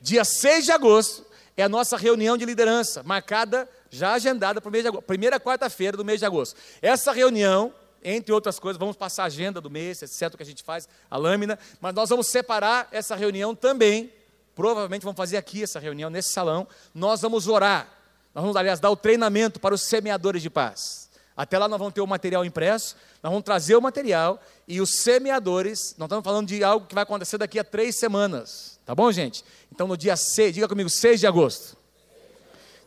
Dia 0.00 0.24
6 0.24 0.66
de 0.66 0.72
agosto 0.72 1.24
é 1.56 1.62
a 1.62 1.68
nossa 1.68 1.96
reunião 1.96 2.36
de 2.36 2.44
liderança, 2.44 3.02
marcada, 3.02 3.68
já 3.90 4.12
agendada 4.12 4.60
para 4.60 4.68
o 4.68 4.72
mês 4.72 4.84
de 4.84 4.88
agosto, 4.88 5.04
primeira 5.04 5.40
quarta-feira 5.40 5.96
do 5.96 6.04
mês 6.04 6.20
de 6.20 6.26
agosto. 6.26 6.56
Essa 6.80 7.12
reunião 7.12 7.74
entre 8.02 8.32
outras 8.32 8.58
coisas, 8.58 8.78
vamos 8.78 8.96
passar 8.96 9.24
a 9.24 9.26
agenda 9.26 9.60
do 9.60 9.70
mês, 9.70 10.02
etc., 10.02 10.36
que 10.36 10.42
a 10.42 10.46
gente 10.46 10.62
faz, 10.62 10.88
a 11.10 11.16
lâmina, 11.16 11.58
mas 11.80 11.94
nós 11.94 12.08
vamos 12.08 12.26
separar 12.26 12.88
essa 12.90 13.14
reunião 13.14 13.54
também, 13.54 14.12
provavelmente 14.54 15.02
vamos 15.02 15.16
fazer 15.16 15.36
aqui 15.36 15.62
essa 15.62 15.78
reunião, 15.78 16.10
nesse 16.10 16.32
salão, 16.32 16.66
nós 16.94 17.20
vamos 17.20 17.46
orar, 17.46 17.88
nós 18.34 18.42
vamos, 18.42 18.56
aliás, 18.56 18.80
dar 18.80 18.90
o 18.90 18.96
treinamento 18.96 19.60
para 19.60 19.74
os 19.74 19.82
semeadores 19.82 20.42
de 20.42 20.50
paz. 20.50 21.10
Até 21.36 21.58
lá 21.58 21.68
nós 21.68 21.78
vamos 21.78 21.94
ter 21.94 22.00
o 22.00 22.06
material 22.06 22.44
impresso, 22.44 22.96
nós 23.22 23.30
vamos 23.30 23.44
trazer 23.44 23.74
o 23.74 23.80
material 23.80 24.42
e 24.68 24.80
os 24.80 24.96
semeadores, 24.96 25.94
nós 25.96 26.06
estamos 26.06 26.24
falando 26.24 26.48
de 26.48 26.62
algo 26.62 26.86
que 26.86 26.94
vai 26.94 27.02
acontecer 27.02 27.38
daqui 27.38 27.58
a 27.58 27.64
três 27.64 27.96
semanas, 27.96 28.78
tá 28.84 28.94
bom, 28.94 29.10
gente? 29.10 29.44
Então 29.72 29.86
no 29.86 29.96
dia 29.96 30.16
6, 30.16 30.54
diga 30.54 30.68
comigo, 30.68 30.90
6 30.90 31.20
de 31.20 31.26
agosto, 31.26 31.76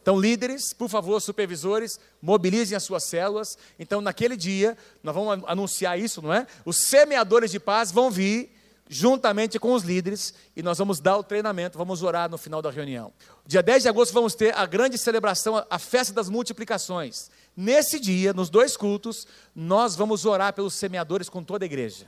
então, 0.04 0.20
líderes, 0.20 0.74
por 0.74 0.89
favor, 0.89 1.22
supervisores, 1.22 1.97
mobilizem 2.22 2.76
as 2.76 2.84
suas 2.84 3.06
células. 3.06 3.58
Então, 3.80 4.01
naquele 4.01 4.36
dia, 4.36 4.78
nós 5.01 5.16
vamos 5.16 5.45
anunciar 5.47 5.97
isso, 5.97 6.22
não 6.22 6.34
é? 6.34 6.45
Os 6.66 6.76
semeadores 6.76 7.51
de 7.51 7.58
paz 7.58 7.89
vão 7.89 8.12
vir 8.12 8.54
juntamente 8.89 9.58
com 9.58 9.74
os 9.74 9.82
líderes 9.82 10.34
e 10.58 10.62
nós 10.62 10.78
vamos 10.78 10.99
dar 10.99 11.18
o 11.18 11.24
treinamento, 11.24 11.78
vamos 11.78 12.04
orar 12.04 12.30
no 12.30 12.38
final 12.38 12.62
da 12.62 12.70
reunião. 12.70 13.14
Dia 13.47 13.64
10 13.64 13.84
de 13.84 13.89
agosto 13.89 14.14
vamos 14.14 14.36
ter 14.36 14.54
a 14.58 14.66
grande 14.66 14.97
celebração, 14.97 15.66
a 15.70 15.80
festa 15.80 16.14
das 16.14 16.28
multiplicações. 16.28 17.32
Nesse 17.56 17.97
dia, 17.97 18.34
nos 18.34 18.49
dois 18.49 18.76
cultos, 18.76 19.26
nós 19.56 19.95
vamos 19.95 20.26
orar 20.26 20.51
pelos 20.51 20.74
semeadores 20.74 21.30
com 21.30 21.41
toda 21.41 21.64
a 21.64 21.66
igreja. 21.66 22.08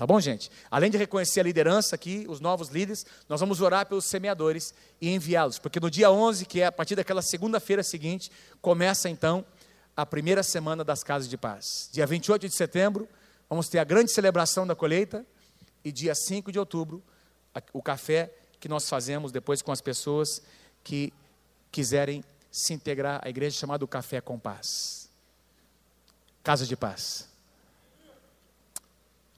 Tá 0.00 0.06
bom, 0.06 0.18
gente? 0.18 0.50
Além 0.70 0.90
de 0.90 0.96
reconhecer 0.96 1.40
a 1.40 1.42
liderança 1.42 1.94
aqui, 1.94 2.24
os 2.26 2.40
novos 2.40 2.70
líderes, 2.70 3.04
nós 3.28 3.38
vamos 3.38 3.60
orar 3.60 3.84
pelos 3.84 4.06
semeadores 4.06 4.72
e 4.98 5.10
enviá-los, 5.10 5.58
porque 5.58 5.78
no 5.78 5.90
dia 5.90 6.10
11, 6.10 6.46
que 6.46 6.62
é 6.62 6.64
a 6.64 6.72
partir 6.72 6.96
daquela 6.96 7.20
segunda-feira 7.20 7.82
seguinte, 7.82 8.32
começa 8.62 9.10
então 9.10 9.44
a 9.94 10.06
primeira 10.06 10.42
semana 10.42 10.82
das 10.82 11.04
casas 11.04 11.28
de 11.28 11.36
paz. 11.36 11.90
Dia 11.92 12.06
28 12.06 12.48
de 12.48 12.56
setembro, 12.56 13.06
vamos 13.46 13.68
ter 13.68 13.78
a 13.78 13.84
grande 13.84 14.10
celebração 14.10 14.66
da 14.66 14.74
colheita, 14.74 15.22
e 15.84 15.92
dia 15.92 16.14
5 16.14 16.50
de 16.50 16.58
outubro, 16.58 17.04
o 17.70 17.82
café 17.82 18.32
que 18.58 18.70
nós 18.70 18.88
fazemos 18.88 19.30
depois 19.30 19.60
com 19.60 19.70
as 19.70 19.82
pessoas 19.82 20.40
que 20.82 21.12
quiserem 21.70 22.24
se 22.50 22.72
integrar 22.72 23.20
à 23.22 23.28
igreja 23.28 23.58
chamado 23.58 23.86
Café 23.86 24.22
com 24.22 24.38
Paz. 24.38 25.10
Casa 26.42 26.64
de 26.64 26.74
Paz. 26.74 27.29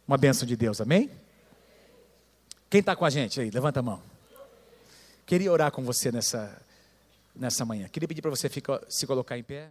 Uma 0.07 0.19
bênção 0.19 0.47
de 0.47 0.57
Deus, 0.57 0.81
amém? 0.81 1.11
Quem 2.69 2.81
está 2.81 2.97
com 2.97 3.05
a 3.05 3.11
gente 3.11 3.41
aí? 3.41 3.51
Levanta 3.51 3.81
a 3.81 3.83
mão. 3.83 4.03
Queria 5.25 5.53
orar 5.53 5.71
com 5.71 5.83
você 5.83 6.11
nessa, 6.11 6.61
nessa 7.35 7.65
manhã. 7.65 7.89
Queria 7.89 8.09
pedir 8.09 8.23
para 8.23 8.31
você 8.31 8.49
ficar, 8.49 8.81
se 8.89 9.07
colocar 9.07 9.39
em 9.39 9.43
pé. 9.43 9.71